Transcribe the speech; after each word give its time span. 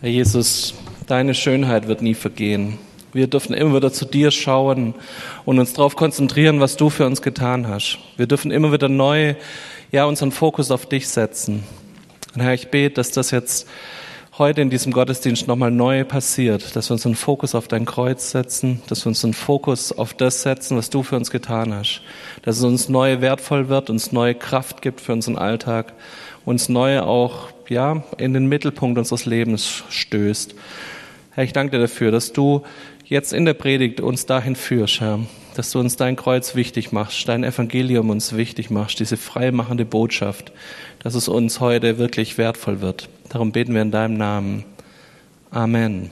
Herr 0.00 0.10
Jesus, 0.10 0.74
deine 1.08 1.34
Schönheit 1.34 1.88
wird 1.88 2.02
nie 2.02 2.14
vergehen. 2.14 2.78
Wir 3.12 3.26
dürfen 3.26 3.52
immer 3.52 3.74
wieder 3.74 3.92
zu 3.92 4.04
dir 4.04 4.30
schauen 4.30 4.94
und 5.44 5.58
uns 5.58 5.72
darauf 5.72 5.96
konzentrieren, 5.96 6.60
was 6.60 6.76
du 6.76 6.88
für 6.88 7.04
uns 7.04 7.20
getan 7.20 7.66
hast. 7.66 7.98
Wir 8.16 8.28
dürfen 8.28 8.52
immer 8.52 8.70
wieder 8.70 8.88
neu, 8.88 9.34
ja, 9.90 10.04
unseren 10.04 10.30
Fokus 10.30 10.70
auf 10.70 10.86
dich 10.86 11.08
setzen. 11.08 11.64
Und 12.32 12.42
Herr, 12.42 12.54
ich 12.54 12.68
bete, 12.68 12.94
dass 12.94 13.10
das 13.10 13.32
jetzt 13.32 13.66
heute 14.38 14.60
in 14.60 14.70
diesem 14.70 14.92
Gottesdienst 14.92 15.48
nochmal 15.48 15.72
neu 15.72 16.04
passiert, 16.04 16.76
dass 16.76 16.90
wir 16.90 16.92
unseren 16.92 17.16
Fokus 17.16 17.56
auf 17.56 17.66
dein 17.66 17.84
Kreuz 17.84 18.30
setzen, 18.30 18.80
dass 18.86 19.04
wir 19.04 19.08
unseren 19.08 19.34
Fokus 19.34 19.90
auf 19.90 20.14
das 20.14 20.42
setzen, 20.42 20.76
was 20.76 20.90
du 20.90 21.02
für 21.02 21.16
uns 21.16 21.32
getan 21.32 21.74
hast, 21.74 22.02
dass 22.42 22.58
es 22.58 22.62
uns 22.62 22.88
neu 22.88 23.20
wertvoll 23.20 23.68
wird, 23.68 23.90
uns 23.90 24.12
neue 24.12 24.36
Kraft 24.36 24.80
gibt 24.80 25.00
für 25.00 25.12
unseren 25.12 25.36
Alltag, 25.36 25.92
uns 26.48 26.70
neu 26.70 27.00
auch 27.00 27.50
ja, 27.68 28.02
in 28.16 28.32
den 28.32 28.46
Mittelpunkt 28.46 28.98
unseres 28.98 29.26
Lebens 29.26 29.84
stößt. 29.90 30.54
Herr, 31.32 31.44
ich 31.44 31.52
danke 31.52 31.72
dir 31.72 31.82
dafür, 31.82 32.10
dass 32.10 32.32
du 32.32 32.62
jetzt 33.04 33.34
in 33.34 33.44
der 33.44 33.52
Predigt 33.52 34.00
uns 34.00 34.24
dahin 34.24 34.56
führst, 34.56 35.02
Herr, 35.02 35.20
dass 35.56 35.70
du 35.72 35.78
uns 35.78 35.96
dein 35.96 36.16
Kreuz 36.16 36.54
wichtig 36.54 36.90
machst, 36.90 37.28
dein 37.28 37.44
Evangelium 37.44 38.08
uns 38.08 38.34
wichtig 38.34 38.70
machst, 38.70 38.98
diese 38.98 39.18
freimachende 39.18 39.84
Botschaft, 39.84 40.52
dass 41.02 41.14
es 41.14 41.28
uns 41.28 41.60
heute 41.60 41.98
wirklich 41.98 42.38
wertvoll 42.38 42.80
wird. 42.80 43.10
Darum 43.28 43.52
beten 43.52 43.74
wir 43.74 43.82
in 43.82 43.90
deinem 43.90 44.16
Namen. 44.16 44.64
Amen. 45.50 46.10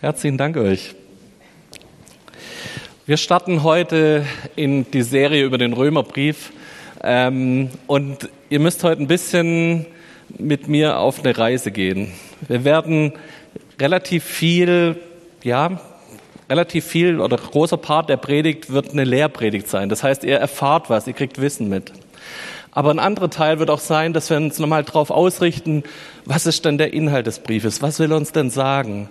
Herzlichen 0.00 0.38
Dank 0.38 0.56
euch. 0.56 0.94
Wir 3.04 3.18
starten 3.18 3.64
heute 3.64 4.24
in 4.56 4.90
die 4.92 5.02
Serie 5.02 5.44
über 5.44 5.58
den 5.58 5.74
Römerbrief. 5.74 6.52
Ähm, 7.02 7.70
und 7.86 8.28
ihr 8.50 8.60
müsst 8.60 8.84
heute 8.84 9.02
ein 9.02 9.06
bisschen 9.06 9.86
mit 10.38 10.68
mir 10.68 10.98
auf 10.98 11.20
eine 11.20 11.36
Reise 11.36 11.70
gehen. 11.70 12.12
Wir 12.46 12.64
werden 12.64 13.12
relativ 13.80 14.24
viel, 14.24 14.96
ja, 15.42 15.80
relativ 16.48 16.84
viel 16.84 17.20
oder 17.20 17.36
großer 17.36 17.76
Part 17.76 18.08
der 18.08 18.16
Predigt 18.16 18.72
wird 18.72 18.90
eine 18.90 19.04
Lehrpredigt 19.04 19.68
sein. 19.68 19.88
Das 19.88 20.02
heißt, 20.02 20.24
ihr 20.24 20.36
erfahrt 20.36 20.90
was, 20.90 21.06
ihr 21.06 21.12
kriegt 21.12 21.40
Wissen 21.40 21.68
mit. 21.68 21.92
Aber 22.72 22.90
ein 22.90 22.98
anderer 22.98 23.30
Teil 23.30 23.58
wird 23.58 23.70
auch 23.70 23.80
sein, 23.80 24.12
dass 24.12 24.30
wir 24.30 24.36
uns 24.36 24.58
nochmal 24.58 24.84
darauf 24.84 25.10
ausrichten, 25.10 25.82
was 26.24 26.46
ist 26.46 26.64
denn 26.64 26.78
der 26.78 26.92
Inhalt 26.92 27.26
des 27.26 27.40
Briefes? 27.40 27.82
Was 27.82 27.98
will 27.98 28.12
er 28.12 28.16
uns 28.16 28.32
denn 28.32 28.50
sagen? 28.50 29.10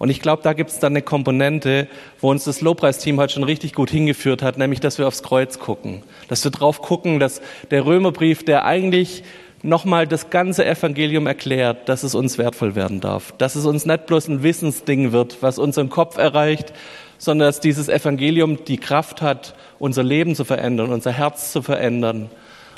Und 0.00 0.08
ich 0.08 0.20
glaube, 0.20 0.42
da 0.42 0.54
gibt 0.54 0.70
es 0.70 0.78
dann 0.78 0.94
eine 0.94 1.02
Komponente, 1.02 1.86
wo 2.22 2.30
uns 2.30 2.44
das 2.44 2.62
Lobpreisteam 2.62 3.20
heute 3.20 3.34
schon 3.34 3.44
richtig 3.44 3.74
gut 3.74 3.90
hingeführt 3.90 4.42
hat, 4.42 4.56
nämlich, 4.56 4.80
dass 4.80 4.96
wir 4.96 5.06
aufs 5.06 5.22
Kreuz 5.22 5.58
gucken. 5.58 6.02
Dass 6.28 6.42
wir 6.42 6.50
drauf 6.50 6.80
gucken, 6.80 7.20
dass 7.20 7.42
der 7.70 7.84
Römerbrief, 7.84 8.42
der 8.42 8.64
eigentlich 8.64 9.24
nochmal 9.62 10.06
das 10.06 10.30
ganze 10.30 10.64
Evangelium 10.64 11.26
erklärt, 11.26 11.86
dass 11.90 12.02
es 12.02 12.14
uns 12.14 12.38
wertvoll 12.38 12.74
werden 12.74 13.02
darf. 13.02 13.34
Dass 13.36 13.56
es 13.56 13.66
uns 13.66 13.84
nicht 13.84 14.06
bloß 14.06 14.28
ein 14.28 14.42
Wissensding 14.42 15.12
wird, 15.12 15.42
was 15.42 15.58
unseren 15.58 15.90
Kopf 15.90 16.16
erreicht, 16.16 16.72
sondern 17.18 17.48
dass 17.48 17.60
dieses 17.60 17.90
Evangelium 17.90 18.64
die 18.64 18.78
Kraft 18.78 19.20
hat, 19.20 19.54
unser 19.78 20.02
Leben 20.02 20.34
zu 20.34 20.46
verändern, 20.46 20.92
unser 20.92 21.12
Herz 21.12 21.52
zu 21.52 21.60
verändern 21.60 22.30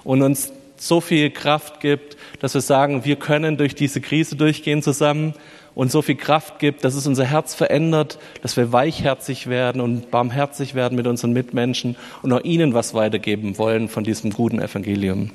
und 0.03 0.23
uns 0.23 0.53
so 0.77 1.01
viel 1.01 1.31
Kraft 1.31 1.79
gibt, 1.79 2.17
dass 2.41 2.55
wir 2.55 2.63
sagen, 2.63 3.05
wir 3.05 3.15
können 3.15 3.59
durch 3.59 3.77
diese 3.77 4.01
Krise 4.01 4.35
durchgehen 4.35 4.83
zusammen 4.83 5.35
und 5.75 5.91
so 5.91 6.03
viel 6.03 6.17
Kraft 6.17 6.59
gibt, 6.59 6.85
dass 6.85 6.95
es 6.95 7.07
unser 7.07 7.25
Herz 7.25 7.55
verändert, 7.55 8.19
dass 8.43 8.57
wir 8.57 8.73
weichherzig 8.73 9.49
werden 9.49 9.81
und 9.81 10.11
barmherzig 10.11 10.75
werden 10.75 10.97
mit 10.97 11.07
unseren 11.07 11.33
Mitmenschen 11.33 11.97
und 12.23 12.33
auch 12.33 12.43
ihnen 12.45 12.75
was 12.75 12.95
weitergeben 12.95 13.59
wollen 13.59 13.89
von 13.89 14.05
diesem 14.05 14.31
guten 14.31 14.61
Evangelium. 14.61 15.31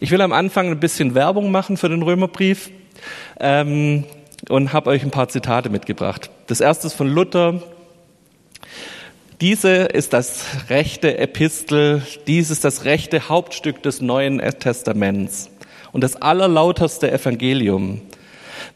Ich 0.00 0.10
will 0.10 0.20
am 0.20 0.32
Anfang 0.32 0.68
ein 0.68 0.80
bisschen 0.80 1.14
Werbung 1.14 1.52
machen 1.52 1.76
für 1.76 1.88
den 1.88 2.02
Römerbrief 2.02 2.70
ähm, 3.38 4.04
und 4.48 4.72
habe 4.72 4.90
euch 4.90 5.04
ein 5.04 5.12
paar 5.12 5.28
Zitate 5.28 5.70
mitgebracht. 5.70 6.30
Das 6.48 6.60
erste 6.60 6.88
ist 6.88 6.94
von 6.94 7.08
Luther. 7.08 7.62
Diese 9.40 9.68
ist 9.68 10.12
das 10.12 10.44
rechte 10.68 11.18
Epistel, 11.18 12.02
dies 12.26 12.50
ist 12.50 12.64
das 12.64 12.84
rechte 12.84 13.28
Hauptstück 13.28 13.82
des 13.82 14.00
Neuen 14.00 14.38
Testaments 14.38 15.50
und 15.92 16.02
das 16.02 16.16
allerlauterste 16.16 17.10
Evangelium 17.10 18.00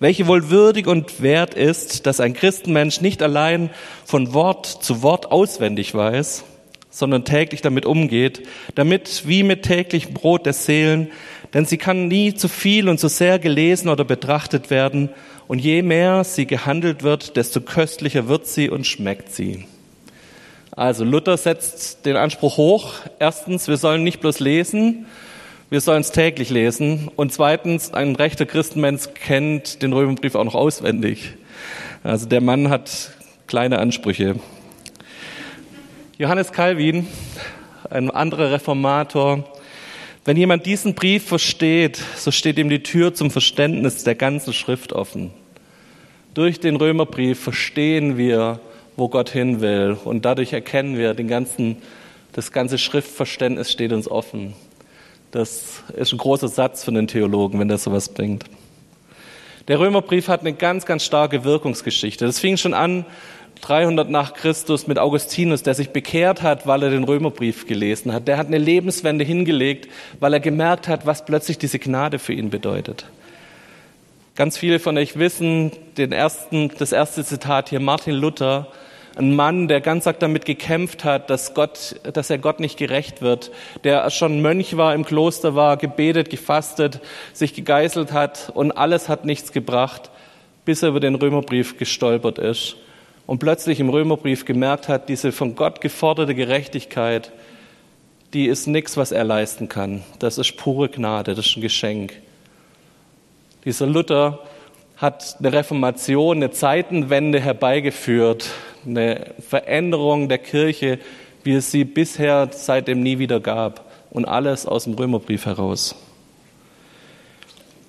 welche 0.01 0.27
wohl 0.27 0.51
würdig 0.51 0.87
und 0.87 1.23
wert 1.23 1.55
ist, 1.55 2.07
dass 2.07 2.21
ein 2.21 2.35
Christenmensch 2.35 3.01
nicht 3.01 3.23
allein 3.23 3.71
von 4.05 4.35
Wort 4.35 4.67
zu 4.67 5.03
Wort 5.03 5.31
auswendig 5.33 5.95
weiß, 5.95 6.45
sondern 6.91 7.25
täglich 7.25 7.63
damit 7.63 7.87
umgeht, 7.87 8.43
damit 8.75 9.23
wie 9.27 9.43
mit 9.43 9.63
täglichem 9.63 10.15
Brot 10.15 10.47
der 10.47 10.53
Seelen, 10.53 11.11
denn 11.55 11.67
sie 11.67 11.79
kann 11.79 12.09
nie 12.09 12.35
zu 12.35 12.49
viel 12.49 12.89
und 12.89 12.99
zu 12.99 13.09
sehr 13.09 13.39
gelesen 13.39 13.89
oder 13.89 14.05
betrachtet 14.05 14.71
werden, 14.71 15.11
und 15.49 15.61
je 15.61 15.83
mehr 15.83 16.25
sie 16.25 16.47
gehandelt 16.47 17.03
wird, 17.03 17.37
desto 17.37 17.61
köstlicher 17.61 18.29
wird 18.29 18.47
sie 18.47 18.69
und 18.69 18.87
schmeckt 18.87 19.33
sie. 19.33 19.67
Also 20.73 21.05
Luther 21.05 21.37
setzt 21.37 22.05
den 22.05 22.17
Anspruch 22.17 22.57
hoch. 22.57 22.93
Erstens, 23.19 23.69
wir 23.69 23.77
sollen 23.77 24.05
nicht 24.05 24.21
bloß 24.21 24.41
lesen, 24.41 25.07
wir 25.69 25.81
sollen 25.81 26.01
es 26.01 26.13
täglich 26.13 26.51
lesen. 26.51 27.11
Und 27.17 27.33
zweitens, 27.33 27.93
ein 27.93 28.15
rechter 28.15 28.47
Christenmensch 28.47 29.09
kennt 29.15 29.83
den 29.83 29.93
Römerbrief 29.93 30.35
auch 30.35 30.45
noch 30.45 30.55
auswendig. 30.55 31.35
Also 32.05 32.27
der 32.27 32.41
Mann 32.41 32.71
hat 32.71 33.11
kleine 33.47 33.79
Ansprüche. 33.79 34.37
Johannes 36.19 36.53
Calvin, 36.53 37.07
ein 37.91 38.11
anderer 38.11 38.53
Reformator, 38.53 39.45
wenn 40.25 40.37
jemand 40.37 40.67
diesen 40.67 40.95
Brief 40.95 41.25
versteht, 41.25 42.03
so 42.17 42.31
steht 42.31 42.59
ihm 42.59 42.69
die 42.69 42.83
Tür 42.83 43.15
zum 43.15 43.31
Verständnis 43.31 44.03
der 44.03 44.17
ganzen 44.17 44.53
Schrift 44.53 44.93
offen. 44.93 45.31
Durch 46.35 46.59
den 46.59 46.77
Römerbrief 46.77 47.41
verstehen 47.41 48.17
wir, 48.17 48.61
wo 48.97 49.09
Gott 49.09 49.31
hin 49.31 49.61
will 49.61 49.97
und 50.05 50.25
dadurch 50.25 50.53
erkennen 50.53 50.97
wir, 50.97 51.15
den 51.15 51.29
ganzen, 51.29 51.77
das 52.33 52.51
ganze 52.51 52.79
Schriftverständnis 52.79 53.71
steht 53.71 53.93
uns 53.93 54.11
offen. 54.11 54.55
Das 55.37 55.83
ist 55.95 56.15
ein 56.15 56.19
großer 56.19 56.49
Satz 56.49 56.83
für 56.83 56.91
einen 56.91 57.09
Theologen, 57.09 57.61
wenn 57.61 57.69
der 57.69 57.77
sowas 57.77 58.09
bringt. 58.09 58.45
Der 59.69 59.79
Römerbrief 59.79 60.29
hat 60.29 60.41
eine 60.41 60.55
ganz, 60.55 60.87
ganz 60.87 61.05
starke 61.05 61.45
Wirkungsgeschichte. 61.45 62.25
Das 62.25 62.39
fing 62.39 62.57
schon 62.57 62.73
an 62.73 63.05
300 63.61 64.09
nach 64.09 64.33
Christus 64.33 64.87
mit 64.87 64.99
Augustinus, 64.99 65.63
der 65.63 65.75
sich 65.75 65.91
bekehrt 65.91 66.41
hat, 66.41 66.67
weil 66.67 66.85
er 66.85 66.89
den 66.89 67.05
Römerbrief 67.05 67.67
gelesen 67.67 68.15
hat. 68.15 68.29
Der 68.29 68.39
hat 68.39 68.47
eine 68.47 68.57
Lebenswende 68.57 69.27
hingelegt, 69.27 69.91
weil 70.21 70.33
er 70.33 70.41
gemerkt 70.41 70.89
hat, 70.89 71.05
was 71.05 71.27
plötzlich 71.27 71.59
diese 71.59 71.79
Gnade 71.79 72.19
für 72.19 72.33
ihn 72.33 72.49
bedeutet. 72.49 73.05
Ganz 74.37 74.57
viele 74.57 74.79
von 74.79 74.97
euch 74.97 75.19
wissen 75.19 75.71
den 75.99 76.13
ersten, 76.13 76.71
das 76.79 76.93
erste 76.93 77.23
Zitat 77.27 77.69
hier, 77.69 77.81
Martin 77.81 78.15
Luther, 78.15 78.69
ein 79.17 79.35
Mann, 79.35 79.67
der 79.67 79.81
ganz 79.81 80.07
arg 80.07 80.21
damit 80.21 80.45
gekämpft 80.45 81.03
hat, 81.05 81.31
dass, 81.31 81.55
Gott, 81.55 81.97
dass 82.13 82.29
er 82.29 82.39
Gott 82.39 82.61
nicht 82.61 82.79
gerecht 82.79 83.23
wird, 83.23 83.51
der 83.83 84.09
schon 84.11 84.43
Mönch 84.43 84.77
war, 84.77 84.95
im 84.95 85.05
Kloster 85.05 85.55
war, 85.55 85.79
gebetet, 85.79 86.29
gefastet, 86.29 87.01
sich 87.33 87.55
gegeißelt 87.55 88.13
hat 88.13 88.53
und 88.55 88.73
alles 88.73 89.09
hat 89.09 89.25
nichts 89.25 89.53
gebracht, 89.53 90.11
bis 90.67 90.83
er 90.83 90.91
über 90.91 91.01
den 91.01 91.15
Römerbrief 91.15 91.79
gestolpert 91.79 92.39
ist 92.39 92.77
und 93.27 93.39
plötzlich 93.39 93.81
im 93.81 93.89
Römerbrief 93.89 94.45
gemerkt 94.45 94.89
hat, 94.89 95.09
diese 95.09 95.33
von 95.33 95.55
Gott 95.55 95.81
geforderte 95.81 96.35
Gerechtigkeit, 96.35 97.33
die 98.35 98.47
ist 98.47 98.67
nichts, 98.67 98.99
was 98.99 99.13
er 99.13 99.25
leisten 99.25 99.69
kann. 99.69 100.03
Das 100.19 100.37
ist 100.37 100.59
pure 100.59 100.91
Gnade, 100.91 101.35
das 101.35 101.47
ist 101.47 101.57
ein 101.57 101.63
Geschenk. 101.63 102.13
Dieser 103.65 103.87
Luther 103.87 104.41
hat 104.99 105.37
eine 105.39 105.53
Reformation, 105.55 106.37
eine 106.37 106.51
Zeitenwende 106.51 107.41
herbeigeführt, 107.41 108.51
eine 108.87 109.35
Veränderung 109.47 110.29
der 110.29 110.39
Kirche, 110.39 110.99
wie 111.43 111.55
es 111.55 111.71
sie 111.71 111.85
bisher 111.85 112.49
seitdem 112.53 113.03
nie 113.03 113.19
wieder 113.19 113.41
gab. 113.41 113.85
Und 114.11 114.25
alles 114.25 114.67
aus 114.67 114.85
dem 114.85 114.95
Römerbrief 114.95 115.45
heraus. 115.47 115.95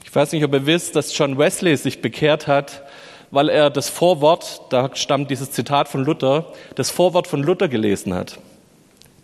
Ich 0.04 0.14
weiß 0.14 0.32
nicht, 0.32 0.44
ob 0.44 0.54
ihr 0.54 0.66
wisst, 0.66 0.96
dass 0.96 1.18
John 1.18 1.38
Wesley 1.38 1.78
sich 1.78 2.02
bekehrt 2.02 2.48
hat, 2.48 2.84
weil 3.32 3.50
er 3.50 3.70
das 3.70 3.90
Vorwort, 3.90 4.62
da 4.70 4.90
stammt 4.94 5.30
dieses 5.30 5.52
Zitat 5.52 5.88
von 5.88 6.04
Luther, 6.04 6.46
das 6.76 6.90
Vorwort 6.90 7.28
von 7.28 7.44
Luther 7.44 7.68
gelesen 7.68 8.14
hat. 8.14 8.40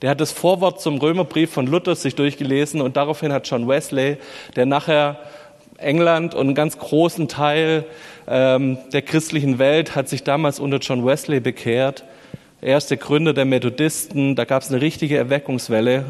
Der 0.02 0.10
hat 0.10 0.20
das 0.20 0.34
Vorwort 0.34 0.82
zum 0.82 0.98
Römerbrief 0.98 1.52
von 1.52 1.68
Luther 1.68 1.96
sich 1.96 2.16
durchgelesen 2.16 2.82
und 2.82 2.98
daraufhin 2.98 3.32
hat 3.32 3.48
John 3.48 3.68
Wesley, 3.68 4.18
der 4.56 4.66
nachher 4.66 5.20
England 5.78 6.36
und 6.36 6.48
einen 6.48 6.56
ganz 6.56 6.78
großen 6.78 7.28
Teil 7.28 7.86
ähm, 8.28 8.78
der 8.92 9.02
christlichen 9.02 9.60
Welt 9.60 9.96
hat 9.96 10.10
sich 10.10 10.24
damals 10.24 10.60
unter 10.60 10.78
John 10.78 11.06
Wesley 11.06 11.40
bekehrt. 11.40 12.04
Er 12.62 12.78
Gründer 12.98 13.34
der 13.34 13.46
Methodisten. 13.46 14.36
Da 14.36 14.46
gab 14.46 14.64
es 14.64 14.70
eine 14.70 14.80
richtige 14.80 15.18
Erweckungswelle. 15.18 16.06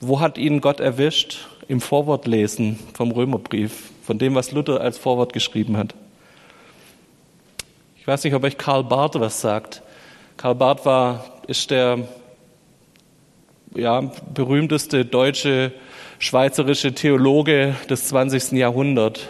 Wo 0.00 0.20
hat 0.20 0.38
ihn 0.38 0.60
Gott 0.60 0.80
erwischt? 0.80 1.48
Im 1.68 1.80
Vorwortlesen 1.80 2.78
vom 2.92 3.12
Römerbrief, 3.12 3.90
von 4.04 4.18
dem, 4.18 4.34
was 4.34 4.52
Luther 4.52 4.80
als 4.80 4.98
Vorwort 4.98 5.32
geschrieben 5.32 5.76
hat. 5.76 5.94
Ich 7.96 8.06
weiß 8.06 8.24
nicht, 8.24 8.34
ob 8.34 8.42
euch 8.44 8.58
Karl 8.58 8.84
Barth 8.84 9.18
was 9.18 9.40
sagt. 9.40 9.82
Karl 10.36 10.56
Barth 10.56 10.84
war, 10.84 11.24
ist 11.46 11.70
der 11.70 12.00
ja, 13.74 14.10
berühmteste 14.34 15.04
deutsche 15.04 15.72
schweizerische 16.18 16.94
Theologe 16.94 17.74
des 17.88 18.08
20. 18.08 18.52
Jahrhunderts. 18.52 19.20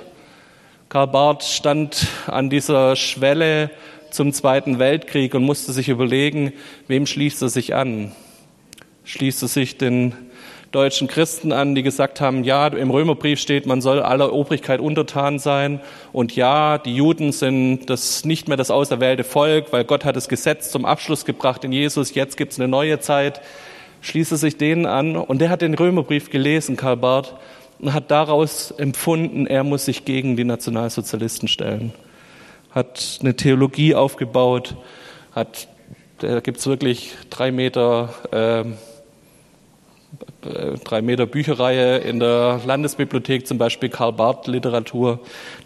Karl 0.92 1.06
Barth 1.06 1.44
stand 1.44 2.06
an 2.26 2.50
dieser 2.50 2.96
Schwelle 2.96 3.70
zum 4.10 4.30
Zweiten 4.34 4.78
Weltkrieg 4.78 5.32
und 5.32 5.42
musste 5.42 5.72
sich 5.72 5.88
überlegen, 5.88 6.52
wem 6.86 7.06
schließt 7.06 7.40
er 7.40 7.48
sich 7.48 7.74
an? 7.74 8.12
Schließt 9.04 9.40
er 9.40 9.48
sich 9.48 9.78
den 9.78 10.12
deutschen 10.70 11.08
Christen 11.08 11.50
an, 11.50 11.74
die 11.74 11.82
gesagt 11.82 12.20
haben, 12.20 12.44
ja, 12.44 12.66
im 12.66 12.90
Römerbrief 12.90 13.40
steht, 13.40 13.64
man 13.64 13.80
soll 13.80 14.00
aller 14.00 14.34
Obrigkeit 14.34 14.80
untertan 14.80 15.38
sein. 15.38 15.80
Und 16.12 16.36
ja, 16.36 16.76
die 16.76 16.94
Juden 16.94 17.32
sind 17.32 17.86
das 17.86 18.26
nicht 18.26 18.48
mehr 18.48 18.58
das 18.58 18.70
auserwählte 18.70 19.24
Volk, 19.24 19.72
weil 19.72 19.84
Gott 19.84 20.04
hat 20.04 20.16
das 20.16 20.28
Gesetz 20.28 20.70
zum 20.70 20.84
Abschluss 20.84 21.24
gebracht 21.24 21.64
in 21.64 21.72
Jesus. 21.72 22.14
Jetzt 22.14 22.36
gibt 22.36 22.52
es 22.52 22.60
eine 22.60 22.68
neue 22.68 23.00
Zeit. 23.00 23.40
Schließe 24.02 24.36
sich 24.36 24.58
denen 24.58 24.84
an. 24.84 25.16
Und 25.16 25.38
der 25.38 25.48
hat 25.48 25.62
den 25.62 25.72
Römerbrief 25.72 26.28
gelesen, 26.28 26.76
Karl 26.76 26.98
Barth, 26.98 27.34
und 27.82 27.92
hat 27.92 28.10
daraus 28.12 28.70
empfunden, 28.70 29.46
er 29.46 29.64
muss 29.64 29.84
sich 29.84 30.04
gegen 30.04 30.36
die 30.36 30.44
Nationalsozialisten 30.44 31.48
stellen. 31.48 31.92
Hat 32.70 33.18
eine 33.20 33.34
Theologie 33.34 33.96
aufgebaut, 33.96 34.76
hat, 35.32 35.66
da 36.18 36.38
gibt 36.40 36.58
es 36.58 36.66
wirklich 36.68 37.12
drei 37.28 37.50
Meter, 37.50 38.14
äh, 38.30 38.64
drei 40.84 41.02
Meter 41.02 41.26
Bücherreihe 41.26 41.98
in 41.98 42.20
der 42.20 42.60
Landesbibliothek, 42.64 43.48
zum 43.48 43.58
Beispiel 43.58 43.88
Karl 43.88 44.12
Barth 44.12 44.46
Literatur. 44.46 45.18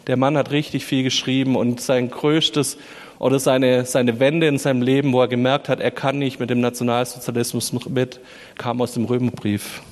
Der 0.06 0.16
Mann 0.16 0.38
hat 0.38 0.50
richtig 0.50 0.86
viel 0.86 1.02
geschrieben 1.02 1.54
und 1.54 1.82
sein 1.82 2.08
größtes 2.08 2.78
oder 3.18 3.38
seine, 3.38 3.84
seine 3.84 4.20
Wende 4.20 4.46
in 4.46 4.56
seinem 4.56 4.80
Leben, 4.80 5.12
wo 5.12 5.20
er 5.20 5.28
gemerkt 5.28 5.68
hat, 5.68 5.80
er 5.80 5.90
kann 5.90 6.18
nicht 6.18 6.40
mit 6.40 6.48
dem 6.48 6.60
Nationalsozialismus 6.60 7.74
mit, 7.90 8.20
kam 8.56 8.80
aus 8.80 8.92
dem 8.92 9.04
Römerbrief. 9.04 9.82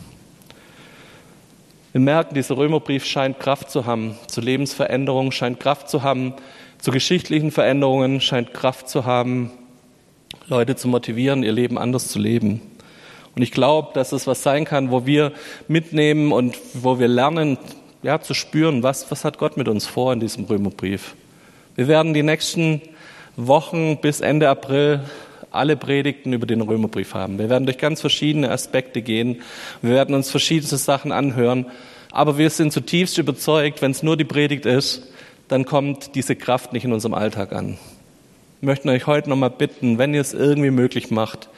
Wir 1.94 2.00
merken, 2.00 2.34
dieser 2.34 2.56
Römerbrief 2.56 3.04
scheint 3.04 3.38
Kraft 3.38 3.70
zu 3.70 3.86
haben, 3.86 4.16
zu 4.26 4.40
Lebensveränderungen, 4.40 5.30
scheint 5.30 5.60
Kraft 5.60 5.88
zu 5.88 6.02
haben, 6.02 6.34
zu 6.80 6.90
geschichtlichen 6.90 7.52
Veränderungen, 7.52 8.20
scheint 8.20 8.52
Kraft 8.52 8.88
zu 8.88 9.04
haben, 9.04 9.52
Leute 10.48 10.74
zu 10.74 10.88
motivieren, 10.88 11.44
ihr 11.44 11.52
Leben 11.52 11.78
anders 11.78 12.08
zu 12.08 12.18
leben. 12.18 12.60
Und 13.36 13.42
ich 13.42 13.52
glaube, 13.52 13.90
dass 13.94 14.10
es 14.10 14.26
was 14.26 14.42
sein 14.42 14.64
kann, 14.64 14.90
wo 14.90 15.06
wir 15.06 15.30
mitnehmen 15.68 16.32
und 16.32 16.58
wo 16.72 16.98
wir 16.98 17.06
lernen, 17.06 17.58
ja, 18.02 18.20
zu 18.20 18.34
spüren, 18.34 18.82
was, 18.82 19.08
was 19.12 19.24
hat 19.24 19.38
Gott 19.38 19.56
mit 19.56 19.68
uns 19.68 19.86
vor 19.86 20.12
in 20.12 20.18
diesem 20.18 20.46
Römerbrief. 20.46 21.14
Wir 21.76 21.86
werden 21.86 22.12
die 22.12 22.24
nächsten 22.24 22.82
Wochen 23.36 23.98
bis 24.00 24.20
Ende 24.20 24.48
April 24.48 25.04
alle 25.54 25.76
Predigten 25.76 26.32
über 26.32 26.46
den 26.46 26.60
Römerbrief 26.60 27.14
haben. 27.14 27.38
Wir 27.38 27.48
werden 27.48 27.66
durch 27.66 27.78
ganz 27.78 28.00
verschiedene 28.00 28.50
Aspekte 28.50 29.02
gehen. 29.02 29.42
Wir 29.82 29.94
werden 29.94 30.14
uns 30.14 30.30
verschiedene 30.30 30.76
Sachen 30.76 31.12
anhören. 31.12 31.66
Aber 32.10 32.38
wir 32.38 32.50
sind 32.50 32.72
zutiefst 32.72 33.18
überzeugt, 33.18 33.82
wenn 33.82 33.90
es 33.90 34.02
nur 34.02 34.16
die 34.16 34.24
Predigt 34.24 34.66
ist, 34.66 35.08
dann 35.48 35.64
kommt 35.64 36.14
diese 36.14 36.36
Kraft 36.36 36.72
nicht 36.72 36.84
in 36.84 36.92
unserem 36.92 37.14
Alltag 37.14 37.52
an. 37.52 37.78
Wir 38.60 38.66
möchten 38.66 38.88
euch 38.88 39.06
heute 39.06 39.28
nochmal 39.28 39.50
bitten, 39.50 39.98
wenn 39.98 40.14
ihr 40.14 40.20
es 40.20 40.32
irgendwie 40.32 40.70
möglich 40.70 41.10
macht, 41.10 41.48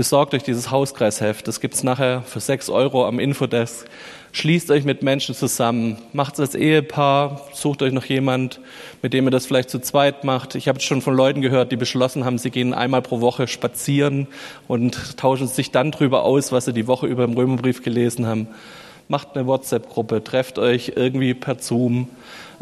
besorgt 0.00 0.32
euch 0.32 0.42
dieses 0.42 0.70
Hauskreisheft. 0.70 1.46
Das 1.46 1.60
gibt 1.60 1.74
es 1.74 1.82
nachher 1.82 2.22
für 2.22 2.40
sechs 2.40 2.70
Euro 2.70 3.06
am 3.06 3.18
Infodesk. 3.18 3.84
Schließt 4.32 4.70
euch 4.70 4.84
mit 4.84 5.02
Menschen 5.02 5.34
zusammen, 5.34 5.98
macht 6.14 6.32
es 6.32 6.40
als 6.40 6.54
Ehepaar, 6.54 7.42
sucht 7.52 7.82
euch 7.82 7.92
noch 7.92 8.06
jemand, 8.06 8.60
mit 9.02 9.12
dem 9.12 9.26
ihr 9.26 9.30
das 9.30 9.44
vielleicht 9.44 9.68
zu 9.68 9.78
zweit 9.78 10.24
macht. 10.24 10.54
Ich 10.54 10.68
habe 10.68 10.80
schon 10.80 11.02
von 11.02 11.14
Leuten 11.14 11.42
gehört, 11.42 11.70
die 11.70 11.76
beschlossen 11.76 12.24
haben, 12.24 12.38
sie 12.38 12.50
gehen 12.50 12.72
einmal 12.72 13.02
pro 13.02 13.20
Woche 13.20 13.46
spazieren 13.46 14.26
und 14.68 15.18
tauschen 15.18 15.48
sich 15.48 15.70
dann 15.70 15.90
drüber 15.90 16.22
aus, 16.22 16.50
was 16.50 16.64
sie 16.64 16.72
die 16.72 16.86
Woche 16.86 17.06
über 17.06 17.24
im 17.24 17.34
Römerbrief 17.34 17.82
gelesen 17.82 18.26
haben. 18.26 18.48
Macht 19.10 19.36
eine 19.36 19.44
WhatsApp-Gruppe, 19.48 20.22
trefft 20.22 20.60
euch 20.60 20.92
irgendwie 20.94 21.34
per 21.34 21.58
Zoom. 21.58 22.10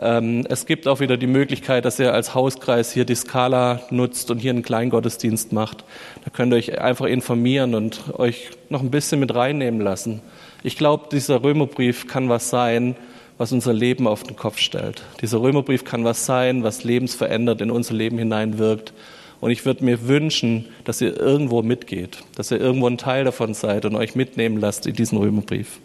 Ähm, 0.00 0.46
es 0.48 0.64
gibt 0.64 0.88
auch 0.88 0.98
wieder 0.98 1.18
die 1.18 1.26
Möglichkeit, 1.26 1.84
dass 1.84 1.98
ihr 1.98 2.14
als 2.14 2.34
Hauskreis 2.34 2.90
hier 2.90 3.04
die 3.04 3.16
Skala 3.16 3.82
nutzt 3.90 4.30
und 4.30 4.38
hier 4.38 4.52
einen 4.52 4.62
Kleingottesdienst 4.62 5.52
macht. 5.52 5.84
Da 6.24 6.30
könnt 6.30 6.54
ihr 6.54 6.56
euch 6.56 6.80
einfach 6.80 7.04
informieren 7.04 7.74
und 7.74 8.00
euch 8.18 8.48
noch 8.70 8.80
ein 8.80 8.90
bisschen 8.90 9.20
mit 9.20 9.34
reinnehmen 9.34 9.82
lassen. 9.82 10.22
Ich 10.62 10.78
glaube, 10.78 11.08
dieser 11.12 11.42
Römerbrief 11.42 12.06
kann 12.06 12.30
was 12.30 12.48
sein, 12.48 12.96
was 13.36 13.52
unser 13.52 13.74
Leben 13.74 14.06
auf 14.08 14.22
den 14.22 14.34
Kopf 14.34 14.56
stellt. 14.56 15.02
Dieser 15.20 15.42
Römerbrief 15.42 15.84
kann 15.84 16.02
was 16.04 16.24
sein, 16.24 16.62
was 16.62 16.82
lebensverändert 16.82 17.60
in 17.60 17.70
unser 17.70 17.92
Leben 17.92 18.16
hineinwirkt. 18.16 18.94
Und 19.42 19.50
ich 19.50 19.66
würde 19.66 19.84
mir 19.84 20.08
wünschen, 20.08 20.64
dass 20.84 21.02
ihr 21.02 21.14
irgendwo 21.14 21.60
mitgeht, 21.60 22.20
dass 22.36 22.50
ihr 22.50 22.58
irgendwo 22.58 22.86
ein 22.86 22.96
Teil 22.96 23.24
davon 23.24 23.52
seid 23.52 23.84
und 23.84 23.96
euch 23.96 24.14
mitnehmen 24.14 24.58
lasst 24.58 24.86
in 24.86 24.94
diesen 24.94 25.18
Römerbrief. 25.18 25.78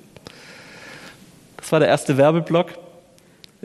Das 1.63 1.71
war 1.71 1.79
der 1.79 1.87
erste 1.87 2.17
Werbeblock. 2.17 2.71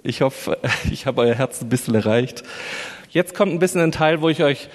Ich 0.04 0.22
hoffe, 0.22 0.56
ich 0.92 1.06
habe 1.06 1.22
euer 1.22 1.34
Herz 1.34 1.60
ein 1.60 1.68
bisschen 1.68 1.96
erreicht. 1.96 2.44
Jetzt 3.10 3.34
kommt 3.34 3.52
ein 3.52 3.58
bisschen 3.58 3.80
ein 3.80 3.90
Teil, 3.90 4.22
wo 4.22 4.28
ich 4.28 4.44
euch 4.44 4.68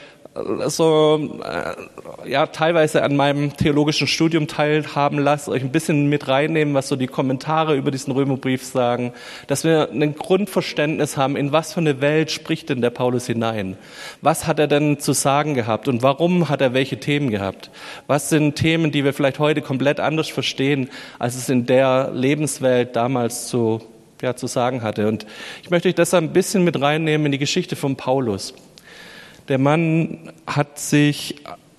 so 0.68 1.40
äh, 1.44 2.30
ja 2.30 2.48
teilweise 2.48 3.04
an 3.04 3.16
meinem 3.16 3.56
theologischen 3.56 4.08
Studium 4.08 4.48
teilhaben 4.48 5.20
lasst, 5.20 5.48
euch 5.48 5.62
ein 5.62 5.72
bisschen 5.72 6.10
mit 6.10 6.28
reinnehmen, 6.28 6.74
was 6.74 6.88
so 6.88 6.96
die 6.96 7.08
Kommentare 7.08 7.76
über 7.76 7.92
diesen 7.92 8.12
Römerbrief 8.14 8.64
sagen, 8.64 9.14
dass 9.48 9.64
wir 9.64 9.90
ein 9.92 10.16
Grundverständnis 10.16 11.18
haben, 11.18 11.36
in 11.36 11.52
was 11.52 11.74
für 11.74 11.82
eine 11.82 12.02
Welt 12.02 12.32
spricht 12.32 12.70
denn 12.70 12.82
der 12.82 12.90
Paulus 12.90 13.28
hinein? 13.28 13.78
Was 14.22 14.48
hat 14.48 14.60
er 14.60 14.68
denn 14.68 15.00
zu 15.00 15.14
sagen 15.14 15.54
gehabt 15.54 15.88
und 15.88 16.02
warum 16.02 16.50
hat 16.50 16.62
er 16.62 16.74
welche 16.74 17.00
Themen 17.00 17.30
gehabt? 17.30 17.70
Was 18.08 18.30
sind 18.30 18.56
Themen, 18.56 18.92
die 18.92 19.04
wir 19.04 19.14
vielleicht 19.14 19.40
heute 19.40 19.62
komplett 19.62 20.00
anders 20.00 20.30
verstehen, 20.30 20.90
als 21.20 21.36
es 21.36 21.50
in 21.50 21.68
der 21.68 22.10
Lebenswelt 22.12 22.96
damals 22.96 23.48
zu 23.48 23.82
ja, 24.22 24.38
zu 24.38 24.48
sagen 24.48 24.84
hatte. 24.84 25.10
Und 25.10 25.26
ich 25.64 25.70
möchte 25.70 25.90
euch 25.90 25.96
deshalb 25.96 26.24
ein 26.24 26.32
bisschen 26.32 26.64
mit 26.64 26.80
reinnehmen 26.80 27.26
in 27.26 27.34
die 27.34 27.40
Geschichte 27.40 27.76
von 27.76 27.98
Paulus. 27.98 28.54
Der 29.50 29.58
Mann 29.58 30.32
hat 30.48 30.80
sich, 30.80 31.36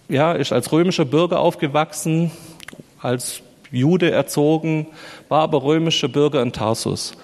ja, 0.09 0.33
ist 0.33 0.53
als 0.53 0.71
römischer 0.71 1.07
Bürger 1.07 1.41
aufgewachsen, 1.41 2.31
als 3.01 3.41
Jude 3.71 4.11
erzogen, 4.11 4.87
war 5.31 5.43
aber 5.43 5.63
römischer 5.63 6.09
Bürger 6.09 6.43
in 6.43 6.53
Tarsus. 6.53 7.15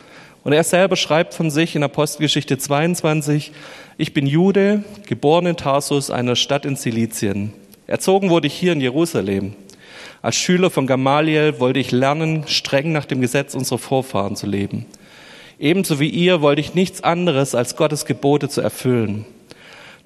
Und 0.43 0.53
er 0.53 0.65
selber 0.65 0.97
schreibt 0.97 1.35
von 1.35 1.51
sich 1.51 1.77
in 1.77 1.83
Apostelgeschichte 1.83 2.57
22, 2.57 3.53
ich 3.99 4.15
bin 4.15 4.27
Jude, 4.27 4.83
geboren 5.07 5.45
in 5.45 5.57
Tarsus, 5.57 6.11
einer 6.11 6.37
Stadt 6.37 6.65
in 6.65 6.77
Silizien. 6.77 7.53
Erzogen 7.87 8.31
wurde 8.31 8.47
ich 8.47 8.55
hier 8.55 8.73
in 8.73 8.81
Jerusalem. 8.81 9.55
Als 10.23 10.37
Schüler 10.37 10.71
von 10.71 10.87
Gamaliel 10.87 11.61
wollte 11.61 11.81
ich 11.81 11.91
lernen, 11.91 12.45
streng 12.47 12.93
nach 12.93 13.05
dem 13.05 13.21
Gesetz 13.21 13.55
unserer 13.55 13.79
Vorfahren 13.79 14.37
zu 14.37 14.47
leben. 14.47 14.87
Ebenso 15.59 16.01
wie 16.01 16.09
ihr 16.09 16.41
wollte 16.41 16.63
ich 16.63 16.75
nichts 16.75 17.05
anderes 17.05 17.55
als 17.55 17.77
Gottes 17.77 18.07
Gebote 18.07 18.49
zu 18.49 18.63
erfüllen. 18.63 19.27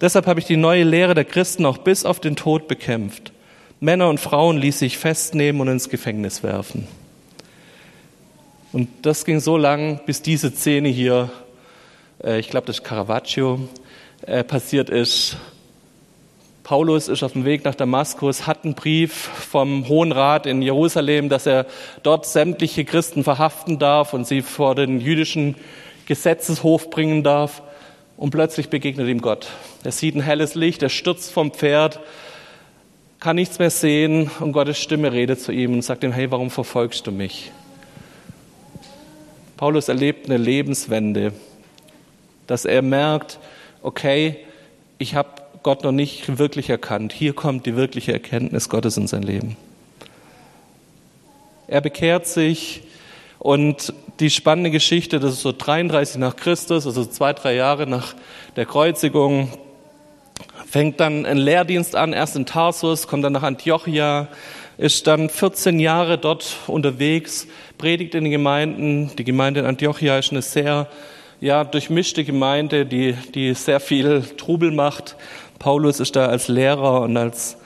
Deshalb 0.05 0.27
habe 0.27 0.39
ich 0.39 0.45
die 0.45 0.59
neue 0.59 0.85
Lehre 0.85 1.15
der 1.15 1.25
Christen 1.25 1.65
auch 1.65 1.79
bis 1.79 2.05
auf 2.05 2.21
den 2.21 2.37
Tod 2.37 2.69
bekämpft. 2.69 3.33
Männer 3.81 4.11
und 4.11 4.21
Frauen 4.21 4.59
ließ 4.59 4.83
ich 4.83 4.99
festnehmen 4.99 5.63
und 5.63 5.69
ins 5.69 5.89
Gefängnis 5.89 6.43
werfen. 6.43 6.87
Und 8.75 8.91
das 9.01 9.25
ging 9.25 9.41
so 9.41 9.57
lang, 9.57 10.01
bis 10.05 10.21
diese 10.21 10.51
Szene 10.51 10.91
hier, 10.91 11.31
äh, 12.23 12.39
ich 12.39 12.51
glaube, 12.51 12.67
das 12.67 12.81
ist 12.81 12.85
Caravaggio, 12.85 13.61
äh, 14.27 14.45
passiert 14.45 14.91
ist. 14.91 15.39
Paulus 16.65 17.09
ist 17.09 17.23
auf 17.23 17.33
dem 17.33 17.47
Weg 17.47 17.65
nach 17.65 17.75
Damaskus, 17.75 18.47
hat 18.47 18.67
einen 18.67 18.75
Brief 18.75 19.15
vom 19.15 19.89
Hohen 19.89 20.13
Rat 20.13 20.45
in 20.45 20.61
Jerusalem, 20.61 21.31
dass 21.31 21.47
er 21.47 21.65
dort 22.03 22.27
sämtliche 22.27 22.85
Christen 22.85 23.25
verhaften 23.25 23.79
darf 23.79 24.13
und 24.13 24.27
sie 24.27 24.43
vor 24.43 24.75
den 24.75 25.01
jüdischen 25.01 25.55
Gesetzeshof 26.05 26.91
bringen 26.91 27.23
darf. 27.23 27.63
Und 28.25 28.31
plötzlich 28.31 28.71
begegnet 28.71 29.07
ihm 29.07 29.21
Gott. 29.21 29.49
Er 29.83 29.93
sieht 29.93 30.15
ein 30.15 30.23
helles 30.23 30.55
Licht, 30.55 30.83
er 30.83 30.89
stürzt 30.89 31.31
vom 31.31 31.51
Pferd, 31.51 32.01
kann 33.21 33.37
nichts 33.37 33.59
mehr 33.59 33.69
sehen 33.69 34.31
und 34.41 34.53
Gottes 34.53 34.79
Stimme 34.79 35.13
redet 35.13 35.43
zu 35.43 35.53
ihm 35.53 35.75
und 35.75 35.83
sagt 35.83 36.05
ihm, 36.05 36.13
hey, 36.13 36.31
warum 36.31 36.51
verfolgst 36.51 37.07
du 37.07 37.13
mich? 37.13 37.53
Paulus 39.59 39.91
erlebt 39.91 40.25
eine 40.25 40.39
Lebenswende, 40.39 41.35
dass 42.47 42.65
er 42.65 42.81
merkt, 42.81 43.39
okay, 43.83 44.39
ich 44.97 45.15
habe 45.15 45.43
Gott 45.63 45.85
noch 45.85 45.93
nicht 45.93 46.39
wirklich 46.39 46.71
erkannt. 46.71 47.13
Hier 47.13 47.35
kommt 47.35 47.67
die 47.67 47.77
wirkliche 47.77 48.15
Erkenntnis 48.15 48.71
Gottes 48.71 48.97
in 48.97 49.07
sein 49.07 49.23
Leben. 49.23 49.59
Er 51.67 51.83
bekehrt 51.83 52.27
sich, 52.27 52.85
und 53.45 53.93
die 54.21 54.31
spannende 54.31 54.71
Geschichte, 54.71 55.21
das 55.21 55.35
ist 55.35 55.43
so 55.43 55.53
33 55.53 56.17
nach 56.17 56.35
Christus, 56.35 56.87
also 56.87 57.05
zwei, 57.05 57.35
drei 57.35 57.55
Jahre 57.55 57.87
nach 57.87 58.15
der 58.57 58.65
Kreuzigung, 58.65 59.51
fängt 60.67 60.99
dann 60.99 61.27
ein 61.27 61.37
Lehrdienst 61.37 61.95
an, 61.95 62.15
erst 62.15 62.37
in 62.37 62.47
Tarsus, 62.47 63.07
kommt 63.07 63.23
dann 63.23 63.35
nach 63.35 63.43
Antiochia, 63.43 64.29
ist 64.79 65.07
dann 65.07 65.29
14 65.29 65.79
Jahre 65.79 66.17
dort 66.17 66.57
unterwegs, 66.69 67.47
predigt 67.77 68.15
in 68.15 68.25
den 68.25 68.31
Gemeinden. 68.31 69.11
Die 69.19 69.25
Gemeinde 69.25 69.61
in 69.61 69.67
Antiochia 69.67 70.17
ist 70.17 70.31
eine 70.31 70.41
sehr 70.41 70.89
ja, 71.43 71.65
durchmischte 71.65 72.25
Gemeinde, 72.25 72.87
die, 72.87 73.13
die 73.35 73.53
sehr 73.53 73.79
viel 73.79 74.23
Trubel 74.39 74.71
macht. 74.71 75.17
Paulus 75.59 76.01
ist 76.01 76.17
da 76.17 76.29
als 76.29 76.49
Lehrer 76.49 77.03
und 77.03 77.19
als 77.19 77.59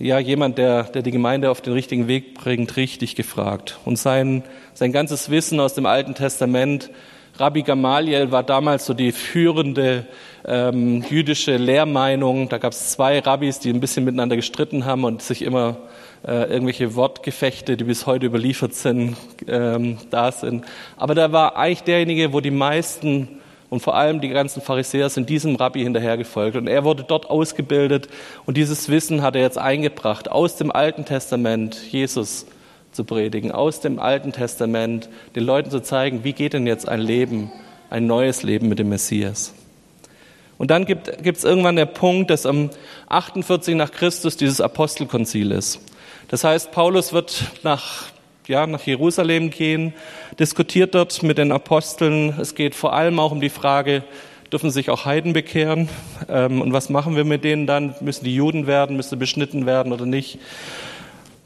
ja, 0.00 0.18
jemand, 0.18 0.58
der, 0.58 0.82
der 0.82 1.02
die 1.02 1.12
Gemeinde 1.12 1.52
auf 1.52 1.60
den 1.60 1.72
richtigen 1.72 2.08
Weg 2.08 2.34
bringt, 2.34 2.76
richtig 2.76 3.14
gefragt. 3.14 3.78
Und 3.84 3.96
sein, 3.96 4.42
sein 4.74 4.92
ganzes 4.92 5.30
Wissen 5.30 5.60
aus 5.60 5.74
dem 5.74 5.86
Alten 5.86 6.14
Testament 6.14 6.90
Rabbi 7.38 7.62
Gamaliel 7.62 8.32
war 8.32 8.42
damals 8.42 8.84
so 8.84 8.92
die 8.92 9.12
führende 9.12 10.06
ähm, 10.46 11.02
jüdische 11.08 11.56
Lehrmeinung. 11.56 12.48
Da 12.48 12.58
gab 12.58 12.72
es 12.72 12.90
zwei 12.90 13.18
Rabbis, 13.18 13.60
die 13.60 13.70
ein 13.70 13.80
bisschen 13.80 14.04
miteinander 14.04 14.36
gestritten 14.36 14.84
haben 14.84 15.04
und 15.04 15.22
sich 15.22 15.42
immer 15.42 15.76
äh, 16.26 16.52
irgendwelche 16.52 16.94
Wortgefechte, 16.96 17.78
die 17.78 17.84
bis 17.84 18.06
heute 18.06 18.26
überliefert 18.26 18.74
sind, 18.74 19.16
ähm, 19.48 19.96
da 20.10 20.32
sind. 20.32 20.66
Aber 20.98 21.14
da 21.14 21.32
war 21.32 21.56
eigentlich 21.56 21.84
derjenige, 21.84 22.34
wo 22.34 22.40
die 22.40 22.50
meisten 22.50 23.40
und 23.70 23.80
vor 23.80 23.96
allem 23.96 24.20
die 24.20 24.28
ganzen 24.28 24.60
Pharisäer 24.60 25.08
sind 25.08 25.30
diesem 25.30 25.54
Rabbi 25.54 25.82
hinterhergefolgt. 25.82 26.56
Und 26.56 26.66
er 26.66 26.84
wurde 26.84 27.04
dort 27.04 27.30
ausgebildet 27.30 28.08
und 28.44 28.56
dieses 28.56 28.88
Wissen 28.90 29.22
hat 29.22 29.36
er 29.36 29.42
jetzt 29.42 29.58
eingebracht, 29.58 30.30
aus 30.30 30.56
dem 30.56 30.70
Alten 30.70 31.04
Testament 31.04 31.80
Jesus 31.90 32.46
zu 32.92 33.04
predigen, 33.04 33.52
aus 33.52 33.80
dem 33.80 33.98
Alten 33.98 34.32
Testament 34.32 35.08
den 35.36 35.44
Leuten 35.44 35.70
zu 35.70 35.80
zeigen, 35.80 36.24
wie 36.24 36.32
geht 36.32 36.52
denn 36.52 36.66
jetzt 36.66 36.88
ein 36.88 37.00
Leben, 37.00 37.52
ein 37.88 38.06
neues 38.06 38.42
Leben 38.42 38.68
mit 38.68 38.78
dem 38.78 38.88
Messias. 38.88 39.54
Und 40.58 40.70
dann 40.70 40.84
gibt 40.84 41.08
es 41.08 41.44
irgendwann 41.44 41.76
der 41.76 41.86
Punkt, 41.86 42.30
dass 42.30 42.44
am 42.44 42.68
48 43.08 43.74
nach 43.74 43.92
Christus 43.92 44.36
dieses 44.36 44.60
Apostelkonzil 44.60 45.52
ist. 45.52 45.80
Das 46.28 46.44
heißt, 46.44 46.70
Paulus 46.70 47.12
wird 47.12 47.44
nach, 47.62 48.04
ja, 48.46 48.66
nach 48.66 48.82
Jerusalem 48.82 49.50
gehen, 49.50 49.94
diskutiert 50.38 50.94
dort 50.94 51.22
mit 51.22 51.38
den 51.38 51.50
Aposteln. 51.50 52.34
Es 52.38 52.54
geht 52.54 52.74
vor 52.74 52.92
allem 52.92 53.18
auch 53.18 53.32
um 53.32 53.40
die 53.40 53.48
Frage, 53.48 54.04
dürfen 54.52 54.70
sich 54.70 54.90
auch 54.90 55.06
Heiden 55.06 55.32
bekehren? 55.32 55.88
Ähm, 56.28 56.60
und 56.60 56.72
was 56.72 56.90
machen 56.90 57.16
wir 57.16 57.24
mit 57.24 57.42
denen 57.42 57.66
dann? 57.66 57.94
Müssen 58.00 58.24
die 58.24 58.34
Juden 58.34 58.66
werden? 58.66 58.96
Müssen 58.96 59.10
sie 59.10 59.16
beschnitten 59.16 59.66
werden 59.66 59.92
oder 59.92 60.06
nicht? 60.06 60.38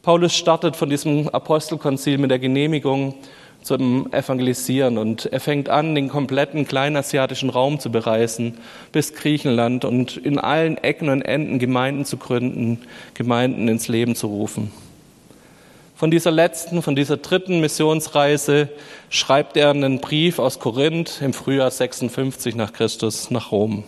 Paulus 0.04 0.36
startet 0.36 0.76
von 0.76 0.90
diesem 0.90 1.30
Apostelkonzil 1.30 2.18
mit 2.18 2.30
der 2.30 2.38
Genehmigung 2.38 3.14
zum 3.62 4.12
Evangelisieren. 4.12 4.98
Und 4.98 5.24
er 5.24 5.40
fängt 5.40 5.70
an, 5.70 5.94
den 5.94 6.10
kompletten 6.10 6.68
kleinasiatischen 6.68 7.48
Raum 7.48 7.80
zu 7.80 7.90
bereisen, 7.90 8.58
bis 8.92 9.14
Griechenland 9.14 9.86
und 9.86 10.18
in 10.18 10.38
allen 10.38 10.76
Ecken 10.76 11.08
und 11.08 11.22
Enden 11.22 11.58
Gemeinden 11.58 12.04
zu 12.04 12.18
gründen, 12.18 12.82
Gemeinden 13.14 13.66
ins 13.66 13.88
Leben 13.88 14.14
zu 14.14 14.26
rufen. 14.26 14.70
Von 15.96 16.10
dieser 16.10 16.32
letzten, 16.32 16.82
von 16.82 16.94
dieser 16.94 17.16
dritten 17.16 17.60
Missionsreise 17.60 18.68
schreibt 19.08 19.56
er 19.56 19.70
einen 19.70 20.00
Brief 20.00 20.38
aus 20.38 20.58
Korinth 20.58 21.22
im 21.22 21.32
Frühjahr 21.32 21.70
56 21.70 22.56
nach 22.56 22.74
Christus 22.74 23.30
nach 23.30 23.52
Rom. 23.52 23.84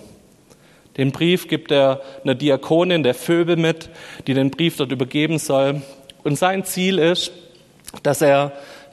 Den 0.97 1.13
Brief 1.13 1.47
gibt 1.47 1.71
er 1.71 2.01
einer 2.25 2.35
Diakonin 2.35 3.03
der 3.03 3.13
Phoebe 3.13 3.57
mit, 3.57 3.91
die 4.27 4.33
den 4.33 4.51
Brief 4.51 4.79
dort 4.79 4.93
übergeben 4.93 5.39
soll. 5.39 5.83
Und 6.27 6.35
sein 6.35 6.65
Ziel 6.65 6.99
ist, 6.99 7.31
dass 8.03 8.21
er 8.21 8.51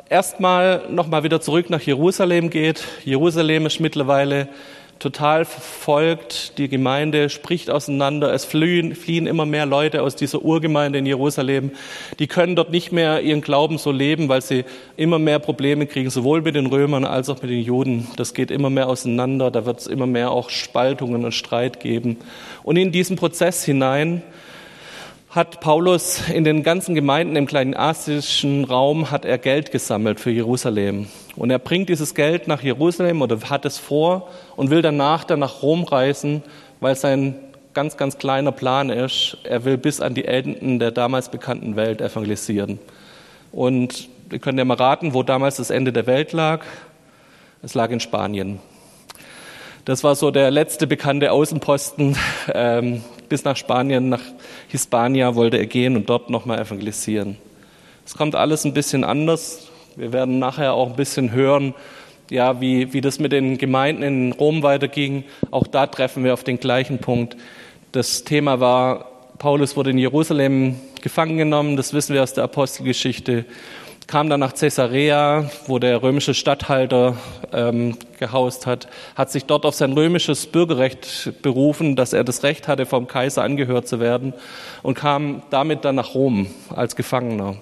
erstmal 0.08 0.84
nochmal 0.92 1.24
wieder 1.24 1.42
zurück 1.42 1.72
nach 1.72 1.82
Jerusalem 1.82 2.52
geht. 2.52 2.84
Jerusalem 3.06 3.66
ist 3.66 3.80
mittlerweile 3.80 4.50
total 5.00 5.44
verfolgt. 5.44 6.60
Die 6.60 6.70
Gemeinde 6.70 7.32
spricht 7.32 7.72
auseinander. 7.72 8.32
Es 8.32 8.46
fliehen, 8.46 8.94
fliehen 8.94 9.25
immer 9.25 9.48
mehr 9.48 9.66
Leute 9.66 10.04
aus 10.04 10.16
dieser 10.16 10.44
Urgemeinde 10.44 11.00
in 11.00 11.08
Jerusalem. 11.08 11.72
Die 12.20 12.28
können 12.28 12.56
dort 12.56 12.70
nicht 12.70 12.92
mehr 12.92 13.22
ihren 13.22 13.42
Glauben 13.42 13.80
so 13.80 13.92
leben, 13.92 14.30
weil 14.30 14.44
sie 14.44 14.63
immer 14.96 15.18
mehr 15.18 15.40
Probleme 15.40 15.88
kriegen, 15.88 16.12
sowohl 16.12 16.44
mit 16.44 16.54
den 16.54 16.68
Römern 16.68 17.04
als 17.04 17.30
auch 17.30 17.42
mit 17.42 17.50
den 17.50 17.63
Juden. 17.63 18.10
Das 18.16 18.36
geht 18.36 18.52
immer 18.52 18.70
mehr 18.70 18.88
auseinander. 18.88 19.50
Da 19.50 19.66
wird 19.66 19.80
es 19.80 19.88
immer 19.88 20.06
mehr 20.06 20.30
auch 20.30 20.52
Spaltungen 20.52 21.25
und 21.25 21.32
Streit 21.32 21.80
geben. 21.80 22.18
Und 22.62 22.78
in 22.78 22.92
diesen 22.92 23.16
Prozess 23.16 23.66
hinein 23.66 24.22
hat 25.34 25.62
Paulus 25.62 26.30
in 26.30 26.44
den 26.44 26.62
ganzen 26.62 26.94
Gemeinden 26.94 27.36
im 27.36 27.48
kleinen 27.48 27.74
asischen 27.74 28.66
Raum 28.66 29.10
hat 29.10 29.25
er 29.25 29.40
Geld 29.40 29.72
gesammelt 29.72 30.20
für 30.20 30.30
Jerusalem. 30.30 31.08
Und 31.36 31.50
er 31.50 31.58
bringt 31.58 31.90
dieses 31.90 32.13
Geld 32.13 32.48
nach 32.48 32.62
Jerusalem 32.62 33.24
oder 33.24 33.40
hat 33.50 33.66
es 33.66 33.80
vor 33.80 34.30
und 34.56 34.70
will 34.70 34.84
danach 34.84 35.24
dann 35.24 35.40
nach 35.40 35.63
Rom 35.63 35.86
reisen, 35.86 36.44
weil 36.82 36.96
sein 36.96 37.34
ganz, 37.74 37.98
ganz 37.98 38.20
kleiner 38.20 38.52
Plan 38.52 38.92
ist, 38.92 39.40
er 39.44 39.66
will 39.66 39.78
bis 39.78 40.02
an 40.02 40.13
die 40.13 40.25
Enden 40.25 40.78
der 40.78 40.92
damals 40.92 41.30
bekannten 41.30 41.75
Welt 41.75 42.00
evangelisieren. 42.00 42.78
Und 43.52 44.10
wir 44.30 44.38
können 44.38 44.60
ja 44.60 44.66
mal 44.66 44.78
raten, 44.78 45.16
wo 45.16 45.24
damals 45.24 45.56
das 45.56 45.72
Ende 45.72 45.92
der 45.92 46.06
Welt 46.06 46.32
lag. 46.32 46.63
Es 47.63 47.74
lag 47.74 47.90
in 47.90 48.00
Spanien. 48.00 48.60
Das 49.86 50.04
war 50.04 50.13
so 50.13 50.30
der 50.30 50.52
letzte 50.52 50.86
bekannte 50.86 51.32
Außenposten. 51.32 52.16
Ähm, 52.54 53.04
bis 53.34 53.46
nach 53.46 53.58
Spanien, 53.58 54.10
nach 54.10 54.22
Hispania 54.68 55.34
wollte 55.34 55.58
er 55.58 55.66
gehen 55.66 55.96
und 55.96 56.08
dort 56.08 56.30
nochmal 56.30 56.60
evangelisieren. 56.60 57.36
Es 58.06 58.16
kommt 58.16 58.36
alles 58.36 58.63
ein 58.63 58.75
bisschen 58.75 59.04
anders. 59.04 59.72
Wir 59.96 60.13
werden 60.13 60.38
nachher 60.38 60.74
auch 60.74 60.88
ein 60.88 60.96
bisschen 60.96 61.32
hören, 61.32 61.74
ja, 62.30 62.62
wie, 62.62 62.94
wie 62.94 63.02
das 63.02 63.18
mit 63.18 63.32
den 63.32 63.58
Gemeinden 63.58 64.04
in 64.04 64.32
Rom 64.34 64.62
weiterging. 64.62 65.24
Auch 65.50 65.66
da 65.66 65.88
treffen 65.88 66.24
wir 66.24 66.36
auf 66.36 66.44
den 66.44 66.60
gleichen 66.60 67.00
Punkt. 67.00 67.36
Das 67.92 68.24
Thema 68.24 68.60
war, 68.60 69.08
Paulus 69.40 69.75
wurde 69.75 69.90
in 69.90 69.98
Jerusalem 69.98 70.75
gefangen 71.02 71.40
genommen, 71.40 71.75
das 71.75 71.92
wissen 71.92 72.13
wir 72.13 72.22
aus 72.22 72.36
der 72.36 72.44
Apostelgeschichte 72.44 73.46
kam 74.07 74.29
dann 74.29 74.39
nach 74.39 74.53
Caesarea, 74.53 75.50
wo 75.67 75.79
der 75.79 76.01
römische 76.01 76.33
Statthalter 76.33 77.17
ähm, 77.51 77.98
gehaust 78.19 78.65
hat, 78.65 78.88
hat 79.15 79.31
sich 79.31 79.45
dort 79.45 79.65
auf 79.65 79.75
sein 79.75 79.93
römisches 79.93 80.48
Bürgerrecht 80.48 81.33
berufen, 81.41 81.95
dass 81.95 82.13
er 82.13 82.24
das 82.24 82.43
Recht 82.43 82.67
hatte, 82.67 82.86
vom 82.86 83.07
Kaiser 83.07 83.43
angehört 83.43 83.88
zu 83.88 84.00
werden 84.00 84.33
und 84.81 84.95
kam 84.95 85.43
damit 85.50 85.86
dann 85.86 85.95
nach 85.95 86.15
Rom 86.15 86.48
als 86.69 86.95
Gefangener. 86.95 87.55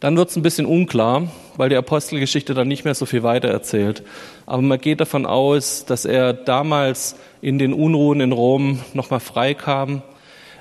Dann 0.00 0.16
wird 0.16 0.30
es 0.30 0.36
ein 0.36 0.42
bisschen 0.42 0.66
unklar, 0.66 1.28
weil 1.56 1.70
die 1.70 1.76
Apostelgeschichte 1.76 2.52
dann 2.52 2.68
nicht 2.68 2.84
mehr 2.84 2.94
so 2.94 3.06
viel 3.06 3.22
weiter 3.22 3.48
erzählt. 3.48 4.02
Aber 4.44 4.60
man 4.60 4.78
geht 4.78 5.00
davon 5.00 5.24
aus, 5.24 5.86
dass 5.86 6.04
er 6.04 6.32
damals 6.32 7.16
in 7.40 7.58
den 7.58 7.72
Unruhen 7.72 8.20
in 8.20 8.32
Rom 8.32 8.80
nochmal 8.92 9.20
frei 9.20 9.54
kam 9.54 10.02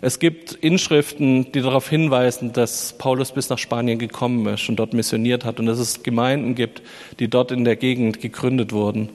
es 0.03 0.19
gibt 0.19 0.51
Inschriften, 0.51 1.53
die 1.53 1.61
darauf 1.61 1.89
hinweisen, 1.89 2.51
dass 2.51 2.91
Paulus 2.97 3.31
bis 3.31 3.47
nach 3.47 3.57
Spanien 3.57 3.97
gekommen 3.97 4.45
ist 4.53 4.67
und 4.67 4.75
dort 4.75 4.93
missioniert 4.93 5.45
hat 5.45 5.61
und 5.61 5.65
dass 5.65 5.79
es 5.79 6.03
Gemeinden 6.03 6.55
gibt, 6.55 6.81
die 7.19 7.29
dort 7.29 7.53
in 7.53 7.63
der 7.63 7.77
Gegend 7.77 8.19
gegründet 8.19 8.73
wurden. 8.73 9.07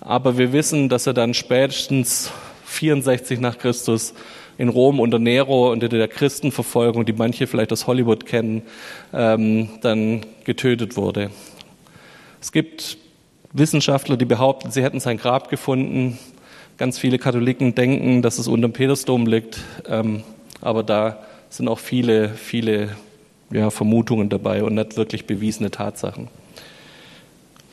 Aber 0.00 0.36
wir 0.36 0.52
wissen, 0.52 0.88
dass 0.88 1.06
er 1.06 1.14
dann 1.14 1.32
spätestens 1.32 2.32
64 2.64 3.38
nach 3.38 3.56
Christus 3.56 4.14
in 4.58 4.68
Rom 4.68 4.98
unter 4.98 5.20
Nero, 5.20 5.70
unter 5.70 5.88
der 5.88 6.08
Christenverfolgung, 6.08 7.06
die 7.06 7.12
manche 7.12 7.46
vielleicht 7.46 7.70
aus 7.70 7.86
Hollywood 7.86 8.26
kennen, 8.26 8.62
ähm, 9.12 9.68
dann 9.82 10.26
getötet 10.42 10.96
wurde. 10.96 11.30
Es 12.40 12.50
gibt 12.50 12.98
Wissenschaftler, 13.52 14.16
die 14.16 14.24
behaupten, 14.24 14.72
sie 14.72 14.82
hätten 14.82 14.98
sein 14.98 15.18
Grab 15.18 15.50
gefunden. 15.50 16.18
Ganz 16.78 16.98
viele 16.98 17.18
Katholiken 17.18 17.74
denken, 17.74 18.20
dass 18.20 18.38
es 18.38 18.48
unter 18.48 18.68
dem 18.68 18.74
Petersdom 18.74 19.26
liegt, 19.26 19.60
ähm, 19.88 20.22
aber 20.60 20.82
da 20.82 21.24
sind 21.48 21.68
auch 21.68 21.78
viele, 21.78 22.28
viele 22.28 22.90
ja, 23.50 23.70
Vermutungen 23.70 24.28
dabei 24.28 24.62
und 24.62 24.74
nicht 24.74 24.98
wirklich 24.98 25.26
bewiesene 25.26 25.70
Tatsachen. 25.70 26.28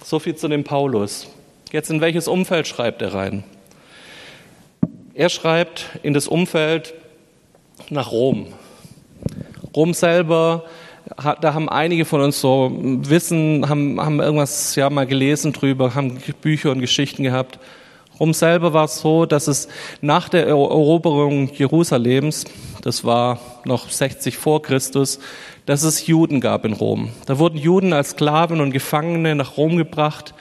So 0.02 0.20
viel 0.20 0.36
zu 0.36 0.48
dem 0.48 0.64
Paulus. 0.64 1.28
Jetzt 1.74 1.90
in 1.90 2.00
welches 2.00 2.30
Umfeld 2.30 2.66
schreibt 2.66 3.02
er 3.02 3.14
rein? 3.14 3.44
Er 5.14 5.28
schreibt 5.28 5.90
in 6.02 6.14
das 6.14 6.30
Umfeld 6.30 6.94
nach 7.90 8.12
Rom. 8.12 8.48
Rom 9.76 9.94
selber, 9.94 10.64
da 11.18 11.54
haben 11.54 11.68
einige 11.68 12.06
von 12.06 12.22
uns 12.22 12.40
so 12.40 12.72
Wissen, 12.80 13.68
haben, 13.68 14.00
haben 14.00 14.22
irgendwas 14.22 14.76
ja 14.76 14.90
mal 14.90 15.06
gelesen 15.06 15.52
drüber, 15.52 15.94
haben 15.94 16.20
Bücher 16.42 16.72
und 16.72 16.80
Geschichten 16.80 17.24
gehabt. 17.24 17.60
Rom 18.20 18.34
selber 18.34 18.74
war 18.74 18.86
es 18.86 19.00
so, 19.00 19.26
dass 19.26 19.48
es 19.48 19.68
nach 20.02 20.30
der 20.30 20.48
Eroberung 20.48 21.52
Jerusalems, 21.54 22.46
das 22.82 23.04
war 23.04 23.40
noch 23.66 23.90
60 23.90 24.38
vor 24.38 24.62
Christus, 24.62 25.20
dass 25.66 25.84
es 25.84 26.06
Juden 26.06 26.42
gab 26.42 26.66
in 26.66 26.74
Rom. 26.74 27.10
Da 27.26 27.40
wurden 27.40 27.58
Juden 27.58 27.94
als 27.94 28.12
Sklaven 28.12 28.62
und 28.62 28.72
Gefangene 28.72 29.36
nach 29.36 29.58
Rom 29.58 29.78
gebracht 29.78 30.34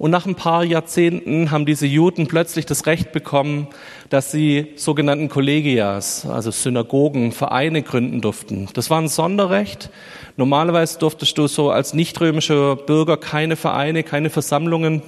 und 0.00 0.10
nach 0.10 0.24
ein 0.24 0.34
paar 0.34 0.64
Jahrzehnten 0.64 1.50
haben 1.50 1.66
diese 1.66 1.86
Juden 1.86 2.26
plötzlich 2.26 2.64
das 2.64 2.86
Recht 2.86 3.12
bekommen, 3.12 3.66
dass 4.08 4.32
sie 4.32 4.68
sogenannten 4.76 5.28
Kollegias, 5.28 6.24
also 6.24 6.50
Synagogen, 6.50 7.32
Vereine 7.32 7.82
gründen 7.82 8.22
durften. 8.22 8.66
Das 8.72 8.88
war 8.88 8.98
ein 8.98 9.08
Sonderrecht. 9.08 9.90
Normalerweise 10.38 10.98
durftest 10.98 11.36
du 11.36 11.48
so 11.48 11.70
als 11.70 11.92
nichtrömischer 11.92 12.76
Bürger 12.76 13.18
keine 13.18 13.56
Vereine, 13.56 14.02
keine 14.02 14.30
Versammlungen 14.30 15.02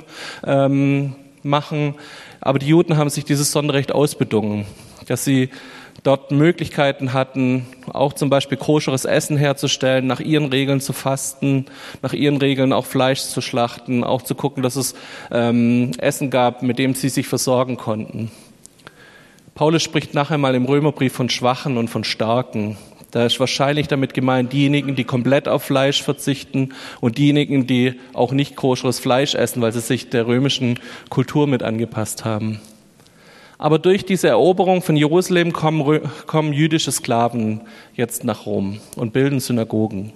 ähm, 0.46 1.14
machen. 1.44 1.94
Aber 2.40 2.58
die 2.58 2.66
Juden 2.66 2.96
haben 2.96 3.10
sich 3.10 3.24
dieses 3.24 3.52
Sonderrecht 3.52 3.92
ausbedungen, 3.92 4.66
dass 5.06 5.24
sie 5.24 5.50
dort 6.02 6.30
Möglichkeiten 6.30 7.12
hatten, 7.12 7.66
auch 7.92 8.12
zum 8.12 8.28
Beispiel 8.30 8.58
koscheres 8.58 9.04
Essen 9.04 9.36
herzustellen, 9.36 10.06
nach 10.06 10.20
ihren 10.20 10.46
Regeln 10.46 10.80
zu 10.80 10.92
fasten, 10.92 11.66
nach 12.02 12.12
ihren 12.12 12.38
Regeln 12.38 12.72
auch 12.72 12.86
Fleisch 12.86 13.20
zu 13.20 13.40
schlachten, 13.40 14.02
auch 14.02 14.22
zu 14.22 14.34
gucken, 14.34 14.62
dass 14.62 14.76
es 14.76 14.94
ähm, 15.30 15.92
Essen 15.98 16.30
gab, 16.30 16.62
mit 16.62 16.78
dem 16.78 16.94
sie 16.94 17.08
sich 17.08 17.28
versorgen 17.28 17.76
konnten. 17.76 18.30
Paulus 19.54 19.82
spricht 19.82 20.14
nachher 20.14 20.38
mal 20.38 20.54
im 20.54 20.64
Römerbrief 20.64 21.12
von 21.12 21.28
Schwachen 21.28 21.76
und 21.76 21.88
von 21.88 22.04
Starken. 22.04 22.78
Da 23.12 23.26
ist 23.26 23.38
wahrscheinlich 23.38 23.88
damit 23.88 24.14
gemeint 24.14 24.54
diejenigen, 24.54 24.96
die 24.96 25.04
komplett 25.04 25.46
auf 25.46 25.62
Fleisch 25.62 26.02
verzichten 26.02 26.70
und 27.00 27.18
diejenigen, 27.18 27.66
die 27.66 28.00
auch 28.14 28.32
nicht 28.32 28.56
koscheres 28.56 28.98
Fleisch 28.98 29.34
essen, 29.34 29.60
weil 29.60 29.70
sie 29.72 29.80
sich 29.80 30.08
der 30.08 30.26
römischen 30.26 30.80
Kultur 31.10 31.46
mit 31.46 31.62
angepasst 31.62 32.24
haben. 32.24 32.60
Aber 33.58 33.78
durch 33.78 34.06
diese 34.06 34.28
Eroberung 34.28 34.80
von 34.80 34.96
Jerusalem 34.96 35.52
kommen, 35.52 36.00
kommen 36.26 36.54
jüdische 36.54 36.90
Sklaven 36.90 37.60
jetzt 37.94 38.24
nach 38.24 38.46
Rom 38.46 38.80
und 38.96 39.12
bilden 39.12 39.40
Synagogen. 39.40 40.12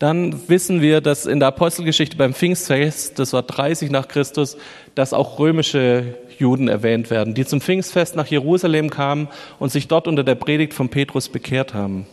Dann 0.00 0.48
wissen 0.48 0.82
wir, 0.82 1.00
dass 1.00 1.26
in 1.26 1.38
der 1.38 1.48
Apostelgeschichte 1.48 2.16
beim 2.16 2.34
Pfingstfest, 2.34 3.20
das 3.20 3.32
war 3.32 3.42
30 3.42 3.92
nach 3.92 4.08
Christus, 4.08 4.56
dass 4.96 5.12
auch 5.12 5.38
römische 5.38 6.16
Juden 6.42 6.68
erwähnt 6.68 7.08
werden, 7.10 7.34
die 7.34 7.46
zum 7.46 7.60
Pfingstfest 7.60 8.16
nach 8.16 8.26
Jerusalem 8.26 8.90
kamen 8.90 9.28
und 9.58 9.72
sich 9.72 9.88
dort 9.88 10.08
unter 10.08 10.24
der 10.24 10.34
Predigt 10.34 10.74
von 10.74 10.88
Petrus 10.88 11.28
bekehrt 11.28 11.72
haben. 11.72 12.06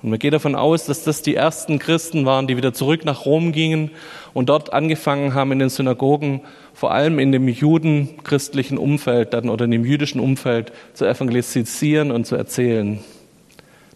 Und 0.00 0.10
man 0.10 0.20
geht 0.20 0.32
davon 0.32 0.54
aus, 0.54 0.86
dass 0.86 1.02
das 1.02 1.22
die 1.22 1.34
ersten 1.34 1.80
Christen 1.80 2.24
waren, 2.24 2.46
die 2.46 2.56
wieder 2.56 2.72
zurück 2.72 3.04
nach 3.04 3.26
Rom 3.26 3.50
gingen 3.50 3.90
und 4.32 4.48
dort 4.48 4.72
angefangen 4.72 5.34
haben 5.34 5.50
in 5.50 5.58
den 5.58 5.70
Synagogen, 5.70 6.42
vor 6.72 6.92
allem 6.92 7.18
in 7.18 7.32
dem 7.32 7.48
judenchristlichen 7.48 8.78
Umfeld 8.78 9.34
dann 9.34 9.48
oder 9.48 9.64
in 9.64 9.72
dem 9.72 9.84
jüdischen 9.84 10.20
Umfeld 10.20 10.72
zu 10.94 11.04
evangelisieren 11.04 12.12
und 12.12 12.26
zu 12.26 12.36
erzählen. 12.36 13.00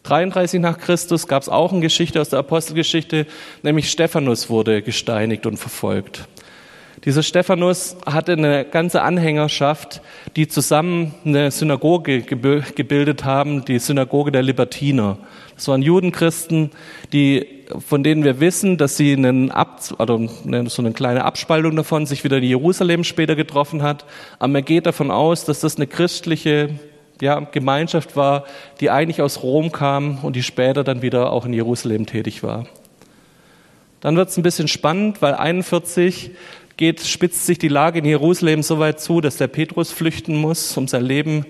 33 0.02 0.60
nach 0.60 0.78
Christus 0.78 1.28
gab 1.28 1.42
es 1.42 1.48
auch 1.48 1.70
eine 1.70 1.80
Geschichte 1.80 2.20
aus 2.20 2.30
der 2.30 2.40
Apostelgeschichte, 2.40 3.26
nämlich 3.62 3.88
Stephanus 3.88 4.50
wurde 4.50 4.82
gesteinigt 4.82 5.46
und 5.46 5.58
verfolgt. 5.58 6.26
Dieser 7.04 7.24
Stephanus 7.24 7.96
hatte 8.06 8.32
eine 8.32 8.64
ganze 8.64 9.02
Anhängerschaft, 9.02 10.02
die 10.36 10.46
zusammen 10.46 11.12
eine 11.24 11.50
Synagoge 11.50 12.22
gebildet 12.22 13.24
haben, 13.24 13.64
die 13.64 13.80
Synagoge 13.80 14.30
der 14.30 14.42
Libertiner. 14.42 15.18
Das 15.56 15.66
waren 15.66 15.82
Judenchristen, 15.82 16.70
die, 17.12 17.64
von 17.84 18.04
denen 18.04 18.22
wir 18.22 18.38
wissen, 18.38 18.76
dass 18.76 18.96
sie 18.96 19.14
einen 19.14 19.50
Ab, 19.50 19.80
oder 19.98 20.20
so 20.66 20.82
eine 20.82 20.92
kleine 20.92 21.24
Abspaltung 21.24 21.74
davon 21.74 22.06
sich 22.06 22.22
wieder 22.22 22.36
in 22.38 22.44
Jerusalem 22.44 23.02
später 23.02 23.34
getroffen 23.34 23.82
hat. 23.82 24.04
Aber 24.38 24.52
man 24.52 24.64
geht 24.64 24.86
davon 24.86 25.10
aus, 25.10 25.44
dass 25.44 25.58
das 25.58 25.74
eine 25.74 25.88
christliche 25.88 26.70
ja, 27.20 27.40
Gemeinschaft 27.40 28.14
war, 28.14 28.44
die 28.80 28.90
eigentlich 28.90 29.22
aus 29.22 29.42
Rom 29.42 29.72
kam 29.72 30.18
und 30.22 30.36
die 30.36 30.44
später 30.44 30.84
dann 30.84 31.02
wieder 31.02 31.32
auch 31.32 31.46
in 31.46 31.52
Jerusalem 31.52 32.06
tätig 32.06 32.44
war. 32.44 32.66
Dann 34.02 34.16
wird 34.16 34.30
es 34.30 34.36
ein 34.36 34.42
bisschen 34.42 34.66
spannend, 34.66 35.22
weil 35.22 35.34
41 35.34 36.32
geht, 36.76 37.00
spitzt 37.00 37.46
sich 37.46 37.58
die 37.58 37.68
Lage 37.68 37.98
in 37.98 38.04
Jerusalem 38.04 38.62
so 38.62 38.78
weit 38.78 39.00
zu, 39.00 39.20
dass 39.20 39.36
der 39.36 39.48
Petrus 39.48 39.92
flüchten 39.92 40.36
muss, 40.36 40.76
um 40.76 40.88
sein 40.88 41.04
Leben 41.04 41.46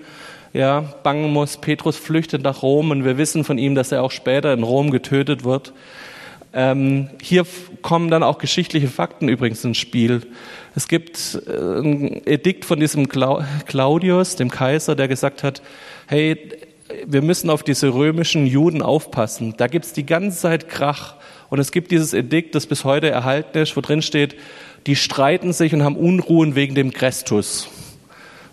ja, 0.53 0.81
bangen 1.03 1.31
muss. 1.31 1.57
Petrus 1.57 1.97
flüchtet 1.97 2.43
nach 2.43 2.61
Rom 2.61 2.91
und 2.91 3.05
wir 3.05 3.17
wissen 3.17 3.43
von 3.43 3.57
ihm, 3.57 3.75
dass 3.75 3.91
er 3.91 4.03
auch 4.03 4.11
später 4.11 4.53
in 4.53 4.63
Rom 4.63 4.91
getötet 4.91 5.43
wird. 5.43 5.73
Ähm, 6.55 7.09
hier 7.19 7.45
kommen 7.81 8.11
dann 8.11 8.21
auch 8.21 8.37
geschichtliche 8.37 8.87
Fakten 8.87 9.27
übrigens 9.27 9.65
ins 9.65 9.79
Spiel. 9.79 10.21
Es 10.75 10.87
gibt 10.87 11.41
äh, 11.47 11.51
ein 11.51 12.21
Edikt 12.27 12.65
von 12.65 12.79
diesem 12.79 13.09
Claudius, 13.09 14.35
dem 14.35 14.51
Kaiser, 14.51 14.95
der 14.95 15.07
gesagt 15.07 15.41
hat, 15.41 15.63
hey, 16.05 16.37
wir 17.05 17.21
müssen 17.21 17.49
auf 17.49 17.63
diese 17.63 17.93
römischen 17.93 18.45
Juden 18.45 18.81
aufpassen. 18.81 19.53
Da 19.57 19.67
gibt's 19.67 19.93
die 19.93 20.05
ganze 20.05 20.37
Zeit 20.37 20.69
Krach. 20.69 21.15
Und 21.49 21.59
es 21.59 21.71
gibt 21.71 21.91
dieses 21.91 22.13
Edikt, 22.13 22.55
das 22.55 22.65
bis 22.65 22.83
heute 22.83 23.09
erhalten 23.09 23.57
ist, 23.57 23.75
wo 23.77 23.81
drin 23.81 24.01
steht, 24.01 24.35
die 24.87 24.95
streiten 24.95 25.53
sich 25.53 25.73
und 25.73 25.83
haben 25.83 25.95
Unruhen 25.95 26.55
wegen 26.55 26.75
dem 26.75 26.91
Christus. 26.91 27.69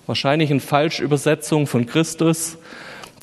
Wahrscheinlich 0.07 0.51
in 0.51 0.61
Falschübersetzung 0.61 1.67
von 1.67 1.87
Christus. 1.87 2.59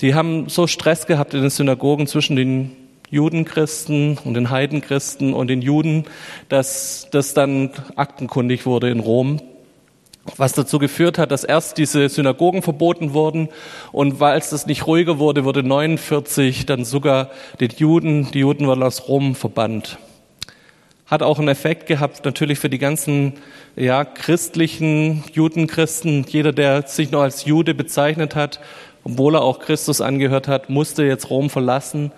Die 0.01 0.15
haben 0.15 0.49
so 0.49 0.67
Stress 0.67 1.07
gehabt 1.07 1.33
in 1.33 1.41
den 1.41 1.49
Synagogen 1.49 2.07
zwischen 2.07 2.35
den 2.35 2.75
Judenchristen 3.09 4.17
und 4.23 4.33
den 4.33 4.49
Heidenchristen 4.49 5.33
und 5.33 5.47
den 5.47 5.61
Juden, 5.61 6.05
dass 6.49 7.07
das 7.11 7.33
dann 7.33 7.71
aktenkundig 7.95 8.65
wurde 8.65 8.89
in 8.89 8.99
Rom 8.99 9.41
was 10.35 10.53
dazu 10.53 10.79
geführt 10.79 11.17
hat, 11.17 11.31
dass 11.31 11.43
erst 11.43 11.77
diese 11.77 12.09
Synagogen 12.09 12.61
verboten 12.61 13.13
wurden 13.13 13.49
und 13.91 14.19
weil 14.19 14.37
es 14.37 14.49
das 14.49 14.65
nicht 14.65 14.85
ruhiger 14.85 15.19
wurde, 15.19 15.45
wurde 15.45 15.63
49 15.63 16.65
dann 16.65 16.83
sogar 16.83 17.29
den 17.59 17.71
Juden, 17.77 18.29
die 18.31 18.39
Juden 18.39 18.67
wurden 18.67 18.83
aus 18.83 19.07
Rom 19.07 19.35
verbannt. 19.35 19.97
Hat 21.05 21.23
auch 21.23 21.39
einen 21.39 21.47
Effekt 21.47 21.87
gehabt 21.87 22.25
natürlich 22.25 22.59
für 22.59 22.69
die 22.69 22.79
ganzen 22.79 23.33
ja, 23.77 24.03
christlichen 24.03 25.23
Judenchristen. 25.31 26.25
Jeder, 26.27 26.51
der 26.51 26.85
sich 26.85 27.11
noch 27.11 27.21
als 27.21 27.45
Jude 27.45 27.73
bezeichnet 27.73 28.35
hat, 28.35 28.59
obwohl 29.05 29.35
er 29.35 29.41
auch 29.41 29.59
Christus 29.59 30.01
angehört 30.01 30.49
hat, 30.49 30.69
musste 30.69 31.05
jetzt 31.05 31.29
Rom 31.29 31.49
verlassen. 31.49 32.11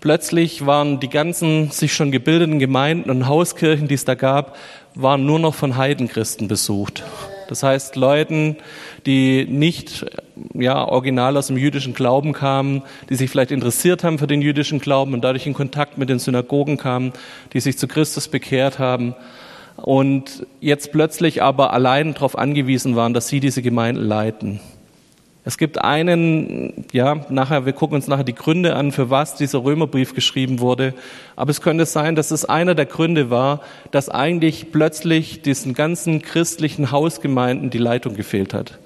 Plötzlich 0.00 0.64
waren 0.64 0.98
die 0.98 1.10
ganzen 1.10 1.70
sich 1.70 1.92
schon 1.92 2.10
gebildeten 2.10 2.58
Gemeinden 2.58 3.10
und 3.10 3.28
Hauskirchen, 3.28 3.88
die 3.88 3.94
es 3.94 4.06
da 4.06 4.14
gab, 4.14 4.56
waren 4.94 5.26
nur 5.26 5.38
noch 5.38 5.54
von 5.54 5.76
Heidenchristen 5.76 6.48
besucht. 6.48 7.04
Das 7.50 7.64
heißt, 7.64 7.96
Leuten, 7.96 8.56
die 9.06 9.44
nicht 9.44 10.06
ja, 10.54 10.86
original 10.86 11.36
aus 11.36 11.48
dem 11.48 11.56
jüdischen 11.56 11.94
Glauben 11.94 12.32
kamen, 12.32 12.82
die 13.08 13.16
sich 13.16 13.28
vielleicht 13.28 13.50
interessiert 13.50 14.04
haben 14.04 14.20
für 14.20 14.28
den 14.28 14.40
jüdischen 14.40 14.78
Glauben 14.78 15.14
und 15.14 15.22
dadurch 15.22 15.48
in 15.48 15.52
Kontakt 15.52 15.98
mit 15.98 16.08
den 16.08 16.20
Synagogen 16.20 16.76
kamen, 16.76 17.12
die 17.52 17.58
sich 17.58 17.76
zu 17.76 17.88
Christus 17.88 18.28
bekehrt 18.28 18.78
haben 18.78 19.16
und 19.76 20.46
jetzt 20.60 20.92
plötzlich 20.92 21.42
aber 21.42 21.72
allein 21.72 22.14
darauf 22.14 22.38
angewiesen 22.38 22.94
waren, 22.94 23.14
dass 23.14 23.26
sie 23.26 23.40
diese 23.40 23.62
Gemeinden 23.62 24.04
leiten. 24.04 24.60
Es 25.42 25.56
gibt 25.56 25.82
einen, 25.82 26.84
ja, 26.92 27.24
nachher, 27.30 27.64
wir 27.64 27.72
gucken 27.72 27.94
uns 27.94 28.06
nachher 28.08 28.24
die 28.24 28.34
Gründe 28.34 28.76
an, 28.76 28.92
für 28.92 29.08
was 29.08 29.36
dieser 29.36 29.64
Römerbrief 29.64 30.14
geschrieben 30.14 30.60
wurde. 30.60 30.92
Aber 31.34 31.50
es 31.50 31.62
könnte 31.62 31.86
sein, 31.86 32.14
dass 32.14 32.30
es 32.30 32.44
einer 32.44 32.74
der 32.74 32.84
Gründe 32.84 33.30
war, 33.30 33.60
dass 33.90 34.10
eigentlich 34.10 34.70
plötzlich 34.70 35.40
diesen 35.40 35.72
ganzen 35.72 36.20
christlichen 36.20 36.90
Hausgemeinden 36.90 37.70
die 37.70 37.78
Leitung 37.78 38.16
gefehlt 38.16 38.52
hat. 38.52 38.78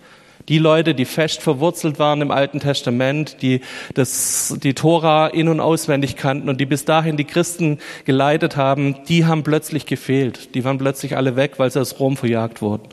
Die 0.49 0.59
Leute, 0.59 0.95
die 0.95 1.07
fest 1.07 1.43
verwurzelt 1.43 1.99
waren 1.99 2.21
im 2.21 2.31
Alten 2.31 2.61
Testament, 2.61 3.41
die 3.43 3.61
das, 3.95 4.55
die 4.63 4.75
Tora 4.75 5.29
in- 5.29 5.49
und 5.49 5.59
auswendig 5.59 6.17
kannten 6.17 6.49
und 6.49 6.61
die 6.61 6.67
bis 6.67 6.85
dahin 6.85 7.17
die 7.17 7.25
Christen 7.25 7.79
geleitet 8.05 8.57
haben, 8.57 8.97
die 9.09 9.25
haben 9.25 9.43
plötzlich 9.43 9.87
gefehlt. 9.87 10.55
Die 10.55 10.63
waren 10.65 10.79
plötzlich 10.79 11.17
alle 11.17 11.35
weg, 11.35 11.55
weil 11.57 11.71
sie 11.71 11.81
aus 11.81 11.99
Rom 11.99 12.17
verjagt 12.17 12.63
wurden 12.63 12.85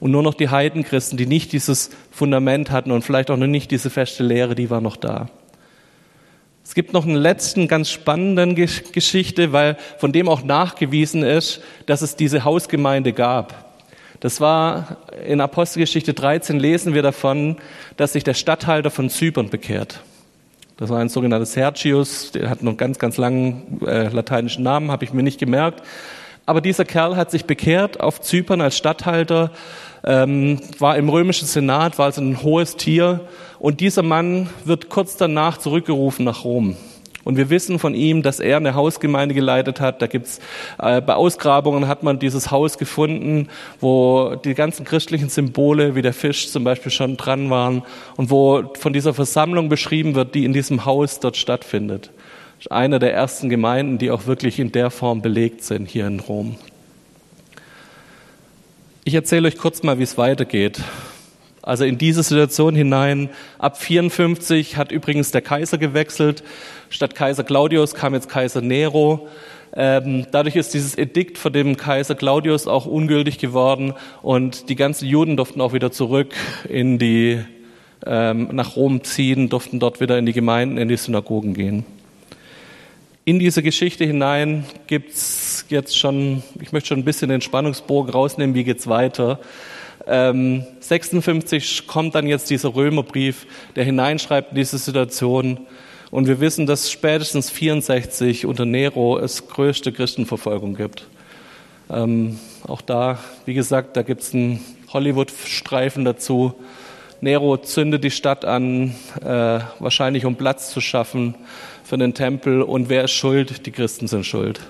und 0.00 0.10
nur 0.10 0.22
noch 0.22 0.34
die 0.34 0.48
Heidenchristen, 0.48 1.18
die 1.18 1.26
nicht 1.26 1.52
dieses 1.52 1.90
Fundament 2.10 2.70
hatten 2.70 2.90
und 2.90 3.02
vielleicht 3.02 3.30
auch 3.30 3.36
noch 3.36 3.46
nicht 3.46 3.70
diese 3.70 3.90
feste 3.90 4.24
Lehre, 4.24 4.54
die 4.54 4.70
war 4.70 4.80
noch 4.80 4.96
da. 4.96 5.28
Es 6.64 6.74
gibt 6.74 6.92
noch 6.92 7.04
einen 7.04 7.16
letzten 7.16 7.68
ganz 7.68 7.90
spannenden 7.90 8.54
Geschichte, 8.54 9.52
weil 9.52 9.76
von 9.98 10.12
dem 10.12 10.28
auch 10.28 10.42
nachgewiesen 10.42 11.22
ist, 11.22 11.62
dass 11.86 12.02
es 12.02 12.16
diese 12.16 12.44
Hausgemeinde 12.44 13.12
gab. 13.12 13.72
Das 14.20 14.40
war 14.40 14.98
in 15.26 15.40
Apostelgeschichte 15.40 16.12
13 16.12 16.60
lesen 16.60 16.94
wir 16.94 17.02
davon, 17.02 17.56
dass 17.96 18.12
sich 18.12 18.22
der 18.22 18.34
Statthalter 18.34 18.90
von 18.90 19.08
Zypern 19.08 19.48
bekehrt. 19.48 20.02
Das 20.76 20.90
war 20.90 20.98
ein 20.98 21.08
sogenannter 21.08 21.46
Sergius, 21.46 22.30
der 22.32 22.48
hat 22.48 22.62
noch 22.62 22.70
einen 22.70 22.78
ganz, 22.78 22.98
ganz 22.98 23.16
langen 23.16 23.80
äh, 23.86 24.08
lateinischen 24.08 24.62
Namen, 24.62 24.90
habe 24.90 25.04
ich 25.04 25.12
mir 25.12 25.22
nicht 25.22 25.40
gemerkt. 25.40 25.82
Aber 26.46 26.60
dieser 26.60 26.84
Kerl 26.84 27.16
hat 27.16 27.30
sich 27.30 27.44
bekehrt 27.44 28.00
auf 28.00 28.20
Zypern 28.20 28.60
als 28.60 28.76
Statthalter 28.76 29.52
ähm, 30.04 30.60
war 30.78 30.96
im 30.96 31.08
römischen 31.08 31.46
Senat, 31.46 31.98
war 31.98 32.06
also 32.06 32.20
ein 32.20 32.42
hohes 32.42 32.76
Tier. 32.76 33.20
Und 33.58 33.80
dieser 33.80 34.02
Mann 34.02 34.48
wird 34.64 34.88
kurz 34.88 35.16
danach 35.16 35.58
zurückgerufen 35.58 36.24
nach 36.24 36.44
Rom. 36.44 36.76
Und 37.22 37.36
wir 37.36 37.50
wissen 37.50 37.78
von 37.78 37.94
ihm, 37.94 38.22
dass 38.22 38.40
er 38.40 38.56
eine 38.56 38.74
Hausgemeinde 38.74 39.34
geleitet 39.34 39.80
hat. 39.80 40.00
Da 40.00 40.06
gibt's 40.06 40.40
äh, 40.78 41.02
bei 41.02 41.14
Ausgrabungen 41.14 41.86
hat 41.86 42.02
man 42.02 42.18
dieses 42.18 42.50
Haus 42.50 42.78
gefunden, 42.78 43.48
wo 43.78 44.36
die 44.36 44.54
ganzen 44.54 44.84
christlichen 44.84 45.28
Symbole 45.28 45.94
wie 45.94 46.02
der 46.02 46.14
Fisch 46.14 46.50
zum 46.50 46.64
Beispiel 46.64 46.90
schon 46.90 47.16
dran 47.16 47.50
waren 47.50 47.82
und 48.16 48.30
wo 48.30 48.72
von 48.78 48.92
dieser 48.92 49.12
Versammlung 49.12 49.68
beschrieben 49.68 50.14
wird, 50.14 50.34
die 50.34 50.44
in 50.44 50.52
diesem 50.52 50.86
Haus 50.86 51.20
dort 51.20 51.36
stattfindet. 51.36 52.10
Einer 52.70 52.98
der 52.98 53.14
ersten 53.14 53.48
Gemeinden, 53.48 53.98
die 53.98 54.10
auch 54.10 54.26
wirklich 54.26 54.58
in 54.58 54.72
der 54.72 54.90
Form 54.90 55.22
belegt 55.22 55.62
sind 55.62 55.88
hier 55.88 56.06
in 56.06 56.20
Rom. 56.20 56.56
Ich 59.10 59.16
erzähle 59.16 59.48
euch 59.48 59.58
kurz 59.58 59.82
mal, 59.82 59.98
wie 59.98 60.04
es 60.04 60.16
weitergeht. 60.18 60.80
Also 61.62 61.82
in 61.82 61.98
diese 61.98 62.22
Situation 62.22 62.76
hinein, 62.76 63.30
ab 63.58 63.76
54 63.76 64.76
hat 64.76 64.92
übrigens 64.92 65.32
der 65.32 65.42
Kaiser 65.42 65.78
gewechselt. 65.78 66.44
Statt 66.90 67.16
Kaiser 67.16 67.42
Claudius 67.42 67.96
kam 67.96 68.14
jetzt 68.14 68.28
Kaiser 68.28 68.60
Nero. 68.60 69.26
Ähm, 69.74 70.26
dadurch 70.30 70.54
ist 70.54 70.74
dieses 70.74 70.96
Edikt 70.96 71.38
von 71.38 71.52
dem 71.52 71.76
Kaiser 71.76 72.14
Claudius 72.14 72.68
auch 72.68 72.86
ungültig 72.86 73.38
geworden 73.38 73.94
und 74.22 74.68
die 74.68 74.76
ganzen 74.76 75.08
Juden 75.08 75.36
durften 75.36 75.60
auch 75.60 75.72
wieder 75.72 75.90
zurück 75.90 76.32
in 76.68 77.00
die, 77.00 77.40
ähm, 78.06 78.50
nach 78.52 78.76
Rom 78.76 79.02
ziehen, 79.02 79.48
durften 79.48 79.80
dort 79.80 80.00
wieder 80.00 80.18
in 80.18 80.26
die 80.26 80.32
Gemeinden, 80.32 80.78
in 80.78 80.86
die 80.86 80.96
Synagogen 80.96 81.52
gehen. 81.54 81.84
In 83.26 83.38
diese 83.38 83.62
Geschichte 83.62 84.04
hinein 84.04 84.64
gibt's 84.86 85.66
jetzt 85.68 85.98
schon, 85.98 86.42
ich 86.60 86.72
möchte 86.72 86.88
schon 86.88 86.98
ein 87.00 87.04
bisschen 87.04 87.28
den 87.28 87.42
Spannungsbogen 87.42 88.10
rausnehmen, 88.10 88.54
wie 88.54 88.64
geht's 88.64 88.86
weiter. 88.86 89.40
Ähm, 90.06 90.64
56 90.80 91.86
kommt 91.86 92.14
dann 92.14 92.26
jetzt 92.26 92.48
dieser 92.48 92.74
Römerbrief, 92.74 93.46
der 93.76 93.84
hineinschreibt 93.84 94.52
in 94.52 94.56
diese 94.56 94.78
Situation 94.78 95.66
Und 96.10 96.26
wir 96.26 96.40
wissen, 96.40 96.66
dass 96.66 96.90
spätestens 96.90 97.50
64 97.50 98.44
unter 98.46 98.64
Nero 98.64 99.18
es 99.18 99.46
größte 99.46 99.92
Christenverfolgung 99.92 100.74
gibt. 100.74 101.06
Ähm, 101.88 102.38
auch 102.66 102.80
da, 102.80 103.18
wie 103.44 103.54
gesagt, 103.54 103.96
da 103.96 104.02
gibt 104.02 104.22
es 104.22 104.34
einen 104.34 104.64
Hollywood-Streifen 104.92 106.04
dazu. 106.04 106.54
Nero 107.22 107.58
zündet 107.58 108.02
die 108.02 108.10
Stadt 108.10 108.44
an, 108.44 108.94
äh, 109.22 109.60
wahrscheinlich 109.78 110.24
um 110.24 110.36
Platz 110.36 110.70
zu 110.70 110.80
schaffen 110.80 111.34
für 111.84 111.98
den 111.98 112.14
Tempel. 112.14 112.62
Und 112.62 112.88
wer 112.88 113.04
ist 113.04 113.12
schuld? 113.12 113.66
Die 113.66 113.72
Christen 113.72 114.08
sind 114.08 114.24
schuld. 114.24 114.60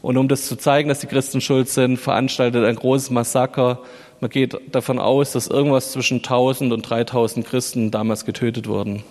Und 0.00 0.16
um 0.16 0.28
das 0.28 0.46
zu 0.46 0.56
zeigen, 0.56 0.88
dass 0.88 1.00
die 1.00 1.06
Christen 1.06 1.40
schuld 1.40 1.68
sind, 1.68 1.96
veranstaltet 1.96 2.64
ein 2.64 2.76
großes 2.76 3.10
Massaker. 3.10 3.80
Man 4.20 4.30
geht 4.30 4.56
davon 4.70 5.00
aus, 5.00 5.32
dass 5.32 5.48
irgendwas 5.48 5.92
zwischen 5.92 6.18
1000 6.18 6.72
und 6.72 6.82
3000 6.82 7.46
Christen 7.46 7.90
damals 7.90 8.24
getötet 8.24 8.68
wurden. 8.68 9.02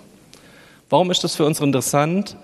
Warum 0.89 1.11
ist 1.11 1.23
das 1.23 1.35
für 1.35 1.45
uns 1.45 1.59
interessant? 1.59 2.37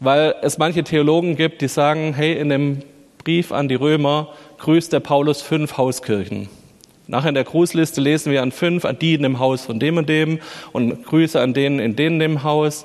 Weil 0.00 0.34
es 0.42 0.58
manche 0.58 0.84
Theologen 0.84 1.36
gibt, 1.36 1.60
die 1.60 1.68
sagen, 1.68 2.14
hey, 2.14 2.38
in 2.38 2.48
dem 2.48 2.82
Brief 3.18 3.52
an 3.52 3.68
die 3.68 3.74
Römer 3.74 4.28
grüßt 4.58 4.92
der 4.92 5.00
Paulus 5.00 5.42
fünf 5.42 5.76
Hauskirchen. 5.76 6.48
Nachher 7.08 7.28
in 7.28 7.34
der 7.34 7.44
Grußliste 7.44 8.00
lesen 8.00 8.32
wir 8.32 8.42
an 8.42 8.50
fünf, 8.50 8.84
an 8.84 8.98
die 8.98 9.14
in 9.14 9.22
dem 9.22 9.38
Haus 9.38 9.64
von 9.64 9.78
dem 9.78 9.96
und 9.96 10.08
dem 10.08 10.40
und 10.72 11.04
Grüße 11.04 11.40
an 11.40 11.54
denen 11.54 11.78
in 11.78 11.94
denen 11.94 12.18
dem 12.18 12.42
Haus. 12.42 12.84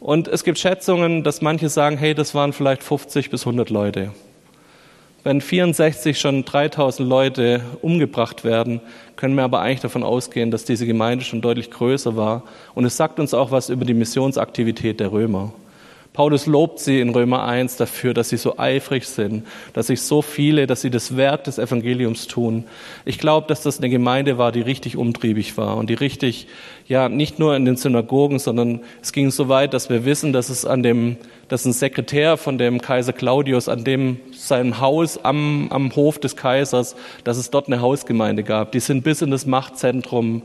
Und 0.00 0.28
es 0.28 0.44
gibt 0.44 0.58
Schätzungen, 0.58 1.22
dass 1.22 1.40
manche 1.40 1.70
sagen, 1.70 1.96
hey, 1.96 2.14
das 2.14 2.34
waren 2.34 2.52
vielleicht 2.52 2.82
50 2.82 3.30
bis 3.30 3.42
100 3.46 3.70
Leute. 3.70 4.10
Wenn 5.22 5.40
64 5.40 6.20
schon 6.20 6.44
3000 6.44 7.08
Leute 7.08 7.62
umgebracht 7.80 8.44
werden, 8.44 8.82
können 9.16 9.34
wir 9.34 9.44
aber 9.44 9.62
eigentlich 9.62 9.80
davon 9.80 10.02
ausgehen, 10.02 10.50
dass 10.50 10.66
diese 10.66 10.84
Gemeinde 10.84 11.24
schon 11.24 11.40
deutlich 11.40 11.70
größer 11.70 12.14
war. 12.14 12.42
Und 12.74 12.84
es 12.84 12.98
sagt 12.98 13.18
uns 13.18 13.32
auch 13.32 13.50
was 13.50 13.70
über 13.70 13.86
die 13.86 13.94
Missionsaktivität 13.94 15.00
der 15.00 15.12
Römer. 15.12 15.54
Paulus 16.14 16.46
lobt 16.46 16.78
sie 16.78 17.00
in 17.00 17.08
Römer 17.08 17.42
1 17.42 17.76
dafür, 17.76 18.14
dass 18.14 18.28
sie 18.28 18.36
so 18.36 18.56
eifrig 18.56 19.08
sind, 19.08 19.44
dass 19.72 19.88
sich 19.88 20.00
so 20.00 20.22
viele, 20.22 20.68
dass 20.68 20.80
sie 20.80 20.90
das 20.90 21.16
Werk 21.16 21.42
des 21.42 21.58
Evangeliums 21.58 22.28
tun. 22.28 22.62
Ich 23.04 23.18
glaube, 23.18 23.48
dass 23.48 23.62
das 23.62 23.78
eine 23.78 23.90
Gemeinde 23.90 24.38
war, 24.38 24.52
die 24.52 24.60
richtig 24.60 24.96
umtriebig 24.96 25.56
war 25.58 25.76
und 25.76 25.90
die 25.90 25.94
richtig, 25.94 26.46
ja, 26.86 27.08
nicht 27.08 27.40
nur 27.40 27.56
in 27.56 27.64
den 27.64 27.74
Synagogen, 27.76 28.38
sondern 28.38 28.82
es 29.02 29.12
ging 29.12 29.32
so 29.32 29.48
weit, 29.48 29.74
dass 29.74 29.90
wir 29.90 30.04
wissen, 30.04 30.32
dass 30.32 30.50
es 30.50 30.64
an 30.64 30.84
dem, 30.84 31.16
dass 31.48 31.64
ein 31.64 31.72
Sekretär 31.72 32.36
von 32.36 32.58
dem 32.58 32.80
Kaiser 32.80 33.12
Claudius 33.12 33.68
an 33.68 33.82
dem 33.82 34.20
seinem 34.32 34.80
Haus 34.80 35.18
am, 35.18 35.66
am 35.70 35.96
Hof 35.96 36.20
des 36.20 36.36
Kaisers, 36.36 36.94
dass 37.24 37.38
es 37.38 37.50
dort 37.50 37.66
eine 37.66 37.80
Hausgemeinde 37.80 38.44
gab. 38.44 38.70
Die 38.70 38.78
sind 38.78 39.02
bis 39.02 39.20
in 39.20 39.32
das 39.32 39.46
Machtzentrum 39.46 40.42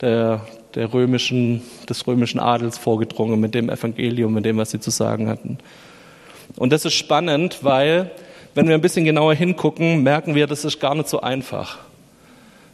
der, 0.00 0.40
der 0.74 0.92
römischen, 0.92 1.62
des 1.88 2.06
römischen 2.06 2.40
Adels 2.40 2.78
vorgedrungen 2.78 3.40
mit 3.40 3.54
dem 3.54 3.68
Evangelium, 3.68 4.34
mit 4.34 4.44
dem, 4.44 4.56
was 4.56 4.70
sie 4.70 4.80
zu 4.80 4.90
sagen 4.90 5.28
hatten. 5.28 5.58
Und 6.56 6.72
das 6.72 6.84
ist 6.84 6.94
spannend, 6.94 7.58
weil, 7.62 8.10
wenn 8.54 8.68
wir 8.68 8.74
ein 8.74 8.80
bisschen 8.80 9.04
genauer 9.04 9.34
hingucken, 9.34 10.02
merken 10.02 10.34
wir, 10.34 10.46
das 10.46 10.64
ist 10.64 10.80
gar 10.80 10.94
nicht 10.94 11.08
so 11.08 11.20
einfach. 11.20 11.78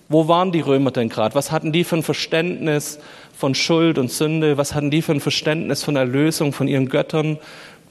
Wo 0.08 0.28
waren 0.28 0.52
die 0.52 0.60
Römer 0.60 0.92
denn 0.92 1.08
gerade? 1.08 1.34
Was 1.34 1.50
hatten 1.50 1.72
die 1.72 1.84
für 1.84 1.96
ein 1.96 2.02
Verständnis 2.02 3.00
von 3.36 3.54
Schuld 3.54 3.98
und 3.98 4.10
Sünde? 4.10 4.56
Was 4.56 4.74
hatten 4.74 4.90
die 4.90 5.02
für 5.02 5.12
ein 5.12 5.20
Verständnis 5.20 5.82
von 5.82 5.96
Erlösung 5.96 6.52
von 6.52 6.68
ihren 6.68 6.88
Göttern? 6.88 7.38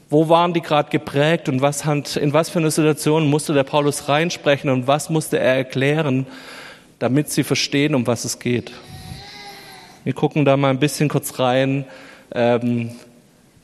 Wo 0.09 0.29
waren 0.29 0.53
die 0.53 0.61
gerade 0.61 0.89
geprägt 0.89 1.49
und 1.49 1.61
was 1.61 1.83
hat, 1.83 2.15
in 2.15 2.31
was 2.31 2.49
für 2.49 2.59
eine 2.59 2.71
Situation 2.71 3.27
musste 3.29 3.53
der 3.53 3.63
Paulus 3.63 4.07
reinsprechen 4.07 4.69
und 4.69 4.87
was 4.87 5.09
musste 5.09 5.39
er 5.39 5.55
erklären, 5.55 6.25
damit 6.99 7.29
sie 7.31 7.43
verstehen, 7.43 7.95
um 7.95 8.07
was 8.07 8.23
es 8.23 8.39
geht? 8.39 8.71
Wir 10.05 10.13
gucken 10.13 10.45
da 10.45 10.55
mal 10.55 10.69
ein 10.69 10.77
bisschen 10.77 11.09
kurz 11.09 11.39
rein. 11.39 11.83
Ähm, 12.31 12.91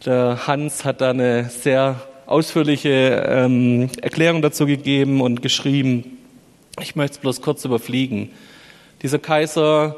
der 0.03 0.47
Hans 0.47 0.85
hat 0.85 0.99
da 0.99 1.11
eine 1.11 1.51
sehr 1.51 2.01
ausführliche 2.25 2.89
ähm, 3.29 3.91
Erklärung 4.01 4.41
dazu 4.41 4.65
gegeben 4.65 5.21
und 5.21 5.43
geschrieben. 5.43 6.17
Ich 6.81 6.95
möchte 6.95 7.17
es 7.17 7.19
bloß 7.19 7.41
kurz 7.43 7.63
überfliegen. 7.63 8.31
Dieser 9.03 9.19
Kaiser 9.19 9.97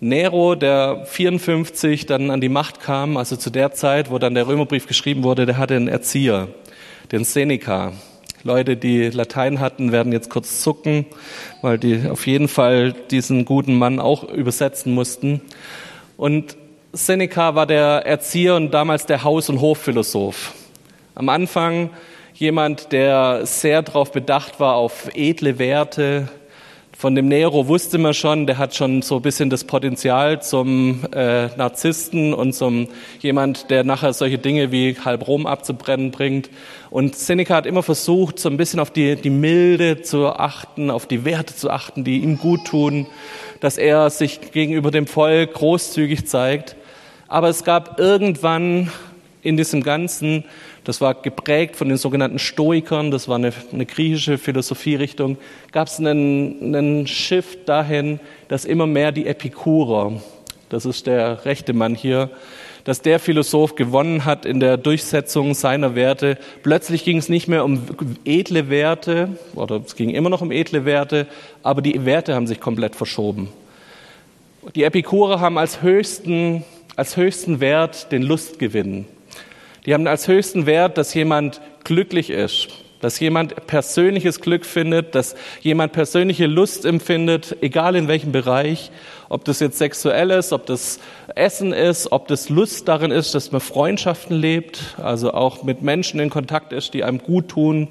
Nero, 0.00 0.54
der 0.54 1.06
54 1.06 2.04
dann 2.04 2.30
an 2.30 2.42
die 2.42 2.50
Macht 2.50 2.80
kam, 2.80 3.16
also 3.16 3.34
zu 3.34 3.48
der 3.48 3.72
Zeit, 3.72 4.10
wo 4.10 4.18
dann 4.18 4.34
der 4.34 4.46
Römerbrief 4.48 4.86
geschrieben 4.86 5.22
wurde, 5.22 5.46
der 5.46 5.56
hatte 5.56 5.76
einen 5.76 5.88
Erzieher, 5.88 6.48
den 7.10 7.24
Seneca. 7.24 7.94
Leute, 8.44 8.76
die 8.76 9.10
Latein 9.10 9.60
hatten, 9.60 9.92
werden 9.92 10.12
jetzt 10.12 10.30
kurz 10.30 10.62
zucken, 10.62 11.06
weil 11.62 11.78
die 11.78 12.08
auf 12.08 12.26
jeden 12.26 12.48
Fall 12.48 12.92
diesen 12.92 13.44
guten 13.44 13.76
Mann 13.76 13.98
auch 13.98 14.24
übersetzen 14.24 14.94
mussten. 14.94 15.40
Und 16.16 16.56
Seneca 16.92 17.54
war 17.54 17.66
der 17.66 18.06
Erzieher 18.06 18.54
und 18.54 18.72
damals 18.72 19.06
der 19.06 19.24
Haus- 19.24 19.48
und 19.48 19.60
Hofphilosoph. 19.60 20.54
Am 21.14 21.28
Anfang 21.28 21.90
jemand, 22.34 22.92
der 22.92 23.44
sehr 23.44 23.82
darauf 23.82 24.12
bedacht 24.12 24.60
war 24.60 24.74
auf 24.74 25.10
edle 25.14 25.58
Werte, 25.58 26.28
von 26.98 27.14
dem 27.14 27.28
Nero 27.28 27.68
wusste 27.68 27.96
man 27.96 28.12
schon, 28.12 28.48
der 28.48 28.58
hat 28.58 28.74
schon 28.74 29.02
so 29.02 29.14
ein 29.14 29.22
bisschen 29.22 29.50
das 29.50 29.62
Potenzial 29.62 30.42
zum 30.42 31.04
äh, 31.12 31.46
Narzissten 31.56 32.34
und 32.34 32.54
zum 32.54 32.88
jemand, 33.20 33.70
der 33.70 33.84
nachher 33.84 34.12
solche 34.12 34.36
Dinge 34.36 34.72
wie 34.72 34.96
halb 35.04 35.28
Rom 35.28 35.46
abzubrennen 35.46 36.10
bringt. 36.10 36.50
Und 36.90 37.14
Seneca 37.14 37.54
hat 37.54 37.66
immer 37.66 37.84
versucht, 37.84 38.40
so 38.40 38.48
ein 38.48 38.56
bisschen 38.56 38.80
auf 38.80 38.90
die, 38.90 39.14
die 39.14 39.30
Milde 39.30 40.02
zu 40.02 40.26
achten, 40.26 40.90
auf 40.90 41.06
die 41.06 41.24
Werte 41.24 41.54
zu 41.54 41.70
achten, 41.70 42.02
die 42.02 42.18
ihm 42.18 42.36
gut 42.36 42.64
tun, 42.64 43.06
dass 43.60 43.78
er 43.78 44.10
sich 44.10 44.50
gegenüber 44.50 44.90
dem 44.90 45.06
Volk 45.06 45.54
großzügig 45.54 46.26
zeigt. 46.26 46.74
Aber 47.28 47.48
es 47.48 47.62
gab 47.62 48.00
irgendwann 48.00 48.90
in 49.42 49.56
diesem 49.56 49.84
Ganzen 49.84 50.42
das 50.88 51.02
war 51.02 51.12
geprägt 51.12 51.76
von 51.76 51.90
den 51.90 51.98
sogenannten 51.98 52.38
Stoikern, 52.38 53.10
das 53.10 53.28
war 53.28 53.36
eine, 53.36 53.52
eine 53.74 53.84
griechische 53.84 54.38
Philosophierichtung. 54.38 55.36
Gab 55.70 55.88
es 55.88 55.98
einen, 55.98 56.74
einen 56.74 57.06
Shift 57.06 57.68
dahin, 57.68 58.20
dass 58.48 58.64
immer 58.64 58.86
mehr 58.86 59.12
die 59.12 59.26
Epikurer, 59.26 60.12
das 60.70 60.86
ist 60.86 61.06
der 61.06 61.44
rechte 61.44 61.74
Mann 61.74 61.94
hier, 61.94 62.30
dass 62.84 63.02
der 63.02 63.18
Philosoph 63.18 63.74
gewonnen 63.74 64.24
hat 64.24 64.46
in 64.46 64.60
der 64.60 64.78
Durchsetzung 64.78 65.52
seiner 65.52 65.94
Werte. 65.94 66.38
Plötzlich 66.62 67.04
ging 67.04 67.18
es 67.18 67.28
nicht 67.28 67.48
mehr 67.48 67.66
um 67.66 67.82
edle 68.24 68.70
Werte, 68.70 69.36
oder 69.54 69.82
es 69.84 69.94
ging 69.94 70.08
immer 70.08 70.30
noch 70.30 70.40
um 70.40 70.50
edle 70.50 70.86
Werte, 70.86 71.26
aber 71.62 71.82
die 71.82 72.06
Werte 72.06 72.34
haben 72.34 72.46
sich 72.46 72.60
komplett 72.60 72.96
verschoben. 72.96 73.50
Die 74.74 74.84
Epikurer 74.84 75.38
haben 75.38 75.58
als 75.58 75.82
höchsten, 75.82 76.64
als 76.96 77.18
höchsten 77.18 77.60
Wert 77.60 78.10
den 78.10 78.22
Lustgewinn. 78.22 79.04
Die 79.88 79.94
haben 79.94 80.06
als 80.06 80.28
höchsten 80.28 80.66
Wert, 80.66 80.98
dass 80.98 81.14
jemand 81.14 81.62
glücklich 81.82 82.28
ist, 82.28 82.68
dass 83.00 83.18
jemand 83.20 83.66
persönliches 83.66 84.42
Glück 84.42 84.66
findet, 84.66 85.14
dass 85.14 85.34
jemand 85.62 85.94
persönliche 85.94 86.44
Lust 86.44 86.84
empfindet, 86.84 87.56
egal 87.62 87.96
in 87.96 88.06
welchem 88.06 88.30
Bereich, 88.30 88.90
ob 89.30 89.46
das 89.46 89.60
jetzt 89.60 89.78
sexuell 89.78 90.30
ist, 90.30 90.52
ob 90.52 90.66
das 90.66 91.00
Essen 91.34 91.72
ist, 91.72 92.12
ob 92.12 92.28
das 92.28 92.50
Lust 92.50 92.86
darin 92.86 93.10
ist, 93.10 93.34
dass 93.34 93.50
man 93.50 93.62
Freundschaften 93.62 94.36
lebt, 94.36 94.94
also 95.02 95.32
auch 95.32 95.62
mit 95.62 95.80
Menschen 95.80 96.20
in 96.20 96.28
Kontakt 96.28 96.74
ist, 96.74 96.92
die 96.92 97.02
einem 97.02 97.22
gut 97.22 97.48
tun. 97.48 97.88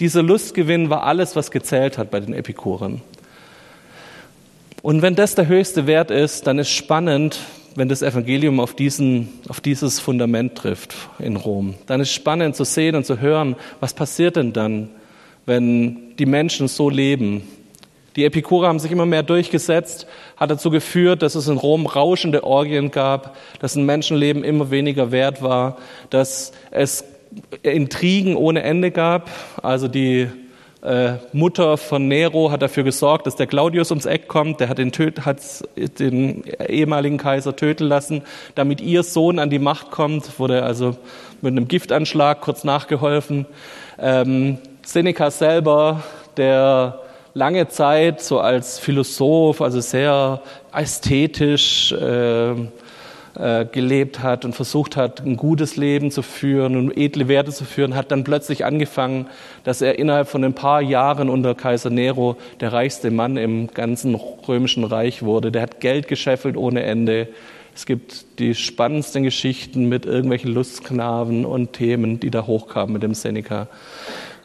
Dieser 0.00 0.24
Lustgewinn 0.24 0.90
war 0.90 1.04
alles, 1.04 1.36
was 1.36 1.52
gezählt 1.52 1.96
hat 1.96 2.10
bei 2.10 2.18
den 2.18 2.34
Epikuren. 2.34 3.02
Und 4.82 5.00
wenn 5.00 5.14
das 5.14 5.36
der 5.36 5.46
höchste 5.46 5.86
Wert 5.86 6.10
ist, 6.10 6.48
dann 6.48 6.58
ist 6.58 6.70
spannend, 6.70 7.38
wenn 7.76 7.88
das 7.88 8.02
Evangelium 8.02 8.58
auf, 8.58 8.74
diesen, 8.74 9.28
auf 9.48 9.60
dieses 9.60 10.00
Fundament 10.00 10.56
trifft 10.56 10.96
in 11.18 11.36
Rom. 11.36 11.74
Dann 11.86 12.00
ist 12.00 12.10
spannend 12.10 12.56
zu 12.56 12.64
sehen 12.64 12.96
und 12.96 13.04
zu 13.04 13.20
hören, 13.20 13.54
was 13.80 13.94
passiert 13.94 14.36
denn 14.36 14.52
dann, 14.52 14.88
wenn 15.44 16.16
die 16.16 16.26
Menschen 16.26 16.68
so 16.68 16.90
leben. 16.90 17.42
Die 18.16 18.24
Epikurer 18.24 18.68
haben 18.68 18.78
sich 18.78 18.90
immer 18.90 19.04
mehr 19.04 19.22
durchgesetzt, 19.22 20.06
hat 20.38 20.50
dazu 20.50 20.70
geführt, 20.70 21.20
dass 21.22 21.34
es 21.34 21.48
in 21.48 21.58
Rom 21.58 21.84
rauschende 21.86 22.44
Orgien 22.44 22.90
gab, 22.90 23.36
dass 23.60 23.76
ein 23.76 23.84
Menschenleben 23.84 24.42
immer 24.42 24.70
weniger 24.70 25.12
wert 25.12 25.42
war, 25.42 25.76
dass 26.08 26.52
es 26.70 27.04
Intrigen 27.62 28.36
ohne 28.36 28.62
Ende 28.62 28.90
gab, 28.90 29.30
also 29.62 29.86
die 29.88 30.28
äh, 30.82 31.14
Mutter 31.32 31.76
von 31.76 32.06
Nero 32.06 32.50
hat 32.50 32.62
dafür 32.62 32.84
gesorgt, 32.84 33.26
dass 33.26 33.36
der 33.36 33.46
Claudius 33.46 33.90
ums 33.90 34.06
Eck 34.06 34.28
kommt. 34.28 34.60
Der 34.60 34.68
hat 34.68 34.78
den, 34.78 34.92
hat 34.92 35.38
den 35.98 36.44
ehemaligen 36.68 37.18
Kaiser 37.18 37.56
töten 37.56 37.84
lassen, 37.84 38.22
damit 38.54 38.80
ihr 38.80 39.02
Sohn 39.02 39.38
an 39.38 39.50
die 39.50 39.58
Macht 39.58 39.90
kommt. 39.90 40.38
Wurde 40.38 40.62
also 40.62 40.96
mit 41.40 41.52
einem 41.52 41.68
Giftanschlag 41.68 42.40
kurz 42.40 42.64
nachgeholfen. 42.64 43.46
Ähm, 43.98 44.58
Seneca 44.84 45.30
selber, 45.30 46.02
der 46.36 47.00
lange 47.34 47.68
Zeit 47.68 48.22
so 48.22 48.40
als 48.40 48.78
Philosoph, 48.78 49.60
also 49.60 49.80
sehr 49.80 50.40
ästhetisch, 50.72 51.92
äh, 51.92 52.54
gelebt 53.72 54.22
hat 54.22 54.44
und 54.44 54.54
versucht 54.54 54.96
hat, 54.96 55.20
ein 55.20 55.36
gutes 55.36 55.76
Leben 55.76 56.10
zu 56.10 56.22
führen 56.22 56.76
und 56.76 56.96
edle 56.96 57.28
Werte 57.28 57.52
zu 57.52 57.64
führen, 57.64 57.94
hat 57.94 58.10
dann 58.10 58.24
plötzlich 58.24 58.64
angefangen, 58.64 59.26
dass 59.64 59.82
er 59.82 59.98
innerhalb 59.98 60.28
von 60.28 60.42
ein 60.42 60.54
paar 60.54 60.80
Jahren 60.80 61.28
unter 61.28 61.54
Kaiser 61.54 61.90
Nero 61.90 62.36
der 62.60 62.72
reichste 62.72 63.10
Mann 63.10 63.36
im 63.36 63.68
ganzen 63.68 64.14
römischen 64.14 64.84
Reich 64.84 65.22
wurde. 65.22 65.52
Der 65.52 65.62
hat 65.62 65.80
Geld 65.80 66.08
gescheffelt 66.08 66.56
ohne 66.56 66.82
Ende. 66.82 67.28
Es 67.74 67.84
gibt 67.84 68.38
die 68.38 68.54
spannendsten 68.54 69.22
Geschichten 69.22 69.86
mit 69.86 70.06
irgendwelchen 70.06 70.54
Lustknaben 70.54 71.44
und 71.44 71.74
Themen, 71.74 72.18
die 72.18 72.30
da 72.30 72.46
hochkamen 72.46 72.94
mit 72.94 73.02
dem 73.02 73.12
Seneca. 73.12 73.68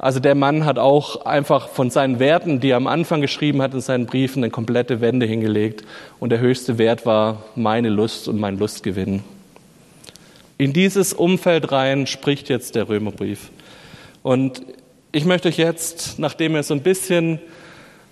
Also 0.01 0.19
der 0.19 0.33
Mann 0.33 0.65
hat 0.65 0.79
auch 0.79 1.27
einfach 1.27 1.69
von 1.69 1.91
seinen 1.91 2.17
Werten, 2.17 2.59
die 2.59 2.71
er 2.71 2.77
am 2.77 2.87
Anfang 2.87 3.21
geschrieben 3.21 3.61
hat 3.61 3.75
in 3.75 3.81
seinen 3.81 4.07
Briefen, 4.07 4.43
eine 4.43 4.49
komplette 4.49 4.99
Wende 4.99 5.27
hingelegt. 5.27 5.83
Und 6.19 6.31
der 6.31 6.39
höchste 6.39 6.79
Wert 6.79 7.05
war 7.05 7.43
meine 7.55 7.89
Lust 7.89 8.27
und 8.27 8.39
mein 8.39 8.57
Lustgewinn. 8.57 9.21
In 10.57 10.73
dieses 10.73 11.13
Umfeld 11.13 11.71
rein 11.71 12.07
spricht 12.07 12.49
jetzt 12.49 12.73
der 12.73 12.89
Römerbrief. 12.89 13.51
Und 14.23 14.63
ich 15.11 15.25
möchte 15.25 15.49
euch 15.49 15.57
jetzt, 15.57 16.17
nachdem 16.17 16.55
wir 16.55 16.63
so 16.63 16.73
ein 16.73 16.81
bisschen 16.81 17.39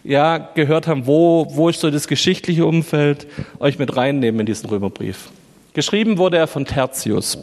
ja, 0.04 0.38
gehört 0.38 0.86
haben, 0.86 1.08
wo, 1.08 1.48
wo 1.50 1.70
ist 1.70 1.80
so 1.80 1.90
das 1.90 2.08
geschichtliche 2.08 2.68
Umfeld, 2.68 3.26
euch 3.58 3.80
mit 3.80 3.98
reinnehmen 3.98 4.42
in 4.42 4.46
diesen 4.46 4.70
Römerbrief. 4.70 5.30
Geschrieben 5.74 6.20
wurde 6.20 6.38
er 6.38 6.46
von 6.46 6.66
Tertius. 6.66 7.40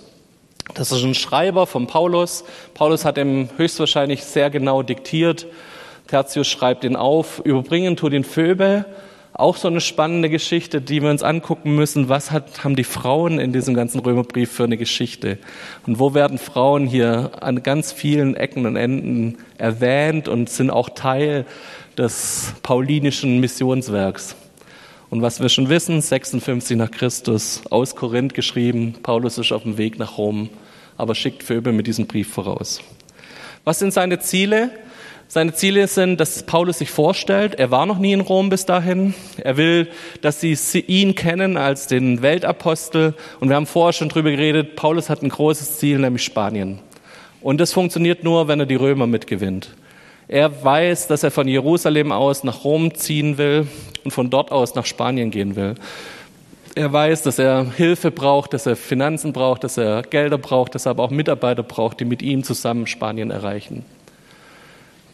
Das 0.74 0.92
ist 0.92 1.02
ein 1.02 1.14
Schreiber 1.14 1.66
von 1.66 1.86
Paulus. 1.86 2.44
Paulus 2.74 3.04
hat 3.04 3.18
ihm 3.18 3.48
höchstwahrscheinlich 3.56 4.24
sehr 4.24 4.50
genau 4.50 4.82
diktiert. 4.82 5.46
Tertius 6.06 6.46
schreibt 6.46 6.84
ihn 6.84 6.96
auf. 6.96 7.40
Überbringen 7.44 7.96
tut 7.96 8.12
ihn 8.12 8.24
Phoebe. 8.24 8.84
Auch 9.32 9.56
so 9.56 9.68
eine 9.68 9.82
spannende 9.82 10.30
Geschichte, 10.30 10.80
die 10.80 11.02
wir 11.02 11.10
uns 11.10 11.22
angucken 11.22 11.74
müssen. 11.74 12.08
Was 12.08 12.30
hat, 12.30 12.64
haben 12.64 12.74
die 12.74 12.84
Frauen 12.84 13.38
in 13.38 13.52
diesem 13.52 13.74
ganzen 13.74 14.00
Römerbrief 14.00 14.50
für 14.50 14.64
eine 14.64 14.78
Geschichte? 14.78 15.38
Und 15.86 15.98
wo 15.98 16.14
werden 16.14 16.38
Frauen 16.38 16.86
hier 16.86 17.32
an 17.40 17.62
ganz 17.62 17.92
vielen 17.92 18.34
Ecken 18.34 18.64
und 18.64 18.76
Enden 18.76 19.36
erwähnt 19.58 20.26
und 20.26 20.48
sind 20.48 20.70
auch 20.70 20.88
Teil 20.90 21.44
des 21.98 22.54
paulinischen 22.62 23.38
Missionswerks? 23.40 24.36
Und 25.08 25.22
was 25.22 25.40
wir 25.40 25.48
schon 25.48 25.68
wissen, 25.68 26.00
56 26.00 26.76
nach 26.76 26.90
Christus, 26.90 27.62
aus 27.70 27.94
Korinth 27.94 28.34
geschrieben, 28.34 28.96
Paulus 29.02 29.38
ist 29.38 29.52
auf 29.52 29.62
dem 29.62 29.78
Weg 29.78 29.98
nach 29.98 30.18
Rom, 30.18 30.48
aber 30.96 31.14
schickt 31.14 31.44
Phoebe 31.44 31.72
mit 31.72 31.86
diesem 31.86 32.06
Brief 32.06 32.28
voraus. 32.28 32.80
Was 33.64 33.78
sind 33.78 33.92
seine 33.92 34.18
Ziele? 34.18 34.70
Seine 35.28 35.54
Ziele 35.54 35.86
sind, 35.88 36.20
dass 36.20 36.44
Paulus 36.44 36.78
sich 36.78 36.90
vorstellt, 36.90 37.56
er 37.56 37.72
war 37.72 37.86
noch 37.86 37.98
nie 37.98 38.12
in 38.12 38.20
Rom 38.20 38.48
bis 38.48 38.64
dahin. 38.64 39.14
Er 39.38 39.56
will, 39.56 39.88
dass 40.22 40.40
sie 40.40 40.54
ihn 40.86 41.14
kennen 41.16 41.56
als 41.56 41.88
den 41.88 42.22
Weltapostel. 42.22 43.14
Und 43.40 43.48
wir 43.48 43.56
haben 43.56 43.66
vorher 43.66 43.92
schon 43.92 44.08
drüber 44.08 44.30
geredet, 44.30 44.76
Paulus 44.76 45.10
hat 45.10 45.22
ein 45.22 45.28
großes 45.28 45.78
Ziel, 45.78 45.98
nämlich 45.98 46.22
Spanien. 46.22 46.78
Und 47.40 47.60
das 47.60 47.72
funktioniert 47.72 48.24
nur, 48.24 48.48
wenn 48.48 48.60
er 48.60 48.66
die 48.66 48.76
Römer 48.76 49.06
mitgewinnt. 49.06 49.70
Er 50.28 50.64
weiß, 50.64 51.06
dass 51.06 51.22
er 51.22 51.30
von 51.30 51.46
Jerusalem 51.46 52.10
aus 52.10 52.42
nach 52.42 52.64
Rom 52.64 52.94
ziehen 52.94 53.38
will 53.38 53.68
und 54.04 54.10
von 54.10 54.28
dort 54.28 54.50
aus 54.50 54.74
nach 54.74 54.84
Spanien 54.84 55.30
gehen 55.30 55.54
will. 55.54 55.74
Er 56.74 56.92
weiß, 56.92 57.22
dass 57.22 57.38
er 57.38 57.64
Hilfe 57.76 58.10
braucht, 58.10 58.52
dass 58.52 58.66
er 58.66 58.76
Finanzen 58.76 59.32
braucht, 59.32 59.64
dass 59.64 59.78
er 59.78 60.02
Gelder 60.02 60.36
braucht, 60.36 60.74
dass 60.74 60.86
er 60.86 60.90
aber 60.90 61.04
auch 61.04 61.10
Mitarbeiter 61.10 61.62
braucht, 61.62 62.00
die 62.00 62.04
mit 62.04 62.22
ihm 62.22 62.42
zusammen 62.42 62.86
Spanien 62.86 63.30
erreichen. 63.30 63.84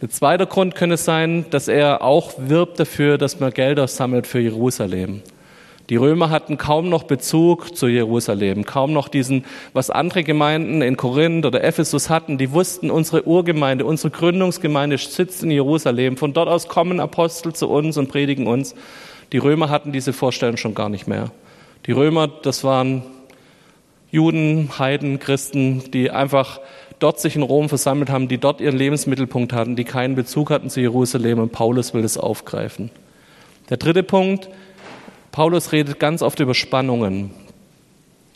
Ein 0.01 0.11
zweiter 0.11 0.47
Grund 0.47 0.75
könnte 0.75 0.97
sein, 0.97 1.45
dass 1.51 1.69
er 1.69 2.03
auch 2.03 2.33
wirbt 2.39 2.81
dafür, 2.81 3.19
dass 3.19 3.39
man 3.39 3.53
Gelder 3.53 3.87
sammelt 3.87 4.27
für 4.27 4.41
Jerusalem. 4.41 5.23
Die 5.91 5.97
Römer 5.97 6.31
hatten 6.31 6.59
kaum 6.59 6.89
noch 6.89 7.03
Bezug 7.03 7.77
zu 7.77 7.89
Jerusalem, 7.89 8.65
kaum 8.65 8.93
noch 8.93 9.09
diesen, 9.09 9.45
was 9.73 9.91
andere 9.91 10.23
Gemeinden 10.23 10.81
in 10.81 10.97
Korinth 10.97 11.45
oder 11.45 11.65
Ephesus 11.65 12.09
hatten. 12.09 12.39
Die 12.39 12.53
wussten, 12.53 12.91
unsere 12.91 13.27
Urgemeinde, 13.27 13.85
unsere 13.85 14.11
Gründungsgemeinde 14.11 14.97
sitzt 14.99 15.43
in 15.43 15.51
Jerusalem. 15.51 16.17
Von 16.17 16.33
dort 16.33 16.49
aus 16.49 16.69
kommen 16.69 17.01
Apostel 17.01 17.53
zu 17.53 17.69
uns 17.69 17.97
und 17.97 18.09
predigen 18.09 18.47
uns. 18.47 18.75
Die 19.33 19.39
Römer 19.39 19.71
hatten 19.71 19.93
diese 19.93 20.13
Vorstellung 20.13 20.57
schon 20.57 20.75
gar 20.75 20.89
nicht 20.89 21.09
mehr. 21.09 21.31
Die 21.87 21.93
Römer, 21.93 22.29
das 22.29 22.63
waren 22.63 23.03
Juden, 24.11 24.71
Heiden, 24.79 25.19
Christen, 25.19 25.91
die 25.91 26.11
einfach 26.11 26.61
dort 27.01 27.19
sich 27.19 27.35
in 27.35 27.43
Rom 27.43 27.69
versammelt 27.69 28.11
haben, 28.11 28.29
die 28.29 28.39
dort 28.39 28.61
ihren 28.61 28.77
Lebensmittelpunkt 28.77 29.53
hatten, 29.53 29.75
die 29.75 29.85
keinen 29.85 30.15
Bezug 30.15 30.51
hatten 30.51 30.71
zu 30.71 30.81
Jerusalem 30.81 31.41
und 31.41 31.51
Paulus 31.51 31.93
will 31.95 32.03
das 32.03 32.19
aufgreifen. 32.19 32.91
Der 33.71 33.79
dritte 33.79 34.03
Punkt, 34.03 34.49
Paulus 35.33 35.73
redet 35.73 35.99
ganz 35.99 36.21
oft 36.21 36.39
über 36.41 36.55
Spannungen. 36.55 37.31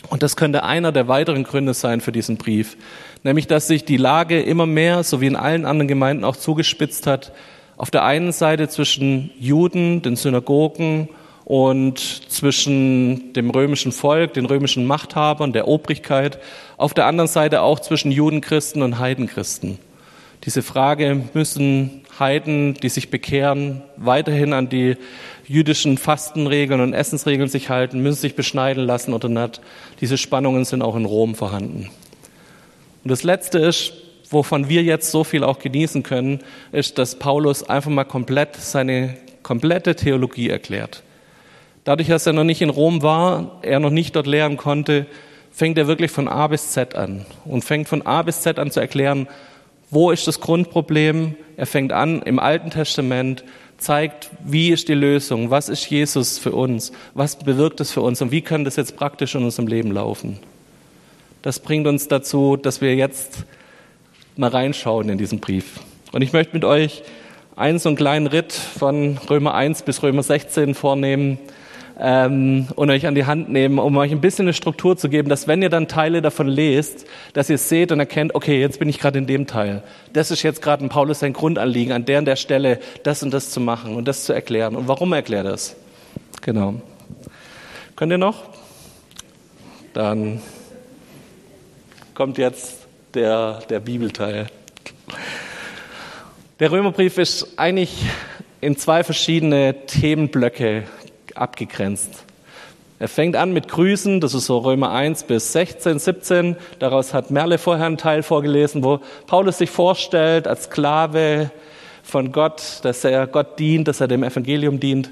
Und 0.09 0.23
das 0.23 0.37
könnte 0.37 0.65
einer 0.65 0.93
der 0.93 1.09
weiteren 1.09 1.45
Gründe 1.45 1.75
sein 1.75 2.01
für 2.01 2.13
diesen 2.13 2.39
Brief, 2.39 2.77
nämlich 3.23 3.47
dass 3.47 3.67
sich 3.67 3.85
die 3.85 3.97
Lage 3.99 4.41
immer 4.41 4.67
mehr, 4.67 5.03
so 5.03 5.21
wie 5.21 5.27
in 5.27 5.37
allen 5.37 5.67
anderen 5.67 5.89
Gemeinden 5.89 6.25
auch 6.25 6.37
zugespitzt 6.37 7.07
hat, 7.07 7.33
auf 7.77 7.91
der 7.91 8.05
einen 8.05 8.33
Seite 8.33 8.69
zwischen 8.69 9.31
Juden, 9.39 10.01
den 10.01 10.17
Synagogen 10.17 11.11
und 11.45 11.99
zwischen 11.99 13.35
dem 13.35 13.51
römischen 13.51 13.93
Volk, 13.93 14.33
den 14.33 14.47
römischen 14.47 14.87
Machthabern, 14.87 15.53
der 15.53 15.69
Obrigkeit, 15.69 16.39
auf 16.79 16.95
der 16.95 17.07
anderen 17.07 17.29
Seite 17.29 17.61
auch 17.61 17.81
zwischen 17.81 18.11
Judenchristen 18.11 18.81
und 18.81 18.99
Heidenchristen. 18.99 19.79
Diese 20.45 20.63
Frage, 20.63 21.25
müssen 21.35 22.06
Heiden, 22.19 22.75
die 22.75 22.89
sich 22.89 23.11
bekehren, 23.11 23.83
weiterhin 23.97 24.53
an 24.53 24.69
die 24.69 24.97
jüdischen 25.47 25.99
Fastenregeln 25.99 26.81
und 26.81 26.93
Essensregeln 26.93 27.49
sich 27.49 27.71
halten, 27.71 28.03
müssen 28.03 28.21
sich 28.21 28.35
beschneiden 28.35 28.85
lassen 28.85 29.13
oder 29.13 29.29
nicht. 29.29 29.61
Diese 30.01 30.19
Spannungen 30.19 30.65
sind 30.65 30.83
auch 30.83 30.97
in 30.97 31.05
Rom 31.05 31.35
vorhanden. 31.35 31.91
Und 33.05 33.11
das 33.11 33.23
Letzte 33.23 33.59
ist, 33.59 33.93
wovon 34.31 34.69
wir 34.69 34.83
jetzt 34.83 35.11
so 35.11 35.25
viel 35.25 35.45
auch 35.45 35.59
genießen 35.59 36.03
können, 36.03 36.41
ist, 36.73 36.99
dass 36.99 37.19
Paulus 37.19 37.69
einfach 37.69 37.91
mal 37.91 38.05
komplett 38.05 38.57
seine 38.57 39.17
komplette 39.43 39.95
Theologie 39.95 40.51
erklärt. 40.51 41.05
Dadurch, 41.85 42.09
dass 42.09 42.27
er 42.27 42.33
noch 42.33 42.43
nicht 42.43 42.63
in 42.63 42.71
Rom 42.71 43.03
war, 43.03 43.61
er 43.63 43.79
noch 43.79 43.91
nicht 43.91 44.17
dort 44.17 44.27
lehren 44.27 44.57
konnte, 44.57 45.07
fängt 45.53 45.79
er 45.79 45.87
wirklich 45.87 46.11
von 46.11 46.27
A 46.27 46.49
bis 46.49 46.73
Z 46.73 46.97
an 46.97 47.25
und 47.45 47.65
fängt 47.65 47.87
von 47.87 48.05
A 48.05 48.23
bis 48.23 48.41
Z 48.41 48.59
an 48.59 48.73
zu 48.73 48.81
erklären, 48.81 49.29
wo 49.90 50.11
ist 50.11 50.27
das 50.27 50.40
Grundproblem. 50.40 51.35
Er 51.57 51.66
fängt 51.66 51.92
an 51.92 52.22
im 52.22 52.38
Alten 52.38 52.70
Testament 52.70 53.44
zeigt, 53.79 54.31
wie 54.44 54.70
ist 54.70 54.88
die 54.88 54.94
Lösung, 54.94 55.51
was 55.51 55.68
ist 55.68 55.88
Jesus 55.88 56.38
für 56.38 56.53
uns, 56.53 56.92
was 57.14 57.38
bewirkt 57.38 57.81
es 57.81 57.92
für 57.92 58.01
uns 58.01 58.22
und 58.22 58.31
wie 58.31 58.40
kann 58.40 58.64
das 58.64 58.77
jetzt 58.77 58.96
praktisch 58.96 59.35
in 59.35 59.44
unserem 59.44 59.66
Leben 59.66 59.92
laufen. 59.92 60.38
Das 61.42 61.61
bringt 61.61 61.87
uns 61.87 62.09
dazu, 62.09 62.57
dass 62.57 62.81
wir 62.81 62.94
jetzt 62.94 63.44
mal 64.37 64.51
reinschauen 64.51 65.09
in 65.09 65.18
diesen 65.18 65.40
Brief. 65.40 65.81
Und 66.12 66.22
ich 66.22 66.33
möchte 66.33 66.55
mit 66.55 66.64
euch 66.64 67.03
einen 67.55 67.79
so 67.79 67.88
einen 67.88 67.96
kleinen 67.96 68.27
Ritt 68.27 68.53
von 68.53 69.18
Römer 69.31 69.55
1 69.55 69.83
bis 69.83 70.03
Römer 70.03 70.22
16 70.22 70.75
vornehmen 70.75 71.38
ähm, 71.99 72.69
und 72.77 72.91
euch 72.91 73.07
an 73.07 73.15
die 73.15 73.25
Hand 73.25 73.49
nehmen, 73.49 73.79
um 73.79 73.97
euch 73.97 74.13
ein 74.13 74.21
bisschen 74.21 74.45
eine 74.45 74.53
Struktur 74.53 74.97
zu 74.97 75.09
geben, 75.09 75.29
dass 75.29 75.49
wenn 75.49 75.63
ihr 75.63 75.71
dann 75.71 75.89
Teile 75.89 76.21
davon 76.21 76.47
lest, 76.47 77.07
dass 77.33 77.49
ihr 77.49 77.59
seht 77.59 77.93
und 77.93 78.01
erkennt, 78.01 78.35
okay, 78.35 78.61
jetzt 78.61 78.79
bin 78.79 78.89
ich 78.89 78.99
gerade 78.99 79.19
in 79.19 79.27
dem 79.27 79.47
Teil. 79.47 79.83
Das 80.13 80.31
ist 80.31 80.43
jetzt 80.43 80.61
gerade 80.61 80.85
ein 80.85 80.89
Paulus 80.89 81.21
sein 81.21 81.33
Grundanliegen, 81.33 81.93
an 81.93 82.05
der 82.05 82.19
und 82.19 82.27
der 82.27 82.37
Stelle 82.37 82.81
das 83.03 83.23
und 83.23 83.33
das 83.33 83.51
zu 83.51 83.61
machen 83.61 83.97
und 83.97 84.07
das 84.07 84.25
zu 84.25 84.33
erklären. 84.33 84.77
Und 84.77 84.89
warum 84.89 85.13
erklärt 85.13 85.47
er 85.47 85.53
das? 85.53 85.77
Genau. 86.43 86.75
Könnt 87.97 88.13
ihr 88.13 88.19
noch? 88.19 88.45
Dann 89.95 90.43
kommt 92.13 92.37
jetzt 92.37 92.87
der, 93.15 93.61
der 93.71 93.81
Bibelteil. 93.81 94.49
Der 96.61 96.71
Römerbrief 96.71 97.17
ist 97.17 97.59
eigentlich 97.59 98.05
in 98.61 98.77
zwei 98.77 99.05
verschiedene 99.05 99.87
Themenblöcke 99.87 100.85
abgegrenzt. 101.38 102.25
Er 102.99 103.09
fängt 103.09 103.37
an 103.37 103.53
mit 103.53 103.68
Grüßen, 103.68 104.20
das 104.20 104.33
ist 104.33 104.46
so 104.46 104.59
Römer 104.59 104.90
1 104.90 105.25
bis 105.25 105.53
16, 105.53 105.99
17. 105.99 106.57
Daraus 106.79 107.12
hat 107.12 107.31
Merle 107.31 107.59
vorher 107.59 107.85
einen 107.85 107.99
Teil 107.99 108.22
vorgelesen, 108.22 108.83
wo 108.83 109.01
Paulus 109.27 109.59
sich 109.59 109.68
vorstellt 109.68 110.49
als 110.49 110.64
Sklave 110.64 111.51
von 112.03 112.33
Gott, 112.33 112.81
dass 112.83 113.05
er 113.05 113.27
Gott 113.27 113.59
dient, 113.59 113.87
dass 113.88 114.01
er 114.01 114.09
dem 114.09 114.22
Evangelium 114.22 114.81
dient. 114.81 115.11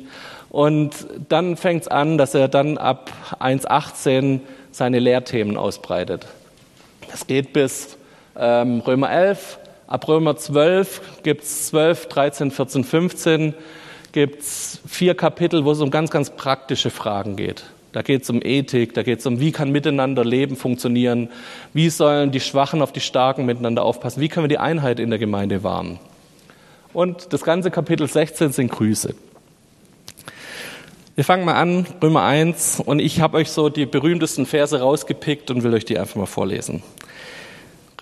Und 0.49 0.93
dann 1.29 1.57
fängt 1.57 1.83
es 1.83 1.89
an, 1.89 2.17
dass 2.17 2.35
er 2.35 2.49
dann 2.49 2.79
ab 2.79 3.11
1,18 3.41 4.41
seine 4.71 4.99
Lehrthemen 4.99 5.59
ausbreitet. 5.59 6.27
Das 7.11 7.27
geht 7.27 7.53
bis 7.53 7.99
ähm, 8.39 8.81
Römer 8.81 9.11
11. 9.11 9.59
Ab 9.87 10.09
Römer 10.09 10.37
12 10.37 11.23
gibt 11.23 11.43
es 11.43 11.67
12, 11.67 12.07
13, 12.07 12.51
14, 12.51 12.85
15 12.85 13.55
gibt 14.15 14.43
es 14.43 14.79
vier 14.87 15.17
Kapitel, 15.17 15.65
wo 15.65 15.73
es 15.73 15.81
um 15.81 15.91
ganz, 15.91 16.09
ganz 16.09 16.31
praktische 16.31 16.91
Fragen 16.91 17.35
geht. 17.35 17.65
Da 17.91 18.03
geht 18.03 18.23
es 18.23 18.31
um 18.31 18.41
Ethik, 18.41 18.95
da 18.95 19.03
geht 19.03 19.19
es 19.19 19.27
um, 19.27 19.41
wie 19.41 19.51
kann 19.51 19.73
miteinander 19.73 20.25
Leben 20.25 20.55
funktionieren, 20.55 21.31
wie 21.73 21.91
sollen 21.91 22.31
die 22.31 22.39
Schwachen 22.39 22.81
auf 22.81 22.93
die 22.93 23.01
Starken 23.01 23.45
miteinander 23.45 23.83
aufpassen, 23.83 24.21
wie 24.21 24.29
können 24.29 24.45
wir 24.45 24.49
die 24.49 24.59
Einheit 24.59 25.01
in 25.01 25.11
der 25.11 25.19
Gemeinde 25.19 25.65
wahren. 25.65 25.99
Und 26.93 27.33
das 27.33 27.43
ganze 27.43 27.73
Kapitel 27.73 28.07
16 28.07 28.53
sind 28.53 28.71
Grüße. 28.71 29.17
Wir 31.17 31.25
fangen 31.25 31.45
mal 31.45 31.55
an, 31.55 31.85
Römer 32.01 32.23
1, 32.23 32.83
und 32.87 33.01
ich 33.01 33.21
habe 33.21 33.37
euch 33.37 33.51
so 33.51 33.69
die 33.69 33.85
berühmtesten 33.85 34.47
Verse 34.47 34.79
rausgepickt 34.79 35.51
und 35.51 35.65
will 35.65 35.75
euch 35.75 35.85
die 35.85 35.99
einfach 35.99 36.17
mal 36.17 36.27
vorlesen. 36.27 36.85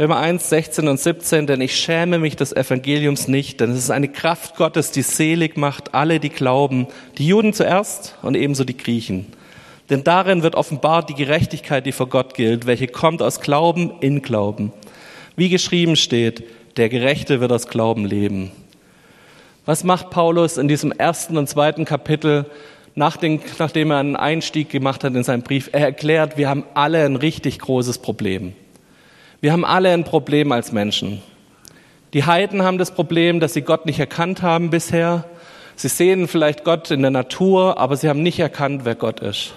Römer 0.00 0.16
1, 0.16 0.48
16 0.48 0.88
und 0.88 0.98
17, 0.98 1.46
denn 1.46 1.61
ich 1.61 1.76
schäme 1.76 2.18
mich 2.18 2.35
des 2.35 2.55
Evangeliums 2.55 3.28
nicht, 3.28 3.61
denn 3.61 3.72
es 3.72 3.78
ist 3.78 3.90
eine 3.90 4.09
Kraft 4.09 4.57
Gottes, 4.57 4.90
die 4.90 5.02
selig 5.02 5.59
macht 5.59 5.92
alle, 5.92 6.18
die 6.18 6.31
glauben, 6.31 6.87
die 7.18 7.26
Juden 7.26 7.52
zuerst 7.52 8.16
und 8.22 8.35
ebenso 8.35 8.64
die 8.64 8.76
Griechen. 8.76 9.26
Denn 9.90 10.02
darin 10.02 10.42
wird 10.42 10.55
offenbart 10.55 11.11
die 11.11 11.14
Gerechtigkeit, 11.14 11.85
die 11.85 11.92
vor 11.92 12.09
Gott 12.09 12.33
gilt, 12.33 12.64
welche 12.64 12.88
kommt 12.88 13.20
aus 13.20 13.42
Glauben 13.42 13.92
in 14.00 14.22
Glauben. 14.22 14.72
Wie 15.37 15.50
geschrieben 15.50 15.96
steht, 15.96 16.42
der 16.78 16.88
Gerechte 16.88 17.40
wird 17.40 17.52
aus 17.52 17.68
Glauben 17.68 18.07
leben. 18.07 18.50
Was 19.66 19.85
macht 19.85 20.09
Paulus 20.09 20.57
in 20.57 20.68
diesem 20.68 20.90
ersten 20.92 21.37
und 21.37 21.50
zweiten 21.50 21.85
Kapitel, 21.85 22.46
nachdem 22.94 23.40
er 23.90 23.98
einen 23.98 24.16
Einstieg 24.16 24.70
gemacht 24.70 25.05
hat 25.05 25.14
in 25.14 25.22
seinen 25.22 25.42
Brief? 25.42 25.68
Er 25.72 25.81
erklärt, 25.81 26.38
wir 26.38 26.48
haben 26.48 26.64
alle 26.72 27.05
ein 27.05 27.16
richtig 27.16 27.59
großes 27.59 27.98
Problem. 27.98 28.55
Wir 29.42 29.50
haben 29.50 29.64
alle 29.64 29.90
ein 29.90 30.05
Problem 30.05 30.52
als 30.52 30.70
Menschen. 30.70 31.20
Die 32.12 32.22
Heiden 32.22 32.62
haben 32.62 32.78
das 32.78 32.94
Problem, 32.94 33.40
dass 33.40 33.55
sie 33.55 33.62
Gott 33.62 33.87
nicht 33.87 33.98
erkannt 33.98 34.40
haben 34.40 34.70
bisher. 34.70 35.24
Sie 35.74 35.88
sehen 35.88 36.28
vielleicht 36.28 36.62
Gott 36.62 36.92
in 36.92 37.02
der 37.02 37.11
Natur, 37.11 37.76
aber 37.76 37.96
sie 37.96 38.09
haben 38.09 38.22
nicht 38.22 38.38
erkannt, 38.38 38.83
wer 38.85 38.94
Gott 38.94 39.18
ist. 39.18 39.55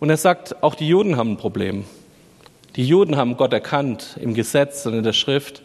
Und 0.00 0.10
er 0.10 0.18
sagt, 0.18 0.62
auch 0.62 0.74
die 0.74 0.86
Juden 0.86 1.16
haben 1.16 1.32
ein 1.32 1.36
Problem. 1.38 1.84
Die 2.76 2.84
Juden 2.84 3.16
haben 3.16 3.38
Gott 3.38 3.54
erkannt 3.54 4.18
im 4.20 4.34
Gesetz 4.34 4.84
und 4.84 4.92
in 4.92 5.02
der 5.02 5.14
Schrift, 5.14 5.62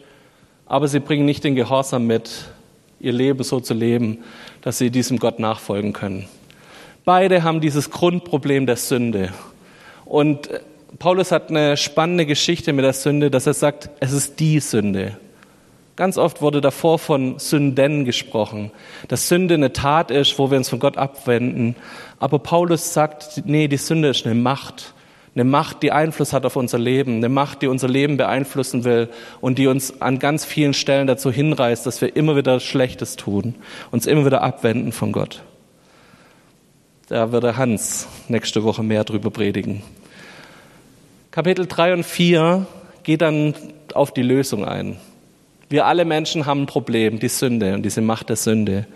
aber 0.64 0.88
sie 0.88 1.00
bringen 1.00 1.26
nicht 1.26 1.44
den 1.44 1.56
Gehorsam 1.56 2.06
mit, 2.06 2.46
ihr 3.00 3.12
Leben 3.12 3.44
so 3.44 3.60
zu 3.60 3.74
leben, 3.74 4.24
dass 4.62 4.78
sie 4.78 4.88
diesem 4.88 5.18
Gott 5.18 5.40
nachfolgen 5.40 5.92
können. 5.92 6.26
Beide 7.04 7.42
haben 7.42 7.60
dieses 7.60 7.90
Grundproblem 7.90 8.64
der 8.64 8.76
Sünde. 8.76 9.28
Und 10.06 10.48
Paulus 10.98 11.32
hat 11.32 11.50
eine 11.50 11.76
spannende 11.76 12.26
Geschichte 12.26 12.72
mit 12.72 12.84
der 12.84 12.92
Sünde, 12.92 13.30
dass 13.30 13.46
er 13.46 13.54
sagt, 13.54 13.90
es 14.00 14.12
ist 14.12 14.40
die 14.40 14.60
Sünde. 14.60 15.18
Ganz 15.96 16.18
oft 16.18 16.42
wurde 16.42 16.60
davor 16.60 16.98
von 16.98 17.38
Sünden 17.38 18.04
gesprochen, 18.04 18.70
dass 19.08 19.28
Sünde 19.28 19.54
eine 19.54 19.72
Tat 19.72 20.10
ist, 20.10 20.38
wo 20.38 20.50
wir 20.50 20.58
uns 20.58 20.68
von 20.68 20.78
Gott 20.78 20.96
abwenden. 20.96 21.74
Aber 22.18 22.38
Paulus 22.38 22.92
sagt, 22.92 23.42
nee, 23.46 23.66
die 23.66 23.78
Sünde 23.78 24.08
ist 24.08 24.26
eine 24.26 24.34
Macht. 24.34 24.94
Eine 25.34 25.44
Macht, 25.44 25.82
die 25.82 25.92
Einfluss 25.92 26.32
hat 26.32 26.46
auf 26.46 26.56
unser 26.56 26.78
Leben. 26.78 27.16
Eine 27.16 27.28
Macht, 27.28 27.62
die 27.62 27.66
unser 27.66 27.88
Leben 27.88 28.16
beeinflussen 28.16 28.84
will 28.84 29.08
und 29.40 29.58
die 29.58 29.66
uns 29.66 30.00
an 30.00 30.18
ganz 30.18 30.44
vielen 30.44 30.74
Stellen 30.74 31.06
dazu 31.06 31.30
hinreißt, 31.30 31.84
dass 31.84 32.00
wir 32.00 32.14
immer 32.16 32.36
wieder 32.36 32.60
Schlechtes 32.60 33.16
tun, 33.16 33.54
uns 33.90 34.06
immer 34.06 34.24
wieder 34.24 34.42
abwenden 34.42 34.92
von 34.92 35.12
Gott. 35.12 35.42
Da 37.08 37.32
wird 37.32 37.44
der 37.44 37.56
Hans 37.56 38.08
nächste 38.28 38.64
Woche 38.64 38.82
mehr 38.82 39.04
drüber 39.04 39.30
predigen. 39.30 39.82
Kapitel 41.36 41.66
3 41.66 41.92
und 41.92 42.06
4 42.06 42.66
geht 43.02 43.20
dann 43.20 43.52
auf 43.92 44.10
die 44.10 44.22
Lösung 44.22 44.64
ein. 44.64 44.96
Wir 45.68 45.84
alle 45.84 46.06
Menschen 46.06 46.46
haben 46.46 46.62
ein 46.62 46.66
Problem, 46.66 47.18
die 47.18 47.28
Sünde 47.28 47.74
und 47.74 47.82
diese 47.82 48.00
Macht 48.00 48.30
der 48.30 48.36
Sünde. 48.36 48.86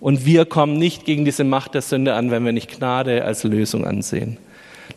Und 0.00 0.24
wir 0.24 0.46
kommen 0.46 0.78
nicht 0.78 1.04
gegen 1.04 1.26
diese 1.26 1.44
Macht 1.44 1.74
der 1.74 1.82
Sünde 1.82 2.14
an, 2.14 2.30
wenn 2.30 2.42
wir 2.42 2.52
nicht 2.52 2.74
Gnade 2.74 3.22
als 3.22 3.44
Lösung 3.44 3.86
ansehen. 3.86 4.38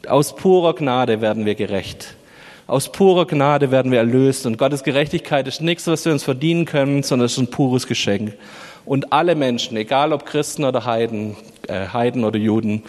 Aus 0.07 0.33
purer 0.33 0.75
Gnade 0.75 1.19
werden 1.19 1.45
wir 1.45 1.55
gerecht. 1.55 2.15
Aus 2.67 2.89
purer 2.89 3.27
Gnade 3.27 3.69
werden 3.69 3.91
wir 3.91 3.99
erlöst. 3.99 4.45
Und 4.45 4.57
Gottes 4.57 4.83
Gerechtigkeit 4.83 5.45
ist 5.45 5.59
nichts, 5.59 5.85
was 5.87 6.05
wir 6.05 6.13
uns 6.13 6.23
verdienen 6.23 6.63
können, 6.63 7.03
sondern 7.03 7.25
es 7.25 7.33
ist 7.33 7.39
ein 7.39 7.47
pures 7.47 7.85
Geschenk. 7.85 8.31
Und 8.85 9.11
alle 9.11 9.35
Menschen, 9.35 9.75
egal 9.75 10.13
ob 10.13 10.25
Christen 10.25 10.63
oder 10.63 10.85
Heiden, 10.85 11.35
äh, 11.67 11.85
Heiden 11.89 12.23
oder 12.23 12.39
Juden, 12.39 12.83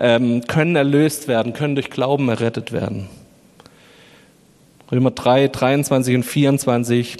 ähm, 0.00 0.40
können 0.46 0.74
erlöst 0.74 1.28
werden, 1.28 1.52
können 1.52 1.74
durch 1.74 1.90
Glauben 1.90 2.30
errettet 2.30 2.72
werden. 2.72 3.10
Römer 4.90 5.10
3, 5.10 5.48
23 5.48 6.16
und 6.16 6.22
24. 6.22 7.16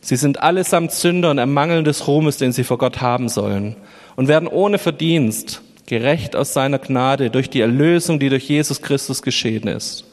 Sie 0.00 0.16
sind 0.16 0.42
allesamt 0.42 0.92
Sünder 0.92 1.30
und 1.30 1.38
ermangeln 1.38 1.84
des 1.84 2.06
Ruhmes, 2.06 2.36
den 2.36 2.52
sie 2.52 2.64
vor 2.64 2.76
Gott 2.76 3.00
haben 3.00 3.28
sollen 3.28 3.76
und 4.16 4.28
werden 4.28 4.46
ohne 4.46 4.78
Verdienst 4.78 5.62
gerecht 5.86 6.36
aus 6.36 6.52
seiner 6.52 6.78
Gnade 6.78 7.30
durch 7.30 7.48
die 7.48 7.62
Erlösung, 7.62 8.18
die 8.18 8.28
durch 8.28 8.48
Jesus 8.48 8.82
Christus 8.82 9.22
geschehen 9.22 9.68
ist. 9.68 10.04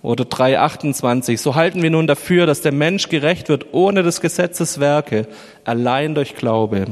Oder 0.00 0.22
3,28. 0.22 1.36
So 1.36 1.56
halten 1.56 1.82
wir 1.82 1.90
nun 1.90 2.06
dafür, 2.06 2.46
dass 2.46 2.60
der 2.60 2.70
Mensch 2.70 3.08
gerecht 3.08 3.48
wird 3.48 3.66
ohne 3.72 4.04
des 4.04 4.20
Gesetzes 4.20 4.78
Werke, 4.78 5.26
allein 5.64 6.14
durch 6.14 6.36
Glaube. 6.36 6.86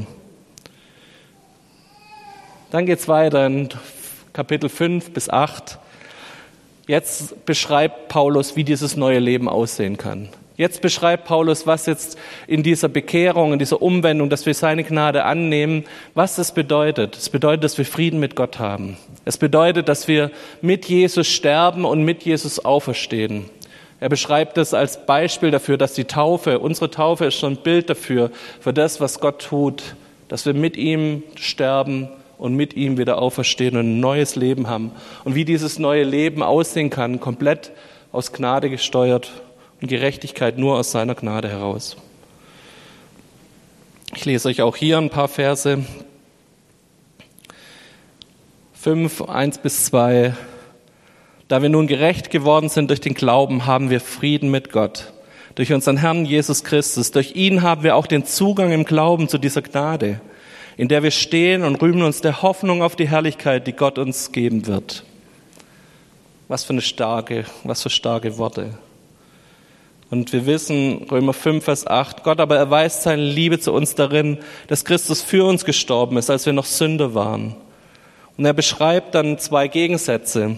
Dann 2.71 2.85
geht's 2.85 3.07
weiter 3.07 3.45
in 3.45 3.69
Kapitel 4.33 4.67
5 4.67 5.11
bis 5.11 5.29
8. 5.29 5.79
Jetzt 6.87 7.45
beschreibt 7.45 8.07
Paulus, 8.07 8.55
wie 8.55 8.63
dieses 8.63 8.95
neue 8.95 9.19
Leben 9.19 9.49
aussehen 9.49 9.97
kann. 9.97 10.29
Jetzt 10.55 10.81
beschreibt 10.81 11.25
Paulus, 11.25 11.67
was 11.67 11.85
jetzt 11.85 12.17
in 12.47 12.63
dieser 12.63 12.87
Bekehrung, 12.87 13.53
in 13.53 13.59
dieser 13.59 13.81
Umwendung, 13.81 14.29
dass 14.29 14.45
wir 14.45 14.53
seine 14.53 14.85
Gnade 14.85 15.25
annehmen, 15.25 15.83
was 16.15 16.37
das 16.37 16.53
bedeutet. 16.53 17.15
Es 17.15 17.29
bedeutet, 17.29 17.65
dass 17.65 17.77
wir 17.77 17.85
Frieden 17.85 18.19
mit 18.19 18.35
Gott 18.35 18.57
haben. 18.57 18.97
Es 19.25 19.37
bedeutet, 19.37 19.89
dass 19.89 20.07
wir 20.07 20.31
mit 20.61 20.85
Jesus 20.85 21.27
sterben 21.27 21.83
und 21.83 22.03
mit 22.03 22.23
Jesus 22.23 22.63
auferstehen. 22.63 23.45
Er 23.99 24.09
beschreibt 24.09 24.57
es 24.57 24.73
als 24.73 25.05
Beispiel 25.05 25.51
dafür, 25.51 25.77
dass 25.77 25.93
die 25.93 26.05
Taufe, 26.05 26.59
unsere 26.59 26.89
Taufe 26.89 27.25
ist 27.25 27.35
schon 27.35 27.53
ein 27.53 27.63
Bild 27.63 27.89
dafür, 27.89 28.31
für 28.61 28.73
das, 28.73 29.01
was 29.01 29.19
Gott 29.19 29.43
tut, 29.43 29.83
dass 30.29 30.45
wir 30.45 30.53
mit 30.53 30.77
ihm 30.77 31.21
sterben 31.35 32.07
und 32.37 32.55
mit 32.55 32.75
ihm 32.75 32.97
wieder 32.97 33.19
auferstehen 33.19 33.77
und 33.77 33.97
ein 33.97 33.99
neues 33.99 34.35
Leben 34.35 34.67
haben. 34.67 34.91
Und 35.23 35.35
wie 35.35 35.45
dieses 35.45 35.79
neue 35.79 36.03
Leben 36.03 36.43
aussehen 36.43 36.89
kann, 36.89 37.19
komplett 37.19 37.71
aus 38.11 38.31
Gnade 38.31 38.69
gesteuert 38.69 39.31
und 39.81 39.87
Gerechtigkeit 39.87 40.57
nur 40.57 40.77
aus 40.77 40.91
seiner 40.91 41.15
Gnade 41.15 41.49
heraus. 41.49 41.97
Ich 44.15 44.25
lese 44.25 44.47
euch 44.47 44.61
auch 44.61 44.75
hier 44.75 44.97
ein 44.97 45.09
paar 45.09 45.27
Verse. 45.27 45.83
5, 48.73 49.21
1 49.23 49.57
bis 49.59 49.85
2. 49.85 50.33
Da 51.47 51.61
wir 51.61 51.69
nun 51.69 51.87
gerecht 51.87 52.29
geworden 52.29 52.69
sind 52.69 52.89
durch 52.89 53.01
den 53.01 53.13
Glauben, 53.13 53.65
haben 53.65 53.89
wir 53.89 53.99
Frieden 53.99 54.49
mit 54.49 54.71
Gott. 54.71 55.13
Durch 55.55 55.73
unseren 55.73 55.97
Herrn 55.97 56.25
Jesus 56.25 56.63
Christus. 56.63 57.11
Durch 57.11 57.35
ihn 57.35 57.63
haben 57.63 57.83
wir 57.83 57.95
auch 57.95 58.07
den 58.07 58.25
Zugang 58.25 58.71
im 58.71 58.85
Glauben 58.85 59.27
zu 59.27 59.37
dieser 59.37 59.61
Gnade 59.61 60.21
in 60.77 60.87
der 60.87 61.01
wir 61.01 61.11
stehen 61.11 61.63
und 61.63 61.81
rühmen 61.81 62.03
uns 62.03 62.21
der 62.21 62.43
Hoffnung 62.43 62.83
auf 62.83 62.95
die 62.95 63.09
Herrlichkeit, 63.09 63.65
die 63.65 63.73
Gott 63.73 63.97
uns 63.97 64.31
geben 64.31 64.67
wird. 64.67 65.03
Was 66.47 66.63
für 66.63 66.73
eine 66.73 66.81
starke, 66.81 67.45
was 67.63 67.81
für 67.81 67.89
starke 67.89 68.37
Worte. 68.37 68.77
Und 70.09 70.31
wir 70.31 70.45
wissen, 70.45 71.07
Römer 71.11 71.33
5, 71.33 71.65
Vers 71.65 71.85
8, 71.85 72.23
Gott 72.23 72.39
aber 72.39 72.55
erweist 72.55 73.03
seine 73.03 73.23
Liebe 73.23 73.59
zu 73.59 73.73
uns 73.73 73.95
darin, 73.95 74.37
dass 74.67 74.85
Christus 74.85 75.21
für 75.21 75.43
uns 75.45 75.65
gestorben 75.65 76.15
ist, 76.15 76.29
als 76.29 76.45
wir 76.45 76.53
noch 76.53 76.65
Sünder 76.65 77.13
waren. 77.13 77.55
Und 78.37 78.45
er 78.45 78.53
beschreibt 78.53 79.15
dann 79.15 79.39
zwei 79.39 79.67
Gegensätze. 79.67 80.57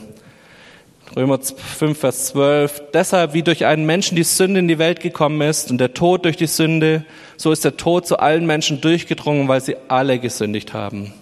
Römer 1.16 1.40
5, 1.40 1.98
Vers 1.98 2.28
12. 2.28 2.84
Deshalb, 2.94 3.34
wie 3.34 3.42
durch 3.42 3.66
einen 3.66 3.86
Menschen 3.86 4.16
die 4.16 4.24
Sünde 4.24 4.60
in 4.60 4.68
die 4.68 4.78
Welt 4.78 5.00
gekommen 5.00 5.42
ist 5.42 5.72
und 5.72 5.80
der 5.80 5.96
Tod 5.96 6.24
durch 6.24 6.38
die 6.38 6.46
Sünde, 6.46 7.04
so 7.36 7.52
ist 7.52 7.66
der 7.66 7.78
Tod 7.78 8.06
zu 8.06 8.20
allen 8.20 8.46
Menschen 8.46 8.80
durchgedrungen, 8.80 9.48
weil 9.48 9.62
sie 9.62 9.76
alle 9.88 10.20
gesündigt 10.20 10.74
haben. 10.74 11.14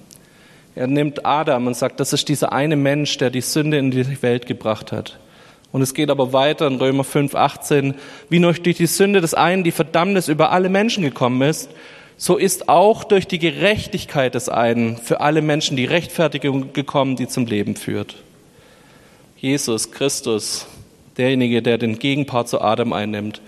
Er 0.76 0.88
nimmt 0.88 1.26
Adam 1.26 1.68
und 1.68 1.76
sagt, 1.76 2.02
das 2.02 2.12
ist 2.12 2.28
dieser 2.28 2.52
eine 2.52 2.76
Mensch, 2.76 3.18
der 3.18 3.30
die 3.30 3.42
Sünde 3.42 3.78
in 3.78 3.92
die 3.92 4.22
Welt 4.22 4.46
gebracht 4.46 4.92
hat. 4.92 5.20
Und 5.72 5.82
es 5.82 5.94
geht 5.94 6.10
aber 6.10 6.34
weiter 6.34 6.68
in 6.68 6.76
Römer 6.76 7.06
5, 7.06 7.34
18. 7.34 7.96
Wie 8.30 8.40
durch 8.40 8.62
die 8.62 8.86
Sünde 8.86 9.22
des 9.22 9.34
einen 9.34 9.64
die 9.64 9.72
Verdammnis 9.72 10.28
über 10.28 10.52
alle 10.52 10.70
Menschen 10.70 11.04
gekommen 11.04 11.42
ist, 11.42 11.70
so 12.18 12.36
ist 12.36 12.68
auch 12.68 13.06
durch 13.06 13.26
die 13.28 13.40
Gerechtigkeit 13.40 14.36
des 14.36 14.50
einen 14.50 14.98
für 14.98 15.22
alle 15.22 15.42
Menschen 15.42 15.78
die 15.78 15.86
Rechtfertigung 15.86 16.74
gekommen, 16.74 17.16
die 17.16 17.28
zum 17.28 17.46
Leben 17.46 17.76
führt. 17.76 18.16
Jesus 19.48 19.92
Christus, 19.92 20.68
derjenige, 21.16 21.62
der 21.62 21.78
den 21.78 22.00
Gegenpart 22.00 22.50
zu 22.50 22.60
Adam 22.60 22.92
einnimmt. 22.92 23.40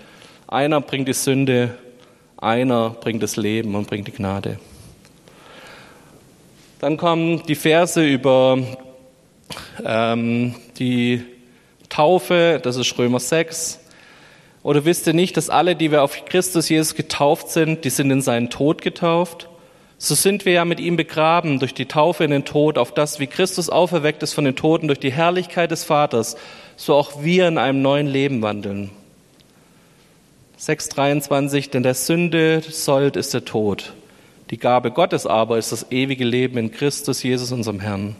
Einer 0.48 0.80
bringt 0.80 1.08
die 1.08 1.12
Sünde, 1.12 1.76
einer 2.38 2.88
bringt 2.88 3.22
das 3.22 3.36
Leben 3.36 3.74
und 3.74 3.86
bringt 3.86 4.08
die 4.08 4.12
Gnade. 4.12 4.58
Dann 6.78 6.96
kommen 6.96 7.42
die 7.46 7.54
Verse 7.54 8.02
über 8.02 8.60
ähm, 9.84 10.54
die 10.78 11.22
Taufe, 11.90 12.60
das 12.62 12.76
ist 12.76 12.98
Römer 12.98 13.20
6. 13.20 13.78
Oder 14.62 14.86
wisst 14.86 15.06
ihr 15.06 15.12
nicht, 15.12 15.36
dass 15.36 15.50
alle, 15.50 15.76
die 15.76 15.90
wir 15.90 16.02
auf 16.02 16.24
Christus 16.24 16.70
Jesus 16.70 16.94
getauft 16.94 17.50
sind, 17.50 17.84
die 17.84 17.90
sind 17.90 18.10
in 18.10 18.22
seinen 18.22 18.48
Tod 18.48 18.80
getauft? 18.80 19.50
So 20.02 20.14
sind 20.14 20.46
wir 20.46 20.54
ja 20.54 20.64
mit 20.64 20.80
ihm 20.80 20.96
begraben 20.96 21.58
durch 21.58 21.74
die 21.74 21.84
Taufe 21.84 22.24
in 22.24 22.30
den 22.30 22.46
Tod, 22.46 22.78
auf 22.78 22.94
das, 22.94 23.20
wie 23.20 23.26
Christus 23.26 23.68
auferweckt 23.68 24.22
ist 24.22 24.32
von 24.32 24.46
den 24.46 24.56
Toten 24.56 24.86
durch 24.86 24.98
die 24.98 25.12
Herrlichkeit 25.12 25.70
des 25.70 25.84
Vaters, 25.84 26.38
so 26.74 26.94
auch 26.94 27.22
wir 27.22 27.46
in 27.46 27.58
einem 27.58 27.82
neuen 27.82 28.06
Leben 28.06 28.40
wandeln. 28.40 28.90
6,23, 30.58 31.68
denn 31.70 31.82
der 31.82 31.92
Sünde 31.92 32.62
Sold 32.66 33.16
ist 33.16 33.34
der 33.34 33.44
Tod. 33.44 33.92
Die 34.48 34.56
Gabe 34.56 34.90
Gottes 34.90 35.26
aber 35.26 35.58
ist 35.58 35.70
das 35.70 35.92
ewige 35.92 36.24
Leben 36.24 36.56
in 36.56 36.72
Christus 36.72 37.22
Jesus, 37.22 37.52
unserem 37.52 37.80
Herrn. 37.80 38.16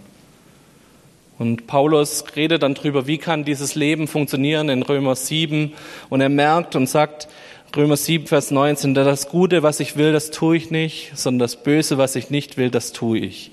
Und 1.38 1.66
Paulus 1.66 2.24
redet 2.36 2.62
dann 2.62 2.74
drüber, 2.74 3.06
wie 3.06 3.16
kann 3.16 3.46
dieses 3.46 3.74
Leben 3.74 4.06
funktionieren 4.06 4.68
in 4.68 4.82
Römer 4.82 5.16
7. 5.16 5.72
Und 6.10 6.20
er 6.20 6.28
merkt 6.28 6.76
und 6.76 6.86
sagt, 6.86 7.28
Römer 7.76 7.96
7, 7.96 8.26
Vers 8.26 8.50
19, 8.50 8.94
das 8.94 9.28
Gute, 9.28 9.62
was 9.62 9.78
ich 9.78 9.96
will, 9.96 10.12
das 10.12 10.32
tue 10.32 10.56
ich 10.56 10.72
nicht, 10.72 11.12
sondern 11.14 11.38
das 11.38 11.62
Böse, 11.62 11.98
was 11.98 12.16
ich 12.16 12.28
nicht 12.28 12.56
will, 12.56 12.68
das 12.68 12.92
tue 12.92 13.20
ich. 13.20 13.52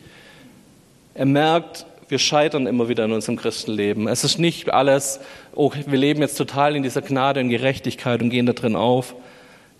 Er 1.13 1.27
merkt, 1.27 1.85
wir 2.09 2.17
scheitern 2.17 2.65
immer 2.65 2.89
wieder 2.89 3.05
in 3.05 3.11
unserem 3.11 3.35
Christenleben. 3.35 4.07
Es 4.07 4.23
ist 4.23 4.39
nicht 4.39 4.73
alles, 4.73 5.19
oh, 5.53 5.71
wir 5.85 5.99
leben 5.99 6.21
jetzt 6.21 6.35
total 6.35 6.75
in 6.75 6.81
dieser 6.81 7.03
Gnade 7.03 7.41
und 7.41 7.49
Gerechtigkeit 7.49 8.23
und 8.23 8.31
gehen 8.31 8.47
da 8.47 8.53
drin 8.53 8.75
auf. 8.75 9.13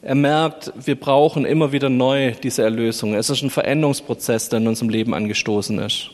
Er 0.03 0.13
merkt, 0.13 0.71
wir 0.75 0.99
brauchen 0.99 1.43
immer 1.43 1.71
wieder 1.71 1.89
neu 1.89 2.33
diese 2.33 2.61
Erlösung. 2.61 3.15
Es 3.15 3.31
ist 3.31 3.41
ein 3.41 3.49
Veränderungsprozess, 3.49 4.49
der 4.49 4.59
in 4.59 4.67
unserem 4.67 4.89
Leben 4.89 5.15
angestoßen 5.15 5.79
ist. 5.79 6.11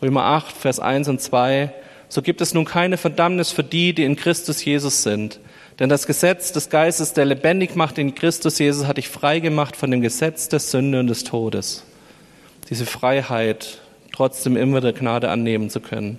Römer 0.00 0.24
8, 0.24 0.56
Vers 0.56 0.80
1 0.80 1.08
und 1.08 1.20
2. 1.20 1.70
So 2.08 2.22
gibt 2.22 2.40
es 2.40 2.54
nun 2.54 2.64
keine 2.64 2.96
Verdammnis 2.96 3.50
für 3.50 3.64
die, 3.64 3.92
die 3.92 4.04
in 4.04 4.16
Christus 4.16 4.64
Jesus 4.64 5.02
sind. 5.02 5.38
Denn 5.78 5.88
das 5.88 6.06
Gesetz 6.06 6.52
des 6.52 6.70
Geistes, 6.70 7.12
der 7.12 7.24
lebendig 7.24 7.76
macht 7.76 7.98
in 7.98 8.14
Christus 8.14 8.58
Jesus, 8.58 8.86
hat 8.86 8.96
dich 8.96 9.08
frei 9.08 9.38
gemacht 9.38 9.76
von 9.76 9.90
dem 9.90 10.00
Gesetz 10.00 10.48
der 10.48 10.58
Sünde 10.58 10.98
und 11.00 11.06
des 11.06 11.24
Todes. 11.24 11.84
Diese 12.68 12.84
Freiheit, 12.84 13.78
trotzdem 14.12 14.56
immer 14.56 14.80
der 14.80 14.92
Gnade 14.92 15.30
annehmen 15.30 15.70
zu 15.70 15.80
können. 15.80 16.18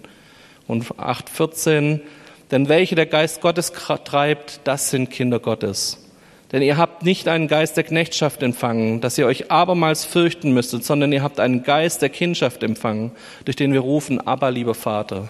Und 0.68 0.86
8,14, 0.86 2.00
denn 2.52 2.70
welche 2.70 2.96
der 2.96 3.06
Geist 3.06 3.42
Gottes 3.42 3.74
treibt, 4.06 4.62
das 4.64 4.90
sind 4.90 5.12
Kinder 5.12 5.40
Gottes. 5.40 6.06
Denn 6.52 6.64
ihr 6.64 6.78
habt 6.78 7.04
nicht 7.04 7.28
einen 7.28 7.48
Geist 7.48 7.78
der 7.78 7.84
Knechtschaft 7.84 8.42
empfangen, 8.42 9.02
dass 9.02 9.18
ihr 9.18 9.28
euch 9.28 9.52
abermals 9.52 10.06
fürchten 10.06 10.52
müsstet, 10.54 10.84
sondern 10.84 11.12
ihr 11.12 11.22
habt 11.22 11.40
einen 11.40 11.64
Geist 11.64 12.02
der 12.02 12.10
Kindschaft 12.10 12.64
empfangen, 12.64 13.12
durch 13.46 13.56
den 13.56 13.74
wir 13.74 13.82
rufen, 13.82 14.26
aber 14.26 14.50
lieber 14.50 14.74
Vater. 14.74 15.30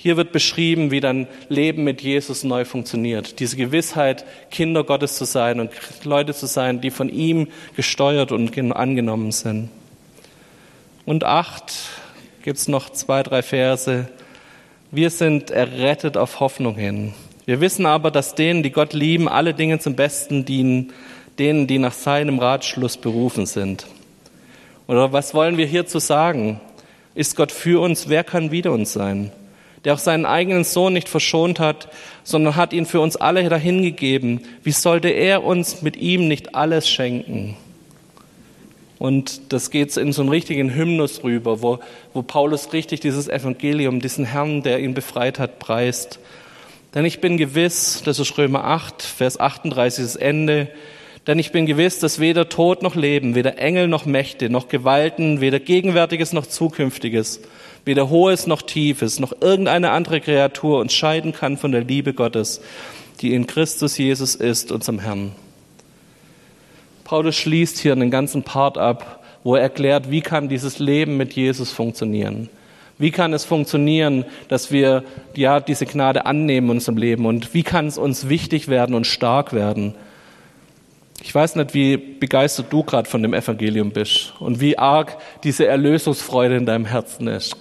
Hier 0.00 0.16
wird 0.16 0.30
beschrieben, 0.30 0.92
wie 0.92 1.00
dein 1.00 1.26
Leben 1.48 1.82
mit 1.82 2.02
Jesus 2.02 2.44
neu 2.44 2.64
funktioniert. 2.64 3.40
Diese 3.40 3.56
Gewissheit, 3.56 4.24
Kinder 4.48 4.84
Gottes 4.84 5.16
zu 5.16 5.24
sein 5.24 5.58
und 5.58 5.72
Leute 6.04 6.32
zu 6.34 6.46
sein, 6.46 6.80
die 6.80 6.92
von 6.92 7.08
ihm 7.08 7.48
gesteuert 7.74 8.30
und 8.30 8.56
angenommen 8.70 9.32
sind. 9.32 9.70
Und 11.04 11.24
acht 11.24 11.72
gibt's 12.44 12.68
noch 12.68 12.90
zwei, 12.90 13.24
drei 13.24 13.42
Verse. 13.42 14.06
Wir 14.92 15.10
sind 15.10 15.50
errettet 15.50 16.16
auf 16.16 16.38
Hoffnung 16.38 16.76
hin. 16.76 17.12
Wir 17.44 17.60
wissen 17.60 17.84
aber, 17.84 18.12
dass 18.12 18.36
denen, 18.36 18.62
die 18.62 18.70
Gott 18.70 18.92
lieben, 18.92 19.28
alle 19.28 19.52
Dinge 19.52 19.80
zum 19.80 19.96
Besten 19.96 20.44
dienen, 20.44 20.92
denen, 21.40 21.66
die 21.66 21.78
nach 21.78 21.92
seinem 21.92 22.38
Ratschluss 22.38 22.98
berufen 22.98 23.46
sind. 23.46 23.88
Oder 24.86 25.12
was 25.12 25.34
wollen 25.34 25.56
wir 25.56 25.66
hierzu 25.66 25.98
sagen? 25.98 26.60
Ist 27.16 27.34
Gott 27.34 27.50
für 27.50 27.80
uns? 27.80 28.08
Wer 28.08 28.22
kann 28.22 28.52
wider 28.52 28.70
uns 28.70 28.92
sein? 28.92 29.32
Der 29.88 29.94
auch 29.94 29.98
seinen 29.98 30.26
eigenen 30.26 30.64
Sohn 30.64 30.92
nicht 30.92 31.08
verschont 31.08 31.60
hat, 31.60 31.88
sondern 32.22 32.56
hat 32.56 32.74
ihn 32.74 32.84
für 32.84 33.00
uns 33.00 33.16
alle 33.16 33.48
dahingegeben. 33.48 34.42
Wie 34.62 34.72
sollte 34.72 35.08
er 35.08 35.44
uns 35.44 35.80
mit 35.80 35.96
ihm 35.96 36.28
nicht 36.28 36.54
alles 36.54 36.86
schenken? 36.86 37.56
Und 38.98 39.50
das 39.50 39.70
geht 39.70 39.96
in 39.96 40.12
so 40.12 40.20
einen 40.20 40.28
richtigen 40.28 40.74
Hymnus 40.74 41.24
rüber, 41.24 41.62
wo, 41.62 41.78
wo 42.12 42.20
Paulus 42.20 42.74
richtig 42.74 43.00
dieses 43.00 43.28
Evangelium, 43.28 44.00
diesen 44.00 44.26
Herrn, 44.26 44.62
der 44.62 44.80
ihn 44.80 44.92
befreit 44.92 45.38
hat, 45.38 45.58
preist. 45.58 46.18
Denn 46.94 47.06
ich 47.06 47.22
bin 47.22 47.38
gewiss, 47.38 48.02
das 48.04 48.18
ist 48.18 48.36
Römer 48.36 48.64
8, 48.64 49.02
Vers 49.02 49.40
38, 49.40 50.04
das 50.04 50.16
Ende, 50.16 50.68
denn 51.28 51.38
ich 51.38 51.52
bin 51.52 51.66
gewiss, 51.66 52.00
dass 52.00 52.20
weder 52.20 52.48
Tod 52.48 52.82
noch 52.82 52.96
Leben, 52.96 53.34
weder 53.34 53.58
Engel 53.58 53.86
noch 53.86 54.06
Mächte, 54.06 54.48
noch 54.48 54.68
Gewalten, 54.68 55.42
weder 55.42 55.60
Gegenwärtiges 55.60 56.32
noch 56.32 56.46
Zukünftiges, 56.46 57.42
weder 57.84 58.08
Hohes 58.08 58.46
noch 58.46 58.62
Tiefes, 58.62 59.20
noch 59.20 59.34
irgendeine 59.42 59.90
andere 59.90 60.22
Kreatur 60.22 60.80
uns 60.80 60.94
scheiden 60.94 61.34
kann 61.34 61.58
von 61.58 61.70
der 61.70 61.84
Liebe 61.84 62.14
Gottes, 62.14 62.62
die 63.20 63.34
in 63.34 63.46
Christus 63.46 63.98
Jesus 63.98 64.34
ist, 64.34 64.72
unserem 64.72 65.00
Herrn. 65.00 65.32
Paulus 67.04 67.36
schließt 67.36 67.78
hier 67.78 67.92
einen 67.92 68.10
ganzen 68.10 68.42
Part 68.42 68.78
ab, 68.78 69.22
wo 69.44 69.54
er 69.54 69.62
erklärt, 69.62 70.10
wie 70.10 70.22
kann 70.22 70.48
dieses 70.48 70.78
Leben 70.78 71.18
mit 71.18 71.34
Jesus 71.34 71.70
funktionieren. 71.72 72.48
Wie 72.96 73.10
kann 73.10 73.34
es 73.34 73.44
funktionieren, 73.44 74.24
dass 74.48 74.72
wir 74.72 75.04
ja 75.36 75.60
diese 75.60 75.84
Gnade 75.84 76.24
annehmen 76.24 76.68
in 76.68 76.76
unserem 76.76 76.96
Leben 76.96 77.26
und 77.26 77.52
wie 77.52 77.62
kann 77.62 77.86
es 77.86 77.98
uns 77.98 78.30
wichtig 78.30 78.68
werden 78.68 78.94
und 78.94 79.06
stark 79.06 79.52
werden? 79.52 79.94
Ich 81.22 81.34
weiß 81.34 81.56
nicht, 81.56 81.74
wie 81.74 81.96
begeistert 81.96 82.72
du 82.72 82.82
gerade 82.82 83.08
von 83.08 83.22
dem 83.22 83.34
Evangelium 83.34 83.90
bist 83.90 84.34
und 84.38 84.60
wie 84.60 84.78
arg 84.78 85.18
diese 85.42 85.66
Erlösungsfreude 85.66 86.56
in 86.56 86.66
deinem 86.66 86.84
Herzen 86.84 87.26
ist. 87.26 87.56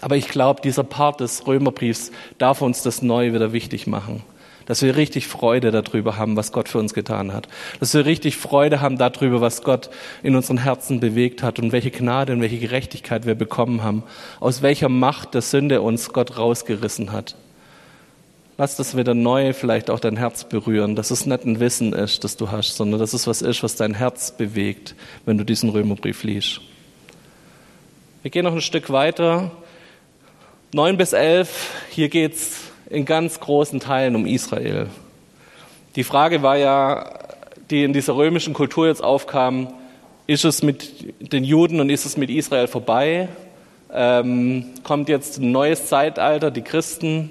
Aber 0.00 0.16
ich 0.16 0.28
glaube, 0.28 0.60
dieser 0.62 0.84
Part 0.84 1.20
des 1.20 1.46
Römerbriefs 1.46 2.10
darf 2.38 2.60
uns 2.60 2.82
das 2.82 3.02
neu 3.02 3.32
wieder 3.32 3.52
wichtig 3.52 3.86
machen 3.86 4.22
dass 4.68 4.82
wir 4.82 4.96
richtig 4.96 5.26
Freude 5.26 5.70
darüber 5.70 6.18
haben, 6.18 6.36
was 6.36 6.52
Gott 6.52 6.68
für 6.68 6.78
uns 6.78 6.92
getan 6.92 7.32
hat. 7.32 7.48
Dass 7.80 7.94
wir 7.94 8.04
richtig 8.04 8.36
Freude 8.36 8.82
haben 8.82 8.98
darüber, 8.98 9.40
was 9.40 9.62
Gott 9.62 9.88
in 10.22 10.36
unseren 10.36 10.58
Herzen 10.58 11.00
bewegt 11.00 11.42
hat 11.42 11.58
und 11.58 11.72
welche 11.72 11.90
Gnade 11.90 12.34
und 12.34 12.42
welche 12.42 12.58
Gerechtigkeit 12.58 13.24
wir 13.24 13.34
bekommen 13.34 13.82
haben. 13.82 14.02
Aus 14.40 14.60
welcher 14.60 14.90
Macht 14.90 15.32
der 15.32 15.40
Sünde 15.40 15.80
uns 15.80 16.12
Gott 16.12 16.36
rausgerissen 16.36 17.12
hat. 17.12 17.34
Lass 18.60 18.74
das 18.74 18.96
wieder 18.96 19.14
neu 19.14 19.52
vielleicht 19.52 19.88
auch 19.88 20.00
dein 20.00 20.16
Herz 20.16 20.42
berühren, 20.42 20.96
dass 20.96 21.12
es 21.12 21.26
nicht 21.26 21.44
ein 21.44 21.60
Wissen 21.60 21.92
ist, 21.92 22.24
das 22.24 22.36
du 22.36 22.50
hast, 22.50 22.74
sondern 22.74 22.98
dass 22.98 23.12
es 23.12 23.28
was 23.28 23.40
ist, 23.40 23.62
was 23.62 23.76
dein 23.76 23.94
Herz 23.94 24.32
bewegt, 24.32 24.96
wenn 25.24 25.38
du 25.38 25.44
diesen 25.44 25.70
Römerbrief 25.70 26.24
liest. 26.24 26.60
Wir 28.22 28.32
gehen 28.32 28.44
noch 28.44 28.52
ein 28.52 28.60
Stück 28.60 28.90
weiter. 28.90 29.52
Neun 30.72 30.96
bis 30.96 31.12
elf, 31.12 31.70
hier 31.90 32.08
geht's 32.08 32.62
in 32.90 33.04
ganz 33.04 33.38
großen 33.38 33.78
Teilen 33.78 34.16
um 34.16 34.26
Israel. 34.26 34.88
Die 35.94 36.02
Frage 36.02 36.42
war 36.42 36.56
ja, 36.56 37.16
die 37.70 37.84
in 37.84 37.92
dieser 37.92 38.16
römischen 38.16 38.54
Kultur 38.54 38.88
jetzt 38.88 39.04
aufkam, 39.04 39.72
ist 40.26 40.44
es 40.44 40.64
mit 40.64 41.32
den 41.32 41.44
Juden 41.44 41.78
und 41.78 41.90
ist 41.90 42.04
es 42.04 42.16
mit 42.16 42.28
Israel 42.28 42.66
vorbei? 42.66 43.28
Ähm, 43.92 44.64
kommt 44.82 45.08
jetzt 45.08 45.38
ein 45.38 45.52
neues 45.52 45.86
Zeitalter, 45.86 46.50
die 46.50 46.62
Christen? 46.62 47.30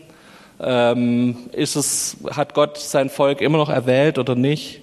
Ähm, 0.60 1.38
ist 1.52 1.76
es, 1.76 2.18
hat 2.32 2.54
Gott 2.54 2.78
sein 2.78 3.10
Volk 3.10 3.42
immer 3.42 3.58
noch 3.58 3.70
erwählt 3.70 4.18
oder 4.18 4.36
nicht? 4.36 4.82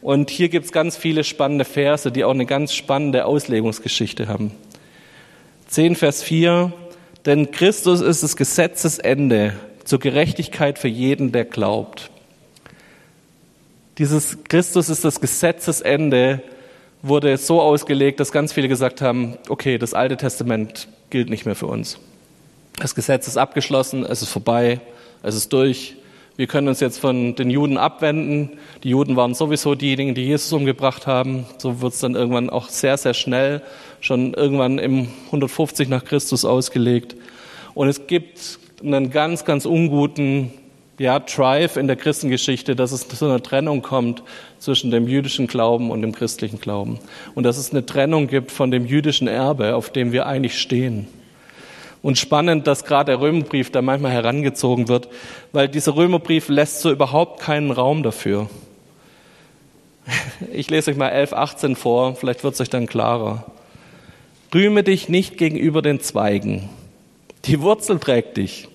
Und 0.00 0.30
hier 0.30 0.48
gibt 0.48 0.66
es 0.66 0.72
ganz 0.72 0.96
viele 0.96 1.24
spannende 1.24 1.64
Verse, 1.64 2.10
die 2.12 2.24
auch 2.24 2.30
eine 2.30 2.46
ganz 2.46 2.74
spannende 2.74 3.24
Auslegungsgeschichte 3.24 4.28
haben. 4.28 4.52
10 5.68 5.96
Vers 5.96 6.22
4, 6.22 6.72
denn 7.26 7.50
Christus 7.50 8.00
ist 8.00 8.22
das 8.22 8.36
Gesetzesende 8.36 9.54
zur 9.84 9.98
Gerechtigkeit 9.98 10.78
für 10.78 10.88
jeden, 10.88 11.32
der 11.32 11.44
glaubt. 11.44 12.10
Dieses 13.98 14.44
Christus 14.44 14.88
ist 14.88 15.04
das 15.04 15.20
Gesetzesende, 15.20 16.42
wurde 17.02 17.36
so 17.36 17.60
ausgelegt, 17.60 18.20
dass 18.20 18.32
ganz 18.32 18.52
viele 18.52 18.68
gesagt 18.68 19.00
haben, 19.00 19.36
okay, 19.48 19.78
das 19.78 19.94
Alte 19.94 20.16
Testament 20.16 20.88
gilt 21.10 21.30
nicht 21.30 21.46
mehr 21.46 21.54
für 21.54 21.66
uns. 21.66 21.98
Das 22.76 22.94
Gesetz 22.94 23.28
ist 23.28 23.36
abgeschlossen, 23.36 24.04
es 24.04 24.22
ist 24.22 24.30
vorbei, 24.30 24.80
es 25.22 25.36
ist 25.36 25.52
durch. 25.52 25.96
Wir 26.36 26.48
können 26.48 26.66
uns 26.66 26.80
jetzt 26.80 26.98
von 26.98 27.36
den 27.36 27.48
Juden 27.48 27.78
abwenden. 27.78 28.58
Die 28.82 28.88
Juden 28.88 29.14
waren 29.14 29.34
sowieso 29.34 29.76
diejenigen, 29.76 30.16
die 30.16 30.22
Jesus 30.22 30.52
umgebracht 30.52 31.06
haben. 31.06 31.46
So 31.58 31.80
wird 31.80 31.92
es 31.92 32.00
dann 32.00 32.16
irgendwann 32.16 32.50
auch 32.50 32.68
sehr, 32.68 32.96
sehr 32.96 33.14
schnell, 33.14 33.62
schon 34.00 34.34
irgendwann 34.34 34.80
im 34.80 35.06
150 35.26 35.88
nach 35.88 36.04
Christus 36.04 36.44
ausgelegt. 36.44 37.14
Und 37.74 37.86
es 37.86 38.08
gibt 38.08 38.58
einen 38.82 39.10
ganz, 39.10 39.44
ganz 39.44 39.64
unguten 39.64 40.52
ja, 40.98 41.20
Drive 41.20 41.76
in 41.76 41.86
der 41.86 41.96
Christengeschichte, 41.96 42.74
dass 42.74 42.90
es 42.90 43.06
zu 43.06 43.24
einer 43.24 43.42
Trennung 43.42 43.82
kommt 43.82 44.24
zwischen 44.58 44.90
dem 44.90 45.06
jüdischen 45.06 45.46
Glauben 45.46 45.92
und 45.92 46.02
dem 46.02 46.10
christlichen 46.10 46.58
Glauben. 46.58 46.98
Und 47.36 47.44
dass 47.44 47.58
es 47.58 47.70
eine 47.70 47.86
Trennung 47.86 48.26
gibt 48.26 48.50
von 48.50 48.72
dem 48.72 48.86
jüdischen 48.86 49.28
Erbe, 49.28 49.76
auf 49.76 49.90
dem 49.90 50.10
wir 50.10 50.26
eigentlich 50.26 50.58
stehen. 50.58 51.06
Und 52.04 52.18
spannend, 52.18 52.66
dass 52.66 52.84
gerade 52.84 53.12
der 53.12 53.20
Römerbrief 53.22 53.70
da 53.70 53.80
manchmal 53.80 54.12
herangezogen 54.12 54.88
wird, 54.88 55.08
weil 55.52 55.68
dieser 55.68 55.96
Römerbrief 55.96 56.50
lässt 56.50 56.80
so 56.80 56.90
überhaupt 56.90 57.40
keinen 57.40 57.70
Raum 57.70 58.02
dafür. 58.02 58.50
Ich 60.52 60.68
lese 60.68 60.90
euch 60.90 60.98
mal 60.98 61.08
11, 61.08 61.32
18 61.32 61.76
vor, 61.76 62.14
vielleicht 62.14 62.44
wird 62.44 62.52
es 62.52 62.60
euch 62.60 62.68
dann 62.68 62.86
klarer. 62.86 63.46
Rühme 64.54 64.82
dich 64.82 65.08
nicht 65.08 65.38
gegenüber 65.38 65.80
den 65.80 65.98
Zweigen. 65.98 66.68
Die 67.46 67.62
Wurzel 67.62 67.98
trägt 67.98 68.36
dich. 68.36 68.68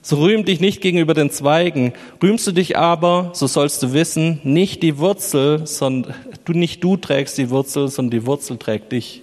So 0.00 0.18
rühm 0.18 0.44
dich 0.44 0.60
nicht 0.60 0.80
gegenüber 0.80 1.14
den 1.14 1.32
Zweigen. 1.32 1.94
Rühmst 2.22 2.46
du 2.46 2.52
dich 2.52 2.78
aber, 2.78 3.32
so 3.34 3.48
sollst 3.48 3.82
du 3.82 3.92
wissen, 3.92 4.38
nicht 4.44 4.84
die 4.84 4.98
Wurzel, 4.98 5.66
sondern 5.66 6.14
du 6.44 6.52
nicht 6.52 6.84
du 6.84 6.96
trägst 6.96 7.38
die 7.38 7.50
Wurzel, 7.50 7.88
sondern 7.88 8.20
die 8.20 8.26
Wurzel 8.26 8.56
trägt 8.56 8.92
dich. 8.92 9.22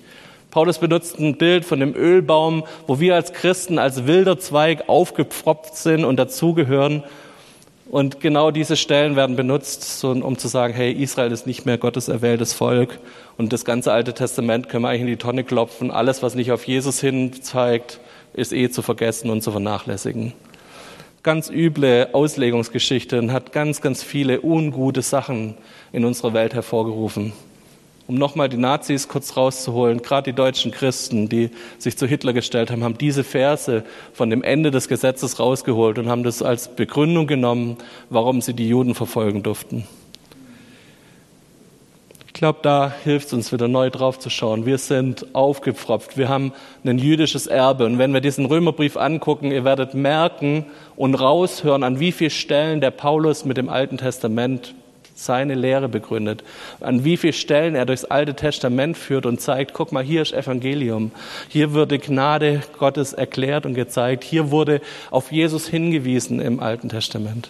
Paulus 0.56 0.78
benutzt 0.78 1.20
ein 1.20 1.36
Bild 1.36 1.66
von 1.66 1.82
dem 1.82 1.94
Ölbaum, 1.94 2.64
wo 2.88 3.02
wir 3.02 3.16
als 3.16 3.34
Christen 3.34 3.78
als 3.78 4.08
wilder 4.08 4.40
Zweig 4.40 4.88
aufgepfropft 4.88 5.76
sind 5.76 6.06
und 6.06 6.16
dazugehören. 6.16 7.04
Und 7.92 8.22
genau 8.22 8.52
diese 8.52 8.78
Stellen 8.78 9.18
werden 9.18 9.36
benutzt, 9.36 10.02
um 10.06 10.38
zu 10.38 10.48
sagen, 10.48 10.74
hey, 10.74 10.94
Israel 10.94 11.34
ist 11.34 11.46
nicht 11.46 11.66
mehr 11.66 11.78
Gottes 11.78 12.08
erwähltes 12.08 12.54
Volk. 12.54 13.00
Und 13.38 13.52
das 13.52 13.66
ganze 13.66 13.92
Alte 13.92 14.14
Testament 14.14 14.70
können 14.70 14.84
wir 14.84 14.88
eigentlich 14.88 15.02
in 15.02 15.08
die 15.08 15.18
Tonne 15.18 15.44
klopfen. 15.44 15.92
Alles, 15.92 16.24
was 16.24 16.36
nicht 16.36 16.54
auf 16.54 16.66
Jesus 16.66 17.02
hin 17.02 17.34
zeigt, 17.42 18.00
ist 18.32 18.54
eh 18.54 18.70
zu 18.70 18.82
vergessen 18.82 19.32
und 19.32 19.42
zu 19.42 19.52
vernachlässigen. 19.52 20.32
Ganz 21.22 21.50
üble 21.50 22.08
Auslegungsgeschichte 22.14 23.20
und 23.20 23.34
hat 23.34 23.52
ganz, 23.52 23.82
ganz 23.82 24.04
viele 24.04 24.40
ungute 24.42 25.02
Sachen 25.02 25.58
in 25.92 26.06
unserer 26.06 26.34
Welt 26.34 26.54
hervorgerufen 26.54 27.34
um 28.08 28.16
nochmal 28.16 28.50
die 28.50 28.58
Nazis 28.58 29.08
kurz 29.08 29.36
rauszuholen, 29.36 30.02
gerade 30.02 30.32
die 30.32 30.36
deutschen 30.36 30.72
Christen, 30.72 31.28
die 31.28 31.50
sich 31.78 31.98
zu 31.98 32.06
Hitler 32.06 32.34
gestellt 32.34 32.70
haben, 32.70 32.84
haben 32.84 32.98
diese 32.98 33.24
Verse 33.24 33.84
von 34.14 34.30
dem 34.30 34.44
Ende 34.44 34.72
des 34.72 34.88
Gesetzes 34.88 35.40
rausgeholt 35.40 35.98
und 35.98 36.10
haben 36.10 36.24
das 36.24 36.44
als 36.44 36.76
Begründung 36.76 37.26
genommen, 37.28 37.78
warum 38.10 38.42
sie 38.42 38.54
die 38.54 38.68
Juden 38.68 38.94
verfolgen 38.94 39.42
durften. 39.42 39.86
Ich 42.28 42.34
glaube, 42.34 42.60
da 42.62 42.94
hilft 43.06 43.28
es 43.28 43.34
uns 43.34 43.54
wieder 43.54 43.70
neu 43.70 43.90
drauf 43.90 44.20
zu 44.20 44.30
schauen. 44.30 44.66
Wir 44.66 44.78
sind 44.78 45.34
aufgepfropft. 45.34 46.18
Wir 46.18 46.28
haben 46.28 46.52
ein 46.84 46.98
jüdisches 46.98 47.48
Erbe. 47.48 47.86
Und 47.86 47.98
wenn 47.98 48.14
wir 48.14 48.20
diesen 48.20 48.46
Römerbrief 48.46 48.98
angucken, 48.98 49.54
ihr 49.54 49.64
werdet 49.64 49.94
merken 49.94 50.66
und 50.98 51.16
raushören, 51.16 51.84
an 51.84 52.02
wie 52.02 52.12
vielen 52.12 52.32
Stellen 52.32 52.82
der 52.82 52.92
Paulus 52.92 53.46
mit 53.46 53.56
dem 53.56 53.70
Alten 53.70 53.98
Testament 53.98 54.76
seine 55.16 55.56
Lehre 55.56 55.90
begründet, 55.90 56.44
an 56.82 57.04
wie 57.04 57.18
vielen 57.18 57.34
Stellen 57.34 57.74
er 57.74 57.86
durchs 57.86 58.06
Alte 58.06 58.36
Testament 58.36 58.98
führt 58.98 59.26
und 59.26 59.42
zeigt, 59.42 59.74
guck 59.74 59.92
mal, 59.92 60.04
hier 60.04 60.22
ist 60.22 60.34
Evangelium, 60.34 61.12
hier 61.48 61.74
wurde 61.74 61.98
Gnade 61.98 62.62
Gottes 62.78 63.14
erklärt 63.14 63.66
und 63.66 63.74
gezeigt, 63.74 64.24
hier 64.24 64.52
wurde 64.52 64.82
auf 65.12 65.32
Jesus 65.32 65.68
hingewiesen 65.68 66.40
im 66.40 66.60
Alten 66.60 66.90
Testament. 66.90 67.50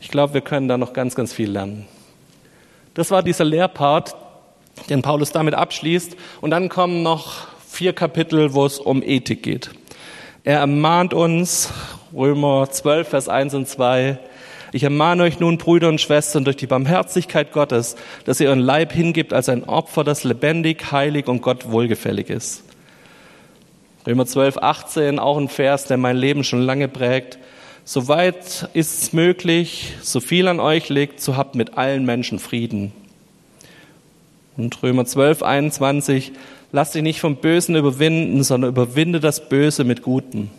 Ich 0.00 0.08
glaube, 0.08 0.34
wir 0.34 0.40
können 0.40 0.68
da 0.68 0.78
noch 0.78 0.92
ganz, 0.92 1.14
ganz 1.14 1.32
viel 1.32 1.50
lernen. 1.50 1.86
Das 2.94 3.10
war 3.10 3.22
dieser 3.22 3.44
Lehrpart, 3.44 4.14
den 4.88 5.02
Paulus 5.02 5.32
damit 5.32 5.54
abschließt. 5.54 6.16
Und 6.40 6.50
dann 6.50 6.68
kommen 6.68 7.02
noch 7.02 7.48
vier 7.66 7.92
Kapitel, 7.92 8.54
wo 8.54 8.64
es 8.64 8.78
um 8.78 9.02
Ethik 9.02 9.42
geht. 9.42 9.70
Er 10.42 10.60
ermahnt 10.60 11.12
uns, 11.12 11.72
Römer 12.12 12.68
12, 12.70 13.08
Vers 13.08 13.28
1 13.28 13.54
und 13.54 13.68
2, 13.68 14.18
ich 14.72 14.84
ermahne 14.84 15.24
euch 15.24 15.40
nun, 15.40 15.58
Brüder 15.58 15.88
und 15.88 16.00
Schwestern, 16.00 16.44
durch 16.44 16.56
die 16.56 16.66
Barmherzigkeit 16.66 17.52
Gottes, 17.52 17.96
dass 18.24 18.40
ihr 18.40 18.48
euren 18.48 18.60
Leib 18.60 18.92
hingibt 18.92 19.32
als 19.32 19.48
ein 19.48 19.64
Opfer, 19.64 20.04
das 20.04 20.24
lebendig, 20.24 20.92
heilig 20.92 21.26
und 21.26 21.42
Gott 21.42 21.70
wohlgefällig 21.70 22.30
ist. 22.30 22.64
Römer 24.06 24.26
12, 24.26 24.58
18, 24.58 25.18
auch 25.18 25.36
ein 25.36 25.48
Vers, 25.48 25.84
der 25.84 25.96
mein 25.96 26.16
Leben 26.16 26.44
schon 26.44 26.62
lange 26.62 26.88
prägt. 26.88 27.38
Soweit 27.84 28.68
ist 28.72 29.02
es 29.02 29.12
möglich, 29.12 29.94
so 30.00 30.20
viel 30.20 30.48
an 30.48 30.60
euch 30.60 30.88
liegt, 30.88 31.20
so 31.20 31.36
habt 31.36 31.54
mit 31.54 31.76
allen 31.76 32.04
Menschen 32.04 32.38
Frieden. 32.38 32.92
Und 34.56 34.82
Römer 34.82 35.04
12, 35.04 35.42
21, 35.42 36.32
lasst 36.72 36.94
dich 36.94 37.02
nicht 37.02 37.20
vom 37.20 37.36
Bösen 37.36 37.76
überwinden, 37.76 38.42
sondern 38.42 38.70
überwinde 38.70 39.20
das 39.20 39.48
Böse 39.48 39.84
mit 39.84 40.02
Guten. 40.02 40.50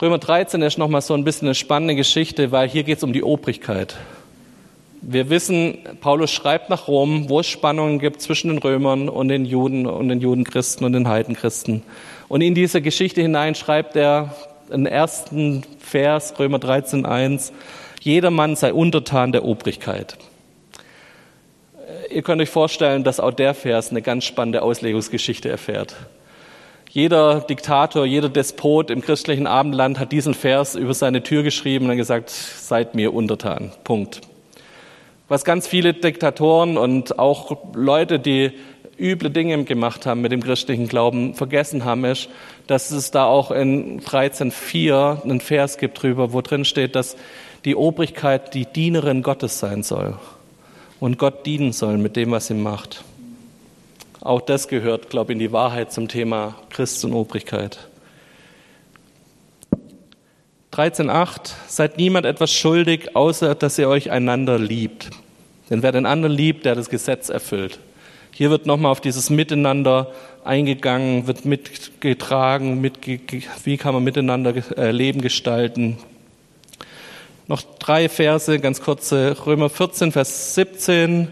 Römer 0.00 0.18
13 0.18 0.60
ist 0.60 0.76
nochmal 0.76 1.00
so 1.00 1.14
ein 1.14 1.24
bisschen 1.24 1.48
eine 1.48 1.54
spannende 1.54 1.94
Geschichte, 1.96 2.52
weil 2.52 2.68
hier 2.68 2.82
geht 2.82 2.98
es 2.98 3.02
um 3.02 3.14
die 3.14 3.22
Obrigkeit. 3.22 3.96
Wir 5.00 5.30
wissen, 5.30 5.78
Paulus 6.02 6.30
schreibt 6.30 6.68
nach 6.68 6.86
Rom, 6.86 7.30
wo 7.30 7.40
es 7.40 7.46
Spannungen 7.46 7.98
gibt 7.98 8.20
zwischen 8.20 8.48
den 8.48 8.58
Römern 8.58 9.08
und 9.08 9.28
den 9.28 9.46
Juden 9.46 9.86
und 9.86 10.08
den 10.10 10.20
Judenchristen 10.20 10.84
und 10.84 10.92
den 10.92 11.08
Heidenchristen. 11.08 11.82
Und 12.28 12.42
in 12.42 12.54
diese 12.54 12.82
Geschichte 12.82 13.22
hinein 13.22 13.54
schreibt 13.54 13.96
er 13.96 14.34
den 14.70 14.84
ersten 14.84 15.62
Vers, 15.78 16.34
Römer 16.38 16.58
13, 16.58 17.06
1, 17.06 17.54
jedermann 18.02 18.54
sei 18.54 18.74
untertan 18.74 19.32
der 19.32 19.46
Obrigkeit. 19.46 20.18
Ihr 22.10 22.20
könnt 22.20 22.42
euch 22.42 22.50
vorstellen, 22.50 23.02
dass 23.02 23.18
auch 23.18 23.32
der 23.32 23.54
Vers 23.54 23.92
eine 23.92 24.02
ganz 24.02 24.24
spannende 24.24 24.60
Auslegungsgeschichte 24.60 25.48
erfährt. 25.48 25.96
Jeder 26.90 27.40
Diktator, 27.40 28.06
jeder 28.06 28.28
Despot 28.28 28.90
im 28.90 29.02
christlichen 29.02 29.46
Abendland 29.46 29.98
hat 29.98 30.12
diesen 30.12 30.34
Vers 30.34 30.74
über 30.74 30.94
seine 30.94 31.22
Tür 31.22 31.42
geschrieben 31.42 31.90
und 31.90 31.96
gesagt, 31.96 32.30
seid 32.30 32.94
mir 32.94 33.12
untertan. 33.12 33.72
Punkt. 33.84 34.22
Was 35.28 35.44
ganz 35.44 35.66
viele 35.66 35.92
Diktatoren 35.92 36.78
und 36.78 37.18
auch 37.18 37.74
Leute, 37.74 38.18
die 38.18 38.52
üble 38.98 39.30
Dinge 39.30 39.64
gemacht 39.64 40.06
haben 40.06 40.20
mit 40.20 40.32
dem 40.32 40.42
christlichen 40.42 40.88
Glauben, 40.88 41.34
vergessen 41.34 41.84
haben, 41.84 42.04
ist, 42.04 42.28
dass 42.66 42.90
es 42.90 43.10
da 43.10 43.24
auch 43.26 43.50
in 43.50 44.00
13.4 44.00 45.22
einen 45.22 45.40
Vers 45.40 45.78
gibt 45.78 46.02
drüber, 46.02 46.32
wo 46.32 46.40
drin 46.40 46.64
steht, 46.64 46.94
dass 46.94 47.16
die 47.64 47.76
Obrigkeit 47.76 48.54
die 48.54 48.64
Dienerin 48.64 49.22
Gottes 49.22 49.58
sein 49.58 49.82
soll 49.82 50.14
und 51.00 51.18
Gott 51.18 51.44
dienen 51.44 51.72
soll 51.72 51.98
mit 51.98 52.16
dem, 52.16 52.30
was 52.30 52.46
sie 52.46 52.54
macht. 52.54 53.04
Auch 54.20 54.40
das 54.40 54.68
gehört, 54.68 55.10
glaube 55.10 55.32
ich, 55.32 55.34
in 55.34 55.38
die 55.40 55.52
Wahrheit 55.52 55.92
zum 55.92 56.08
Thema 56.08 56.56
Christ 56.70 57.04
und 57.04 57.12
Obrigkeit. 57.12 57.88
13.8 60.72 61.52
Seid 61.68 61.96
niemand 61.96 62.26
etwas 62.26 62.52
schuldig, 62.52 63.16
außer 63.16 63.54
dass 63.54 63.78
ihr 63.78 63.88
euch 63.88 64.10
einander 64.10 64.58
liebt. 64.58 65.10
Denn 65.70 65.82
wer 65.82 65.92
den 65.92 66.06
anderen 66.06 66.34
liebt, 66.34 66.64
der 66.64 66.74
das 66.74 66.90
Gesetz 66.90 67.28
erfüllt. 67.28 67.78
Hier 68.32 68.50
wird 68.50 68.66
nochmal 68.66 68.92
auf 68.92 69.00
dieses 69.00 69.30
Miteinander 69.30 70.12
eingegangen, 70.44 71.26
wird 71.26 71.44
mitgetragen, 71.44 72.80
mit, 72.80 72.98
wie 73.64 73.76
kann 73.78 73.94
man 73.94 74.04
miteinander 74.04 74.54
äh, 74.76 74.90
Leben 74.90 75.22
gestalten. 75.22 75.98
Noch 77.48 77.62
drei 77.78 78.08
Verse, 78.08 78.58
ganz 78.58 78.82
kurze, 78.82 79.36
Römer 79.46 79.70
14, 79.70 80.12
Vers 80.12 80.54
17. 80.54 81.28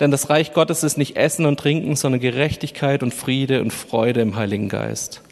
Denn 0.00 0.10
das 0.10 0.28
Reich 0.28 0.52
Gottes 0.52 0.82
ist 0.82 0.98
nicht 0.98 1.16
Essen 1.16 1.46
und 1.46 1.60
Trinken, 1.60 1.94
sondern 1.96 2.20
Gerechtigkeit 2.20 3.02
und 3.02 3.14
Friede 3.14 3.60
und 3.60 3.72
Freude 3.72 4.20
im 4.20 4.36
Heiligen 4.36 4.68
Geist. 4.68 5.22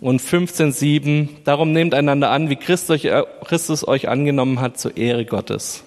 Und 0.00 0.20
15.7, 0.20 1.28
darum 1.44 1.72
nehmt 1.72 1.94
einander 1.94 2.30
an, 2.30 2.50
wie 2.50 2.54
äh, 2.54 3.22
Christus 3.44 3.88
euch 3.88 4.08
angenommen 4.08 4.60
hat, 4.60 4.78
zur 4.78 4.96
Ehre 4.96 5.24
Gottes. 5.24 5.84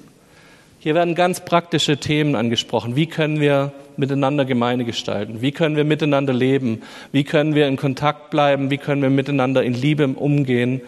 Hier 0.80 0.96
werden 0.96 1.14
ganz 1.14 1.42
praktische 1.42 1.98
Themen 1.98 2.36
angesprochen. 2.36 2.96
Wie 2.96 3.06
können 3.06 3.40
wir 3.40 3.74
miteinander 3.98 4.46
Gemeinde 4.46 4.86
gestalten? 4.86 5.42
Wie 5.42 5.52
können 5.52 5.76
wir 5.76 5.84
miteinander 5.84 6.34
leben? 6.34 6.82
Wie 7.12 7.24
können 7.24 7.54
wir 7.54 7.68
in 7.68 7.78
Kontakt 7.78 8.30
bleiben? 8.30 8.72
Wie 8.72 8.78
können 8.78 9.02
wir 9.02 9.10
miteinander 9.10 9.62
in 9.64 9.74
Liebe 9.74 10.08
umgehen? 10.08 10.82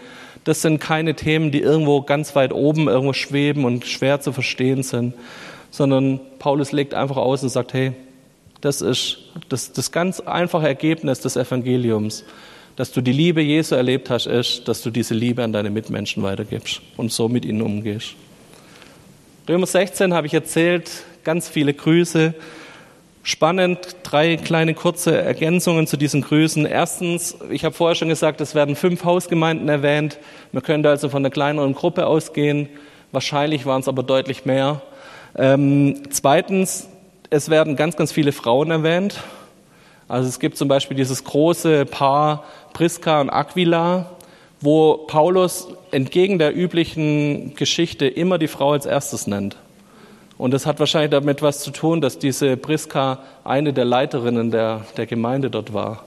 Das 0.44 0.62
sind 0.62 0.80
keine 0.80 1.14
Themen, 1.14 1.52
die 1.52 1.60
irgendwo 1.60 2.02
ganz 2.02 2.34
weit 2.34 2.52
oben 2.52 2.88
irgendwo 2.88 3.12
schweben 3.12 3.64
und 3.64 3.86
schwer 3.86 4.20
zu 4.20 4.32
verstehen 4.32 4.82
sind, 4.82 5.14
sondern 5.72 6.20
Paulus 6.38 6.70
legt 6.70 6.94
einfach 6.94 7.16
aus 7.16 7.42
und 7.42 7.48
sagt, 7.48 7.72
hey, 7.72 7.92
das 8.60 8.80
ist 8.80 9.18
das, 9.48 9.72
das 9.72 9.90
ganz 9.90 10.20
einfache 10.20 10.68
Ergebnis 10.68 11.18
des 11.20 11.34
Evangeliums, 11.34 12.24
dass 12.76 12.92
du 12.92 13.00
die 13.00 13.12
Liebe 13.12 13.40
Jesu 13.40 13.74
erlebt 13.74 14.08
hast, 14.08 14.26
ist, 14.26 14.68
dass 14.68 14.82
du 14.82 14.90
diese 14.90 15.14
Liebe 15.14 15.42
an 15.42 15.52
deine 15.52 15.70
Mitmenschen 15.70 16.22
weitergibst 16.22 16.80
und 16.96 17.10
so 17.10 17.28
mit 17.28 17.44
ihnen 17.44 17.62
umgehst. 17.62 18.14
Römer 19.48 19.66
16 19.66 20.14
habe 20.14 20.26
ich 20.26 20.34
erzählt, 20.34 20.90
ganz 21.24 21.48
viele 21.48 21.74
Grüße. 21.74 22.34
Spannend, 23.24 23.78
drei 24.02 24.36
kleine 24.36 24.74
kurze 24.74 25.16
Ergänzungen 25.16 25.86
zu 25.86 25.96
diesen 25.96 26.22
Grüßen. 26.22 26.66
Erstens, 26.66 27.36
ich 27.50 27.64
habe 27.64 27.74
vorher 27.74 27.94
schon 27.94 28.08
gesagt, 28.08 28.40
es 28.40 28.54
werden 28.54 28.76
fünf 28.76 29.04
Hausgemeinden 29.04 29.68
erwähnt. 29.68 30.18
Man 30.52 30.62
könnte 30.62 30.90
also 30.90 31.08
von 31.08 31.22
einer 31.22 31.30
kleineren 31.30 31.74
Gruppe 31.74 32.06
ausgehen. 32.06 32.68
Wahrscheinlich 33.10 33.64
waren 33.64 33.80
es 33.80 33.88
aber 33.88 34.02
deutlich 34.02 34.44
mehr. 34.44 34.82
Ähm, 35.36 36.02
zweitens, 36.10 36.88
es 37.30 37.48
werden 37.48 37.76
ganz, 37.76 37.96
ganz 37.96 38.12
viele 38.12 38.32
Frauen 38.32 38.70
erwähnt. 38.70 39.20
Also 40.08 40.28
es 40.28 40.38
gibt 40.38 40.58
zum 40.58 40.68
Beispiel 40.68 40.96
dieses 40.96 41.24
große 41.24 41.86
Paar 41.86 42.44
Priska 42.74 43.20
und 43.20 43.30
Aquila, 43.30 44.10
wo 44.60 44.98
Paulus 45.06 45.68
entgegen 45.90 46.38
der 46.38 46.54
üblichen 46.54 47.54
Geschichte 47.54 48.06
immer 48.06 48.38
die 48.38 48.48
Frau 48.48 48.72
als 48.72 48.84
erstes 48.84 49.26
nennt. 49.26 49.56
Und 50.36 50.52
das 50.52 50.66
hat 50.66 50.80
wahrscheinlich 50.80 51.10
damit 51.10 51.40
was 51.40 51.60
zu 51.60 51.70
tun, 51.70 52.00
dass 52.00 52.18
diese 52.18 52.56
Priska 52.56 53.20
eine 53.44 53.72
der 53.72 53.84
Leiterinnen 53.84 54.50
der, 54.50 54.84
der 54.96 55.06
Gemeinde 55.06 55.50
dort 55.50 55.72
war. 55.72 56.04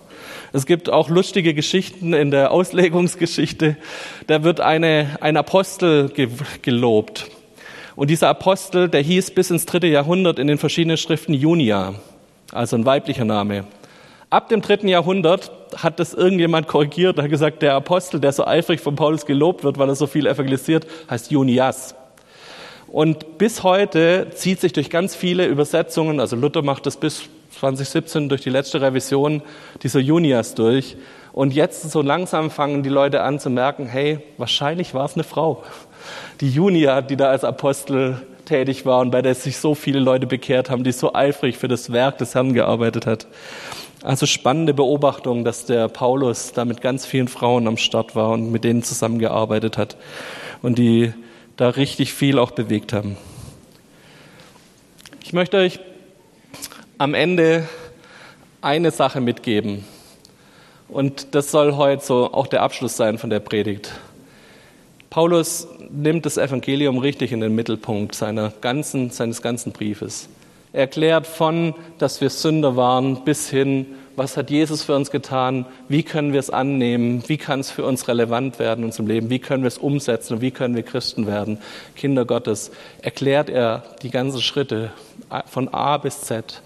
Es 0.54 0.66
gibt 0.66 0.90
auch 0.90 1.10
lustige 1.10 1.54
Geschichten 1.54 2.14
in 2.14 2.32
der 2.32 2.52
Auslegungsgeschichte. 2.54 3.78
Da 4.28 4.44
wird 4.44 4.60
eine, 4.60 5.18
ein 5.22 5.38
Apostel 5.38 6.12
gelobt. 6.62 7.32
Und 7.96 8.10
dieser 8.10 8.28
Apostel, 8.28 8.90
der 8.90 9.02
hieß 9.02 9.32
bis 9.32 9.52
ins 9.52 9.66
dritte 9.66 9.88
Jahrhundert 9.88 10.38
in 10.38 10.48
den 10.48 10.58
verschiedenen 10.58 10.98
Schriften 10.98 11.34
Junia, 11.34 11.96
also 12.52 12.76
ein 12.76 12.86
weiblicher 12.86 13.24
Name. 13.24 13.66
Ab 14.30 14.50
dem 14.50 14.62
dritten 14.62 14.90
Jahrhundert 14.90 15.52
hat 15.78 16.00
das 16.00 16.14
irgendjemand 16.14 16.68
korrigiert, 16.68 17.18
hat 17.18 17.30
gesagt, 17.30 17.62
der 17.62 17.74
Apostel, 17.74 18.20
der 18.20 18.34
so 18.34 18.46
eifrig 18.46 18.82
von 18.82 18.96
Paulus 18.96 19.26
gelobt 19.26 19.64
wird, 19.64 19.78
weil 19.78 19.88
er 19.88 19.96
so 19.96 20.08
viel 20.08 20.28
evangelisiert, 20.28 20.86
heißt 21.10 21.32
Junias. 21.32 21.96
Und 22.88 23.38
bis 23.38 23.64
heute 23.64 24.28
zieht 24.34 24.60
sich 24.60 24.74
durch 24.74 24.90
ganz 24.90 25.16
viele 25.16 25.46
Übersetzungen, 25.46 26.20
also 26.20 26.36
Luther 26.36 26.64
macht 26.64 26.86
das 26.86 26.98
bis 26.98 27.24
2017 27.60 28.30
durch 28.30 28.42
die 28.42 28.50
letzte 28.50 28.82
Revision 28.82 29.42
dieser 29.84 30.00
Junias 30.00 30.56
durch. 30.56 30.98
Und 31.32 31.54
jetzt 31.54 31.90
so 31.90 32.02
langsam 32.02 32.50
fangen 32.50 32.84
die 32.84 32.90
Leute 32.90 33.22
an 33.22 33.40
zu 33.40 33.50
merken, 33.50 33.88
hey, 33.88 34.20
wahrscheinlich 34.38 34.94
war 34.94 35.06
es 35.06 35.16
eine 35.16 35.24
Frau. 35.24 35.64
Die 36.42 36.50
Junia, 36.50 37.02
die 37.02 37.16
da 37.16 37.30
als 37.30 37.44
Apostel 37.44 38.22
tätig 38.46 38.86
war 38.86 39.00
und 39.00 39.12
bei 39.12 39.22
der 39.22 39.36
sich 39.36 39.58
so 39.58 39.76
viele 39.76 40.00
Leute 40.00 40.28
bekehrt 40.28 40.70
haben, 40.70 40.84
die 40.84 40.92
so 40.92 41.14
eifrig 41.14 41.58
für 41.58 41.68
das 41.68 41.92
Werk 41.92 42.18
des 42.20 42.36
Herrn 42.36 42.54
gearbeitet 42.54 43.06
hat. 43.06 43.28
Also 44.04 44.26
spannende 44.26 44.74
Beobachtung, 44.74 45.44
dass 45.44 45.66
der 45.66 45.88
Paulus 45.88 46.52
da 46.54 46.64
mit 46.64 46.82
ganz 46.82 47.06
vielen 47.06 47.28
Frauen 47.28 47.68
am 47.68 47.78
Start 47.78 48.16
war 48.16 48.30
und 48.32 48.52
mit 48.52 48.64
denen 48.64 48.84
zusammengearbeitet 48.84 49.78
hat 49.78 49.98
und 50.62 50.78
die 50.78 51.14
da 51.58 51.70
richtig 51.70 52.14
viel 52.14 52.38
auch 52.38 52.52
bewegt 52.52 52.94
haben. 52.94 53.18
Ich 55.24 55.34
möchte 55.34 55.58
euch 55.58 55.80
am 56.98 57.14
Ende 57.14 57.68
eine 58.62 58.92
Sache 58.92 59.22
mitgeben. 59.22 59.86
Und 60.88 61.34
das 61.34 61.50
soll 61.52 61.76
heute 61.76 62.04
so 62.06 62.32
auch 62.32 62.48
der 62.48 62.62
Abschluss 62.62 62.96
sein 62.96 63.18
von 63.18 63.30
der 63.30 63.40
Predigt. 63.40 63.92
Paulus 65.10 65.68
nimmt 65.96 66.26
das 66.26 66.38
Evangelium 66.38 66.98
richtig 66.98 67.32
in 67.32 67.40
den 67.40 67.56
Mittelpunkt 67.56 68.16
seiner 68.16 68.52
ganzen, 68.62 69.10
seines 69.10 69.42
ganzen 69.42 69.72
Briefes. 69.72 70.30
Er 70.74 70.82
erklärt 70.82 71.26
von, 71.26 71.74
dass 72.00 72.20
wir 72.20 72.30
Sünder 72.30 72.76
waren, 72.76 73.24
bis 73.24 73.50
hin, 73.50 73.86
was 74.18 74.38
hat 74.38 74.50
Jesus 74.50 74.84
für 74.84 74.96
uns 74.96 75.12
getan, 75.12 75.66
wie 75.88 76.04
können 76.04 76.34
wir 76.34 76.40
es 76.40 76.50
annehmen, 76.50 77.24
wie 77.28 77.38
kann 77.38 77.60
es 77.60 77.72
für 77.72 77.86
uns 77.86 78.08
relevant 78.08 78.60
werden 78.60 78.82
in 78.82 78.86
unserem 78.86 79.08
Leben, 79.08 79.30
wie 79.30 79.40
können 79.40 79.64
wir 79.64 79.68
es 79.68 79.78
umsetzen? 79.78 80.36
Und 80.36 80.42
wie 80.42 80.52
können 80.52 80.76
wir 80.76 80.84
Christen 80.84 81.28
werden, 81.28 81.60
Kinder 81.96 82.26
Gottes, 82.26 82.72
erklärt 83.02 83.50
er 83.50 83.84
die 84.02 84.10
ganzen 84.10 84.42
Schritte 84.42 84.92
von 85.48 85.70
A 85.70 85.98
bis 85.98 86.22
Z. 86.22 86.62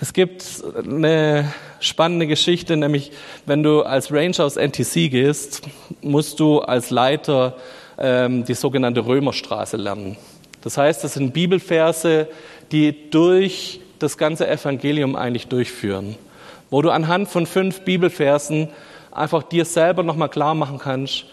Es 0.00 0.12
gibt 0.12 0.44
eine 0.76 1.52
spannende 1.80 2.26
Geschichte, 2.26 2.76
nämlich 2.76 3.12
wenn 3.46 3.62
du 3.62 3.82
als 3.82 4.12
Ranger 4.12 4.44
aus 4.44 4.56
NTC 4.56 5.10
gehst, 5.10 5.62
musst 6.02 6.40
du 6.40 6.60
als 6.60 6.90
Leiter 6.90 7.56
ähm, 7.98 8.44
die 8.44 8.54
sogenannte 8.54 9.06
Römerstraße 9.06 9.76
lernen. 9.76 10.16
Das 10.62 10.78
heißt, 10.78 11.04
das 11.04 11.14
sind 11.14 11.32
Bibelverse, 11.34 12.28
die 12.72 13.10
durch 13.10 13.80
das 13.98 14.18
ganze 14.18 14.48
Evangelium 14.48 15.16
eigentlich 15.16 15.48
durchführen, 15.48 16.16
wo 16.70 16.82
du 16.82 16.90
anhand 16.90 17.28
von 17.28 17.46
fünf 17.46 17.82
Bibelversen 17.82 18.68
einfach 19.12 19.42
dir 19.42 19.64
selber 19.64 20.02
nochmal 20.02 20.28
klar 20.28 20.54
machen 20.54 20.78
kannst, 20.78 21.26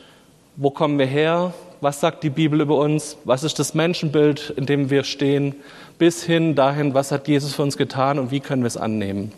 wo 0.56 0.70
kommen 0.70 1.00
wir 1.00 1.06
her, 1.06 1.54
was 1.82 2.00
sagt 2.00 2.24
die 2.24 2.30
Bibel 2.30 2.62
über 2.62 2.78
uns, 2.78 3.18
was 3.24 3.44
ist 3.44 3.58
das 3.58 3.74
Menschenbild, 3.74 4.54
in 4.56 4.66
dem 4.66 4.90
wir 4.90 5.04
stehen, 5.04 5.56
bis 5.98 6.24
hin 6.24 6.56
dahin, 6.56 6.94
was 6.94 7.12
hat 7.12 7.28
Jesus 7.28 7.56
für 7.56 7.64
uns 7.64 7.78
getan 7.78 8.20
und 8.20 8.32
wie 8.32 8.40
können 8.40 8.62
wir 8.62 8.68
es 8.68 8.78
annehmen. 8.78 9.32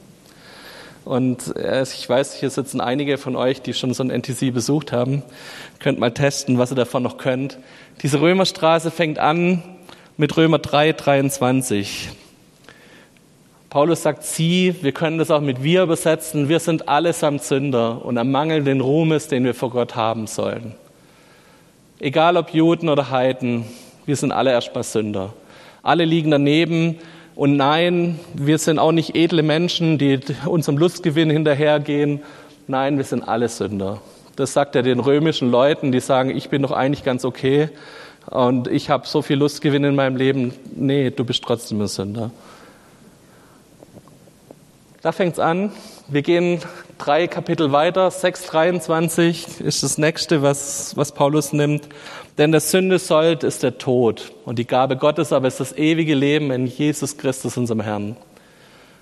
Und 1.05 1.55
äh, 1.57 1.83
ich 1.83 2.07
weiß, 2.07 2.35
hier 2.35 2.49
sitzen 2.49 2.79
einige 2.79 3.17
von 3.17 3.35
euch, 3.35 3.61
die 3.61 3.73
schon 3.73 3.93
so 3.93 4.03
ein 4.03 4.09
NTC 4.09 4.53
besucht 4.53 4.91
haben. 4.91 5.23
Könnt 5.79 5.99
mal 5.99 6.11
testen, 6.11 6.57
was 6.57 6.71
ihr 6.71 6.75
davon 6.75 7.03
noch 7.03 7.17
könnt. 7.17 7.57
Diese 8.01 8.21
Römerstraße 8.21 8.89
fängt 8.89 9.19
an 9.19 9.63
mit 10.15 10.37
Römer 10.37 10.59
3, 10.59 10.93
23. 10.93 12.09
Paulus 13.69 14.03
sagt 14.03 14.23
sie, 14.23 14.75
wir 14.81 14.91
können 14.91 15.17
das 15.17 15.31
auch 15.31 15.41
mit 15.41 15.63
wir 15.63 15.83
übersetzen, 15.83 16.47
wir 16.47 16.59
sind 16.59 16.87
allesamt 16.87 17.43
Sünder 17.43 18.05
und 18.05 18.19
am 18.19 18.29
Mangel 18.29 18.63
den 18.63 18.81
Ruhmes, 18.81 19.27
den 19.27 19.43
wir 19.45 19.55
vor 19.55 19.71
Gott 19.71 19.95
haben 19.95 20.27
sollen. 20.27 20.75
Egal 21.99 22.37
ob 22.37 22.53
Juden 22.53 22.87
oder 22.87 23.09
Heiden, 23.09 23.65
wir 24.05 24.15
sind 24.15 24.31
alle 24.31 24.51
erstmal 24.51 24.83
Sünder. 24.83 25.33
Alle 25.81 26.05
liegen 26.05 26.29
daneben 26.29 26.99
und 27.35 27.57
nein, 27.57 28.19
wir 28.33 28.57
sind 28.57 28.79
auch 28.79 28.91
nicht 28.91 29.15
edle 29.15 29.43
Menschen, 29.43 29.97
die 29.97 30.19
unserem 30.45 30.77
Lustgewinn 30.77 31.29
hinterhergehen. 31.29 32.21
Nein, 32.67 32.97
wir 32.97 33.03
sind 33.03 33.27
alle 33.27 33.49
Sünder. 33.49 34.01
Das 34.35 34.53
sagt 34.53 34.75
er 34.75 34.83
den 34.83 34.99
römischen 34.99 35.49
Leuten, 35.51 35.91
die 35.91 35.99
sagen, 35.99 36.35
ich 36.35 36.49
bin 36.49 36.61
doch 36.61 36.71
eigentlich 36.71 37.03
ganz 37.03 37.25
okay 37.25 37.69
und 38.27 38.67
ich 38.67 38.89
habe 38.89 39.07
so 39.07 39.21
viel 39.21 39.37
Lustgewinn 39.37 39.83
in 39.83 39.95
meinem 39.95 40.15
Leben. 40.15 40.53
Nee, 40.75 41.09
du 41.09 41.23
bist 41.23 41.43
trotzdem 41.43 41.81
ein 41.81 41.87
Sünder. 41.87 42.31
Da 45.03 45.11
fängt's 45.11 45.37
an. 45.37 45.73
Wir 46.07 46.21
gehen 46.21 46.61
drei 46.97 47.27
Kapitel 47.27 47.73
weiter. 47.73 48.07
6,23 48.07 49.61
ist 49.61 49.83
das 49.83 49.97
nächste, 49.97 50.41
was, 50.41 50.95
was 50.95 51.11
Paulus 51.11 51.51
nimmt. 51.51 51.89
Denn 52.37 52.53
der 52.53 52.61
Sünde 52.61 52.99
sollt 52.99 53.43
ist 53.43 53.63
der 53.63 53.77
Tod 53.77 54.31
und 54.45 54.59
die 54.59 54.65
Gabe 54.65 54.95
Gottes 54.95 55.33
aber 55.33 55.49
ist 55.49 55.59
das 55.59 55.73
ewige 55.73 56.15
Leben 56.15 56.51
in 56.51 56.67
Jesus 56.67 57.17
Christus, 57.17 57.57
unserem 57.57 57.81
Herrn. 57.81 58.15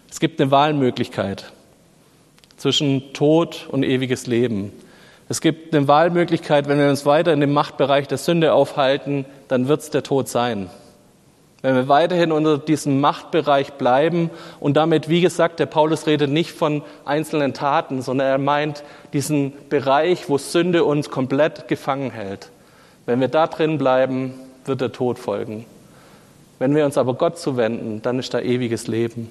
Es 0.10 0.20
gibt 0.20 0.42
eine 0.42 0.50
Wahlmöglichkeit 0.50 1.54
zwischen 2.58 3.14
Tod 3.14 3.68
und 3.70 3.84
ewiges 3.84 4.26
Leben. 4.26 4.74
Es 5.30 5.40
gibt 5.40 5.76
eine 5.76 5.88
Wahlmöglichkeit, 5.88 6.68
wenn 6.68 6.80
wir 6.80 6.90
uns 6.90 7.06
weiter 7.06 7.32
in 7.32 7.42
dem 7.42 7.54
Machtbereich 7.54 8.08
der 8.08 8.18
Sünde 8.18 8.54
aufhalten, 8.54 9.26
dann 9.50 9.68
wird 9.68 9.82
es 9.82 9.92
der 9.92 10.02
Tod 10.02 10.28
sein. 10.28 10.72
Wenn 11.62 11.76
wir 11.76 11.88
weiterhin 11.88 12.32
unter 12.32 12.58
diesem 12.58 13.00
Machtbereich 13.02 13.74
bleiben 13.74 14.32
und 14.60 14.78
damit, 14.78 15.10
wie 15.10 15.22
gesagt, 15.22 15.60
der 15.60 15.68
Paulus 15.68 16.08
redet 16.08 16.32
nicht 16.32 16.52
von 16.52 16.82
einzelnen 17.06 17.54
Taten, 17.54 18.02
sondern 18.02 18.28
er 18.28 18.38
meint 18.40 18.84
diesen 19.14 19.54
Bereich, 19.70 20.28
wo 20.28 20.40
Sünde 20.40 20.84
uns 20.84 21.12
komplett 21.12 21.68
gefangen 21.68 22.10
hält. 22.10 22.50
Wenn 23.06 23.20
wir 23.20 23.28
da 23.28 23.46
drin 23.46 23.78
bleiben, 23.78 24.34
wird 24.66 24.82
der 24.82 24.92
Tod 24.92 25.20
folgen. 25.20 25.66
Wenn 26.58 26.76
wir 26.76 26.86
uns 26.86 26.98
aber 26.98 27.14
Gott 27.14 27.38
zuwenden, 27.38 28.02
dann 28.02 28.20
ist 28.20 28.34
da 28.34 28.40
ewiges 28.40 28.88
Leben. 28.88 29.30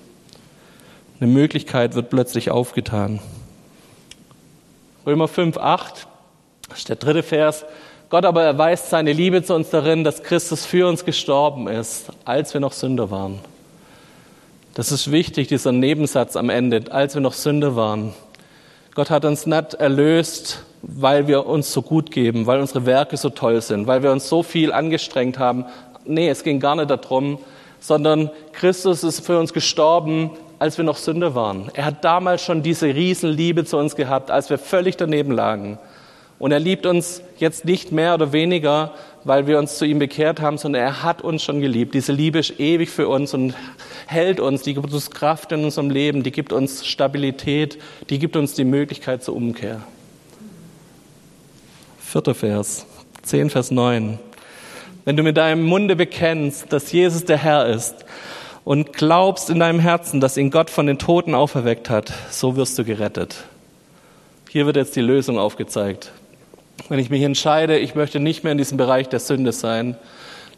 Eine 1.20 1.30
Möglichkeit 1.30 1.94
wird 1.94 2.10
plötzlich 2.10 2.50
aufgetan. 2.50 3.20
Römer 5.06 5.28
5, 5.28 5.56
8 5.56 6.06
ist 6.74 6.88
der 6.88 6.96
dritte 6.96 7.22
Vers. 7.22 7.64
Gott 8.10 8.24
aber 8.24 8.42
erweist 8.42 8.90
seine 8.90 9.12
Liebe 9.12 9.40
zu 9.44 9.54
uns 9.54 9.70
darin, 9.70 10.02
dass 10.02 10.24
Christus 10.24 10.66
für 10.66 10.88
uns 10.88 11.04
gestorben 11.04 11.68
ist, 11.68 12.06
als 12.24 12.52
wir 12.52 12.60
noch 12.60 12.72
Sünder 12.72 13.12
waren. 13.12 13.38
Das 14.74 14.90
ist 14.90 15.12
wichtig, 15.12 15.46
dieser 15.46 15.70
Nebensatz 15.70 16.34
am 16.34 16.50
Ende, 16.50 16.90
als 16.90 17.14
wir 17.14 17.22
noch 17.22 17.34
Sünder 17.34 17.76
waren. 17.76 18.12
Gott 18.96 19.10
hat 19.10 19.24
uns 19.24 19.46
nicht 19.46 19.74
erlöst, 19.74 20.64
weil 20.82 21.28
wir 21.28 21.46
uns 21.46 21.72
so 21.72 21.82
gut 21.82 22.10
geben, 22.10 22.46
weil 22.46 22.58
unsere 22.58 22.84
Werke 22.84 23.16
so 23.16 23.30
toll 23.30 23.60
sind, 23.60 23.86
weil 23.86 24.02
wir 24.02 24.10
uns 24.10 24.28
so 24.28 24.42
viel 24.42 24.72
angestrengt 24.72 25.38
haben. 25.38 25.64
Nee, 26.04 26.30
es 26.30 26.42
ging 26.42 26.58
gar 26.58 26.74
nicht 26.74 26.90
darum, 26.90 27.38
sondern 27.78 28.28
Christus 28.52 29.04
ist 29.04 29.24
für 29.24 29.38
uns 29.38 29.52
gestorben, 29.52 30.30
als 30.58 30.78
wir 30.78 30.84
noch 30.84 30.96
Sünder 30.96 31.36
waren. 31.36 31.70
Er 31.74 31.84
hat 31.84 32.04
damals 32.04 32.42
schon 32.42 32.64
diese 32.64 32.92
Riesenliebe 32.92 33.64
zu 33.64 33.76
uns 33.76 33.94
gehabt, 33.94 34.32
als 34.32 34.50
wir 34.50 34.58
völlig 34.58 34.96
daneben 34.96 35.30
lagen. 35.30 35.78
Und 36.40 36.52
er 36.52 36.58
liebt 36.58 36.86
uns 36.86 37.22
jetzt 37.36 37.66
nicht 37.66 37.92
mehr 37.92 38.14
oder 38.14 38.32
weniger, 38.32 38.94
weil 39.24 39.46
wir 39.46 39.58
uns 39.58 39.76
zu 39.76 39.84
ihm 39.84 39.98
bekehrt 39.98 40.40
haben, 40.40 40.56
sondern 40.56 40.82
er 40.82 41.02
hat 41.02 41.20
uns 41.20 41.42
schon 41.42 41.60
geliebt. 41.60 41.92
Diese 41.92 42.12
Liebe 42.12 42.38
ist 42.38 42.58
ewig 42.58 42.88
für 42.88 43.08
uns 43.08 43.34
und 43.34 43.54
hält 44.06 44.40
uns, 44.40 44.62
die 44.62 44.72
gibt 44.72 44.90
uns 44.90 45.10
Kraft 45.10 45.52
in 45.52 45.64
unserem 45.64 45.90
Leben, 45.90 46.22
die 46.22 46.32
gibt 46.32 46.54
uns 46.54 46.86
Stabilität, 46.86 47.78
die 48.08 48.18
gibt 48.18 48.36
uns 48.36 48.54
die 48.54 48.64
Möglichkeit 48.64 49.22
zur 49.22 49.36
Umkehr. 49.36 49.82
Vierter 52.00 52.34
Vers, 52.34 52.86
10 53.22 53.50
Vers 53.50 53.70
9. 53.70 54.18
Wenn 55.04 55.16
du 55.18 55.22
mit 55.22 55.36
deinem 55.36 55.62
Munde 55.62 55.94
bekennst, 55.94 56.72
dass 56.72 56.90
Jesus 56.90 57.26
der 57.26 57.36
Herr 57.36 57.66
ist 57.66 58.06
und 58.64 58.94
glaubst 58.94 59.50
in 59.50 59.60
deinem 59.60 59.78
Herzen, 59.78 60.22
dass 60.22 60.38
ihn 60.38 60.50
Gott 60.50 60.70
von 60.70 60.86
den 60.86 60.98
Toten 60.98 61.34
auferweckt 61.34 61.90
hat, 61.90 62.10
so 62.30 62.56
wirst 62.56 62.78
du 62.78 62.84
gerettet. 62.84 63.44
Hier 64.48 64.64
wird 64.64 64.76
jetzt 64.76 64.96
die 64.96 65.02
Lösung 65.02 65.38
aufgezeigt. 65.38 66.12
Wenn 66.88 66.98
ich 66.98 67.10
mich 67.10 67.22
entscheide, 67.22 67.78
ich 67.78 67.94
möchte 67.94 68.20
nicht 68.20 68.42
mehr 68.42 68.52
in 68.52 68.58
diesem 68.58 68.78
Bereich 68.78 69.08
der 69.08 69.20
Sünde 69.20 69.52
sein, 69.52 69.96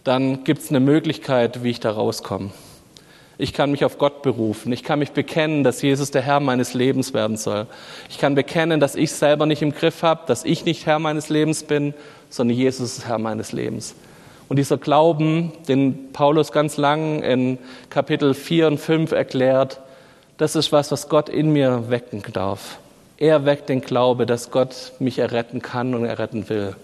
dann 0.05 0.45
gibt 0.45 0.63
es 0.63 0.71
eine 0.71 0.81
Möglichkeit, 0.81 1.63
wie 1.63 1.71
ich 1.71 1.81
da 1.81 1.91
rauskomme. 1.91 2.51
Ich 3.39 3.53
kann 3.53 3.71
mich 3.71 3.85
auf 3.85 3.99
Gott 3.99 4.23
berufen. 4.23 4.73
Ich 4.73 4.85
kann 4.85 4.99
mich 4.99 5.13
bekennen, 5.13 5.65
dass 5.65 5.83
Jesus 5.83 6.11
der 6.11 6.23
Herr 6.23 6.41
meines 6.41 6.75
Lebens 6.75 7.13
werden 7.15 7.37
soll. 7.37 7.67
Ich 8.09 8.19
kann 8.19 8.35
bekennen, 8.35 8.79
dass 8.79 8.95
ich 8.95 9.13
selber 9.13 9.47
nicht 9.47 9.63
im 9.63 9.73
Griff 9.73 10.03
habe, 10.03 10.23
dass 10.27 10.45
ich 10.45 10.65
nicht 10.65 10.87
Herr 10.87 10.99
meines 10.99 11.29
Lebens 11.29 11.65
bin, 11.65 11.95
sondern 12.29 12.57
Jesus 12.57 12.99
ist 12.99 13.09
Herr 13.09 13.19
meines 13.19 13.53
Lebens. 13.53 13.95
Und 14.49 14.59
dieser 14.59 14.77
Glauben, 14.77 15.53
den 15.67 16.13
Paulus 16.13 16.53
ganz 16.53 16.77
lang 16.77 17.23
in 17.23 17.59
Kapitel 17.91 18.35
4 18.35 18.67
und 18.67 18.79
5 18.79 19.13
erklärt, 19.13 19.81
das 20.37 20.57
ist 20.57 20.73
was, 20.73 20.93
was 20.93 21.09
Gott 21.09 21.29
in 21.29 21.53
mir 21.53 21.89
wecken 21.89 22.23
darf. 22.33 22.79
Er 23.23 23.45
weckt 23.45 23.69
den 23.69 23.83
Glaube, 23.83 24.27
dass 24.27 24.51
Gott 24.51 24.95
mich 24.99 25.21
erretten 25.21 25.63
kann 25.63 25.95
und 25.95 26.05
erretten 26.05 26.49
will. 26.49 26.75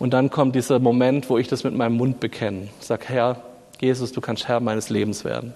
Und 0.00 0.12
dann 0.12 0.28
kommt 0.28 0.56
dieser 0.56 0.80
Moment, 0.80 1.30
wo 1.30 1.38
ich 1.38 1.46
das 1.46 1.62
mit 1.62 1.76
meinem 1.76 1.96
Mund 1.96 2.18
bekenne. 2.18 2.66
Ich 2.80 2.86
sage, 2.88 3.04
Herr, 3.06 3.36
Jesus, 3.80 4.10
du 4.10 4.20
kannst 4.20 4.48
Herr 4.48 4.58
meines 4.58 4.90
Lebens 4.90 5.24
werden. 5.24 5.52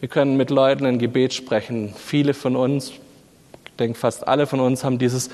Wir 0.00 0.08
können 0.08 0.38
mit 0.38 0.48
Leuten 0.48 0.86
ein 0.86 0.98
Gebet 0.98 1.34
sprechen. 1.34 1.92
Viele 1.94 2.32
von 2.32 2.56
uns, 2.56 2.88
ich 2.88 3.76
denke 3.78 3.98
fast 3.98 4.26
alle 4.26 4.46
von 4.46 4.60
uns, 4.60 4.82
haben 4.82 4.98
dieses 4.98 5.28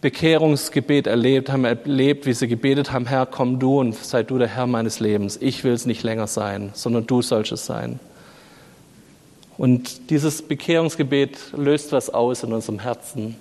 Bekehrungsgebet 0.00 1.06
erlebt, 1.06 1.50
haben 1.50 1.66
erlebt, 1.66 2.24
wie 2.24 2.32
sie 2.32 2.48
gebetet 2.48 2.92
haben, 2.92 3.04
Herr, 3.04 3.26
komm 3.26 3.58
du 3.58 3.78
und 3.78 3.94
sei 3.94 4.22
du 4.22 4.38
der 4.38 4.48
Herr 4.48 4.66
meines 4.66 5.00
Lebens. 5.00 5.36
Ich 5.42 5.64
will 5.64 5.74
es 5.74 5.84
nicht 5.84 6.02
länger 6.02 6.28
sein, 6.28 6.70
sondern 6.72 7.06
du 7.06 7.20
sollst 7.20 7.52
es 7.52 7.66
sein. 7.66 8.00
Und 9.58 10.10
dieses 10.10 10.42
Bekehrungsgebet 10.42 11.38
löst 11.56 11.92
was 11.92 12.10
aus 12.10 12.42
in 12.42 12.52
unserem 12.52 12.78
Herzen. 12.78 13.36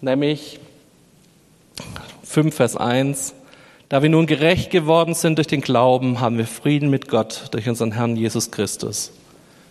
nämlich 0.00 0.60
5, 2.22 2.54
Vers 2.54 2.76
1. 2.76 3.34
Da 3.88 4.02
wir 4.02 4.08
nun 4.08 4.26
gerecht 4.26 4.70
geworden 4.70 5.14
sind 5.14 5.36
durch 5.36 5.48
den 5.48 5.60
Glauben, 5.60 6.20
haben 6.20 6.38
wir 6.38 6.46
Frieden 6.46 6.88
mit 6.88 7.08
Gott 7.08 7.48
durch 7.50 7.68
unseren 7.68 7.92
Herrn 7.92 8.16
Jesus 8.16 8.50
Christus. 8.50 9.12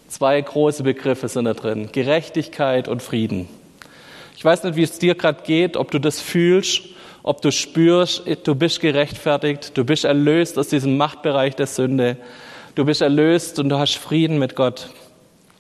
Zwei 0.10 0.40
große 0.40 0.84
Begriffe 0.84 1.28
sind 1.28 1.46
da 1.46 1.54
drin. 1.54 1.90
Gerechtigkeit 1.92 2.88
und 2.88 3.02
Frieden. 3.02 3.48
Ich 4.36 4.46
weiß 4.46 4.64
nicht, 4.64 4.76
wie 4.76 4.84
es 4.84 5.00
dir 5.00 5.16
gerade 5.16 5.44
geht, 5.44 5.78
ob 5.78 5.90
du 5.92 6.00
das 6.00 6.20
fühlst, 6.20 6.82
ob 7.24 7.42
du 7.42 7.52
spürst, 7.52 8.24
du 8.44 8.56
bist 8.56 8.80
gerechtfertigt, 8.80 9.72
du 9.76 9.86
bist 9.86 10.04
erlöst 10.04 10.58
aus 10.58 10.68
diesem 10.68 10.98
Machtbereich 10.98 11.56
der 11.56 11.68
Sünde, 11.68 12.18
du 12.76 12.86
bist 12.86 13.02
erlöst 13.02 13.60
und 13.60 13.70
du 13.70 13.80
hast 13.80 13.96
Frieden 13.96 14.38
mit 14.38 14.56
Gott. 14.56 14.90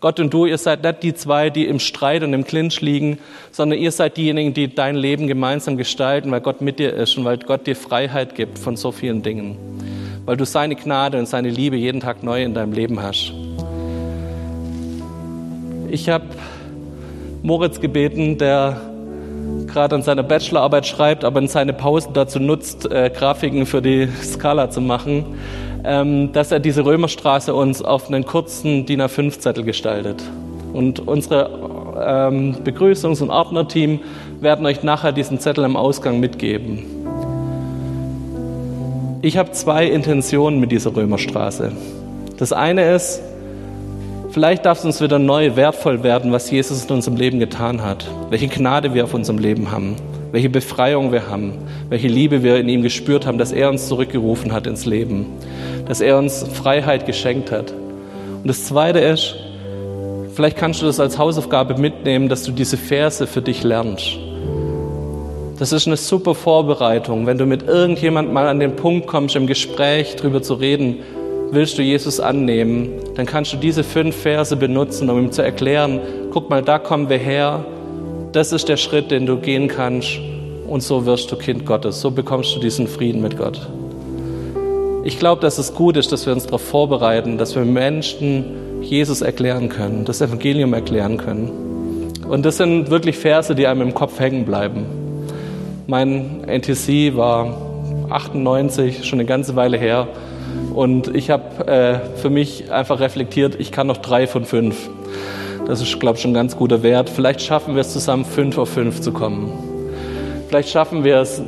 Gott 0.01 0.19
und 0.19 0.33
du, 0.33 0.47
ihr 0.47 0.57
seid 0.57 0.83
nicht 0.83 1.03
die 1.03 1.13
zwei, 1.13 1.51
die 1.51 1.67
im 1.67 1.77
Streit 1.77 2.23
und 2.23 2.33
im 2.33 2.43
Clinch 2.43 2.81
liegen, 2.81 3.19
sondern 3.51 3.77
ihr 3.77 3.91
seid 3.91 4.17
diejenigen, 4.17 4.51
die 4.51 4.73
dein 4.73 4.95
Leben 4.95 5.27
gemeinsam 5.27 5.77
gestalten, 5.77 6.31
weil 6.31 6.41
Gott 6.41 6.59
mit 6.59 6.79
dir 6.79 6.91
ist 6.91 7.19
und 7.19 7.25
weil 7.25 7.37
Gott 7.37 7.67
dir 7.67 7.75
Freiheit 7.75 8.33
gibt 8.33 8.57
von 8.57 8.75
so 8.75 8.91
vielen 8.91 9.21
Dingen. 9.21 9.57
Weil 10.25 10.37
du 10.37 10.45
seine 10.45 10.75
Gnade 10.75 11.19
und 11.19 11.27
seine 11.27 11.51
Liebe 11.51 11.75
jeden 11.75 12.01
Tag 12.01 12.23
neu 12.23 12.43
in 12.43 12.55
deinem 12.55 12.73
Leben 12.73 12.99
hast. 12.99 13.31
Ich 15.91 16.09
habe 16.09 16.25
Moritz 17.43 17.79
gebeten, 17.79 18.39
der 18.39 18.81
gerade 19.71 19.95
an 19.95 20.03
seiner 20.03 20.23
Bachelorarbeit 20.23 20.85
schreibt, 20.85 21.23
aber 21.23 21.39
in 21.39 21.47
seine 21.47 21.73
Pausen 21.73 22.13
dazu 22.13 22.39
nutzt, 22.39 22.91
äh, 22.91 23.09
Grafiken 23.09 23.65
für 23.65 23.81
die 23.81 24.07
Skala 24.21 24.69
zu 24.69 24.81
machen 24.81 25.37
ähm, 25.83 26.31
dass 26.33 26.51
er 26.51 26.59
diese 26.59 26.85
Römerstraße 26.85 27.53
uns 27.53 27.81
auf 27.81 28.07
einen 28.07 28.25
kurzen 28.25 28.85
DIN 28.85 29.01
A5-Zettel 29.01 29.63
gestaltet. 29.63 30.23
Und 30.73 30.99
unsere 31.07 31.49
ähm, 31.99 32.57
Begrüßungs- 32.63 33.21
und 33.21 33.29
Ordnerteam 33.29 33.99
werden 34.39 34.65
euch 34.65 34.83
nachher 34.83 35.11
diesen 35.11 35.39
Zettel 35.39 35.63
im 35.65 35.75
Ausgang 35.75 36.19
mitgeben. 36.19 36.85
Ich 39.21 39.37
habe 39.37 39.51
zwei 39.51 39.85
Intentionen 39.85 40.59
mit 40.59 40.71
dieser 40.71 40.95
Römerstraße. 40.95 41.71
Das 42.37 42.53
eine 42.53 42.95
ist, 42.95 43.21
vielleicht 44.31 44.65
darf 44.65 44.79
es 44.79 44.85
uns 44.85 45.01
wieder 45.01 45.19
neu 45.19 45.55
wertvoll 45.55 46.03
werden, 46.03 46.31
was 46.31 46.49
Jesus 46.49 46.85
in 46.85 46.91
unserem 46.95 47.17
Leben 47.17 47.39
getan 47.39 47.83
hat, 47.83 48.05
welche 48.29 48.47
Gnade 48.47 48.93
wir 48.93 49.03
auf 49.03 49.13
unserem 49.13 49.39
Leben 49.39 49.71
haben, 49.71 49.95
welche 50.31 50.49
Befreiung 50.49 51.11
wir 51.11 51.29
haben, 51.29 51.53
welche 51.89 52.07
Liebe 52.07 52.43
wir 52.43 52.57
in 52.57 52.69
ihm 52.69 52.81
gespürt 52.81 53.25
haben, 53.25 53.37
dass 53.37 53.51
er 53.51 53.69
uns 53.69 53.87
zurückgerufen 53.87 54.51
hat 54.51 54.67
ins 54.67 54.85
Leben 54.85 55.25
dass 55.91 55.99
er 55.99 56.17
uns 56.17 56.45
Freiheit 56.53 57.05
geschenkt 57.05 57.51
hat. 57.51 57.71
Und 57.71 58.47
das 58.47 58.63
Zweite 58.63 58.99
ist, 58.99 59.35
vielleicht 60.33 60.55
kannst 60.55 60.81
du 60.81 60.85
das 60.85 61.01
als 61.01 61.17
Hausaufgabe 61.17 61.77
mitnehmen, 61.77 62.29
dass 62.29 62.43
du 62.43 62.53
diese 62.53 62.77
Verse 62.77 63.27
für 63.27 63.41
dich 63.41 63.63
lernst. 63.63 64.17
Das 65.59 65.73
ist 65.73 65.87
eine 65.87 65.97
super 65.97 66.33
Vorbereitung, 66.33 67.27
wenn 67.27 67.37
du 67.37 67.45
mit 67.45 67.63
irgendjemand 67.63 68.31
mal 68.31 68.47
an 68.47 68.61
den 68.61 68.77
Punkt 68.77 69.05
kommst, 69.05 69.35
im 69.35 69.47
Gespräch 69.47 70.15
darüber 70.15 70.41
zu 70.41 70.53
reden, 70.53 70.99
willst 71.51 71.77
du 71.77 71.81
Jesus 71.81 72.19
annehmen, 72.19 72.89
dann 73.15 73.25
kannst 73.25 73.53
du 73.53 73.57
diese 73.57 73.83
fünf 73.83 74.15
Verse 74.15 74.55
benutzen, 74.55 75.09
um 75.09 75.19
ihm 75.19 75.31
zu 75.31 75.43
erklären, 75.43 75.99
guck 76.31 76.49
mal, 76.49 76.61
da 76.61 76.79
kommen 76.79 77.09
wir 77.09 77.17
her, 77.17 77.65
das 78.31 78.53
ist 78.53 78.69
der 78.69 78.77
Schritt, 78.77 79.11
den 79.11 79.25
du 79.25 79.37
gehen 79.37 79.67
kannst 79.67 80.19
und 80.67 80.81
so 80.81 81.05
wirst 81.05 81.31
du 81.31 81.35
Kind 81.35 81.65
Gottes, 81.65 81.99
so 81.99 82.11
bekommst 82.11 82.55
du 82.55 82.59
diesen 82.59 82.87
Frieden 82.87 83.21
mit 83.21 83.37
Gott. 83.37 83.59
Ich 85.03 85.19
glaube, 85.19 85.41
dass 85.41 85.57
es 85.57 85.73
gut 85.73 85.97
ist, 85.97 86.11
dass 86.11 86.25
wir 86.25 86.33
uns 86.33 86.45
darauf 86.45 86.61
vorbereiten, 86.61 87.37
dass 87.37 87.55
wir 87.55 87.65
Menschen 87.65 88.81
Jesus 88.81 89.21
erklären 89.21 89.67
können, 89.67 90.05
das 90.05 90.21
Evangelium 90.21 90.73
erklären 90.73 91.17
können. 91.17 91.51
Und 92.29 92.45
das 92.45 92.57
sind 92.57 92.89
wirklich 92.89 93.17
Verse, 93.17 93.53
die 93.53 93.67
einem 93.67 93.81
im 93.81 93.93
Kopf 93.93 94.19
hängen 94.19 94.45
bleiben. 94.45 94.85
Mein 95.87 96.45
NTC 96.47 97.17
war 97.17 97.57
98, 98.09 99.03
schon 99.03 99.19
eine 99.19 99.25
ganze 99.25 99.55
Weile 99.55 99.77
her. 99.77 100.07
Und 100.73 101.15
ich 101.15 101.29
habe 101.29 101.67
äh, 101.67 102.17
für 102.17 102.29
mich 102.29 102.71
einfach 102.71 102.99
reflektiert, 102.99 103.55
ich 103.59 103.71
kann 103.71 103.87
noch 103.87 103.97
drei 103.97 104.27
von 104.27 104.45
fünf. 104.45 104.89
Das 105.67 105.81
ist, 105.81 105.99
glaube 105.99 106.15
ich, 106.15 106.21
schon 106.21 106.31
ein 106.31 106.35
ganz 106.35 106.55
guter 106.55 106.83
Wert. 106.83 107.09
Vielleicht 107.09 107.41
schaffen 107.41 107.75
wir 107.75 107.81
es 107.81 107.93
zusammen, 107.93 108.25
fünf 108.25 108.57
auf 108.57 108.69
fünf 108.69 109.01
zu 109.01 109.11
kommen. 109.11 109.51
Vielleicht 110.47 110.69
schaffen 110.69 111.03
wir 111.03 111.17
es, 111.17 111.41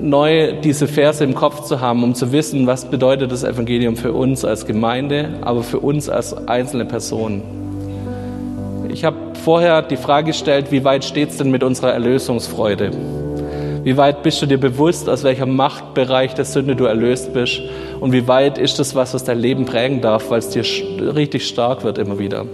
neu 0.00 0.54
diese 0.62 0.88
Verse 0.88 1.22
im 1.22 1.34
Kopf 1.34 1.64
zu 1.64 1.80
haben, 1.80 2.02
um 2.02 2.14
zu 2.14 2.32
wissen, 2.32 2.66
was 2.66 2.86
bedeutet 2.86 3.32
das 3.32 3.44
Evangelium 3.44 3.96
für 3.96 4.12
uns 4.12 4.44
als 4.44 4.66
Gemeinde, 4.66 5.30
aber 5.42 5.62
für 5.62 5.78
uns 5.78 6.08
als 6.08 6.48
einzelne 6.48 6.84
Personen. 6.84 7.42
Ich 8.92 9.04
habe 9.04 9.16
vorher 9.44 9.82
die 9.82 9.96
Frage 9.96 10.28
gestellt, 10.28 10.72
wie 10.72 10.84
weit 10.84 11.04
steht 11.04 11.30
es 11.30 11.36
denn 11.36 11.50
mit 11.50 11.62
unserer 11.62 11.92
Erlösungsfreude? 11.92 12.90
Wie 13.82 13.96
weit 13.96 14.22
bist 14.22 14.42
du 14.42 14.46
dir 14.46 14.58
bewusst, 14.58 15.08
aus 15.08 15.24
welchem 15.24 15.56
Machtbereich 15.56 16.34
der 16.34 16.44
Sünde 16.44 16.76
du 16.76 16.84
erlöst 16.84 17.32
bist? 17.32 17.62
Und 18.00 18.12
wie 18.12 18.26
weit 18.26 18.56
ist 18.56 18.78
das 18.78 18.94
was, 18.94 19.12
was 19.12 19.24
dein 19.24 19.38
Leben 19.38 19.66
prägen 19.66 20.00
darf, 20.00 20.30
weil 20.30 20.38
es 20.38 20.48
dir 20.48 20.64
richtig 21.14 21.46
stark 21.46 21.84
wird 21.84 21.98
immer 21.98 22.18
wieder? 22.18 22.46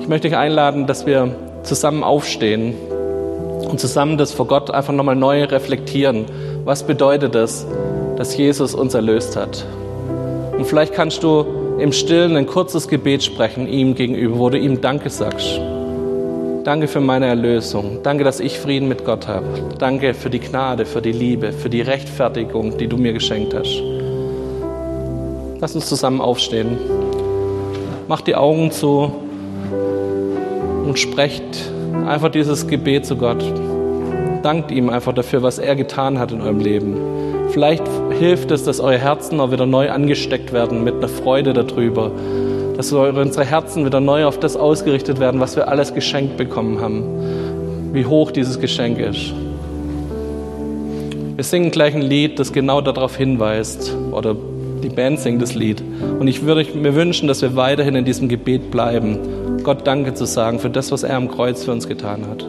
Ich 0.00 0.08
möchte 0.08 0.28
dich 0.28 0.36
einladen, 0.36 0.86
dass 0.86 1.06
wir 1.06 1.34
zusammen 1.64 2.04
aufstehen 2.04 2.74
und 3.68 3.80
zusammen 3.80 4.16
das 4.16 4.32
vor 4.32 4.46
Gott 4.46 4.70
einfach 4.70 4.92
nochmal 4.92 5.16
neu 5.16 5.44
reflektieren. 5.44 6.24
Was 6.64 6.84
bedeutet 6.84 7.34
es, 7.34 7.66
dass 8.16 8.36
Jesus 8.36 8.74
uns 8.74 8.94
erlöst 8.94 9.36
hat? 9.36 9.66
Und 10.56 10.66
vielleicht 10.66 10.94
kannst 10.94 11.22
du 11.24 11.44
im 11.78 11.92
Stillen 11.92 12.36
ein 12.36 12.46
kurzes 12.46 12.86
Gebet 12.86 13.24
sprechen 13.24 13.66
ihm 13.66 13.96
gegenüber, 13.96 14.38
wo 14.38 14.50
du 14.50 14.58
ihm 14.58 14.80
Danke 14.80 15.10
sagst. 15.10 15.60
Danke 16.64 16.86
für 16.86 17.00
meine 17.00 17.26
Erlösung. 17.26 17.98
Danke, 18.04 18.22
dass 18.22 18.38
ich 18.38 18.56
Frieden 18.56 18.88
mit 18.88 19.04
Gott 19.04 19.26
habe. 19.26 19.46
Danke 19.78 20.14
für 20.14 20.30
die 20.30 20.38
Gnade, 20.38 20.86
für 20.86 21.02
die 21.02 21.10
Liebe, 21.10 21.52
für 21.52 21.68
die 21.68 21.80
Rechtfertigung, 21.80 22.78
die 22.78 22.86
du 22.86 22.96
mir 22.96 23.12
geschenkt 23.12 23.52
hast. 23.52 23.82
Lass 25.60 25.74
uns 25.74 25.86
zusammen 25.86 26.20
aufstehen. 26.20 26.78
Mach 28.06 28.20
die 28.20 28.36
Augen 28.36 28.70
zu 28.70 29.12
und 30.86 30.96
sprecht 31.00 31.42
einfach 32.06 32.30
dieses 32.30 32.68
Gebet 32.68 33.06
zu 33.06 33.16
Gott. 33.16 33.42
Dankt 34.44 34.70
ihm 34.70 34.88
einfach 34.88 35.14
dafür, 35.14 35.42
was 35.42 35.58
er 35.58 35.74
getan 35.74 36.20
hat 36.20 36.30
in 36.30 36.40
eurem 36.40 36.60
Leben. 36.60 36.96
Vielleicht 37.50 37.82
hilft 38.20 38.52
es, 38.52 38.62
dass 38.62 38.78
eure 38.78 38.98
Herzen 38.98 39.40
auch 39.40 39.50
wieder 39.50 39.66
neu 39.66 39.90
angesteckt 39.90 40.52
werden 40.52 40.84
mit 40.84 40.94
einer 40.94 41.08
Freude 41.08 41.54
darüber. 41.54 42.12
Dass 42.76 42.92
unsere 42.92 43.44
Herzen 43.44 43.84
wieder 43.84 44.00
neu 44.00 44.24
auf 44.24 44.38
das 44.40 44.56
ausgerichtet 44.56 45.20
werden, 45.20 45.40
was 45.40 45.56
wir 45.56 45.68
alles 45.68 45.94
geschenkt 45.94 46.36
bekommen 46.36 46.80
haben. 46.80 47.92
Wie 47.92 48.06
hoch 48.06 48.30
dieses 48.30 48.60
Geschenk 48.60 48.98
ist. 48.98 49.34
Wir 51.36 51.44
singen 51.44 51.70
gleich 51.70 51.94
ein 51.94 52.02
Lied, 52.02 52.38
das 52.38 52.52
genau 52.52 52.80
darauf 52.80 53.16
hinweist. 53.16 53.96
Oder 54.12 54.34
die 54.82 54.88
Band 54.88 55.20
singt 55.20 55.42
das 55.42 55.54
Lied. 55.54 55.82
Und 56.18 56.28
ich 56.28 56.44
würde 56.44 56.66
mir 56.74 56.94
wünschen, 56.94 57.28
dass 57.28 57.42
wir 57.42 57.56
weiterhin 57.56 57.94
in 57.94 58.04
diesem 58.04 58.28
Gebet 58.28 58.70
bleiben 58.70 59.18
Gott 59.62 59.86
Danke 59.86 60.14
zu 60.14 60.24
sagen 60.24 60.58
für 60.58 60.70
das, 60.70 60.90
was 60.90 61.04
er 61.04 61.16
am 61.16 61.28
Kreuz 61.28 61.64
für 61.64 61.72
uns 61.72 61.86
getan 61.86 62.26
hat. 62.28 62.44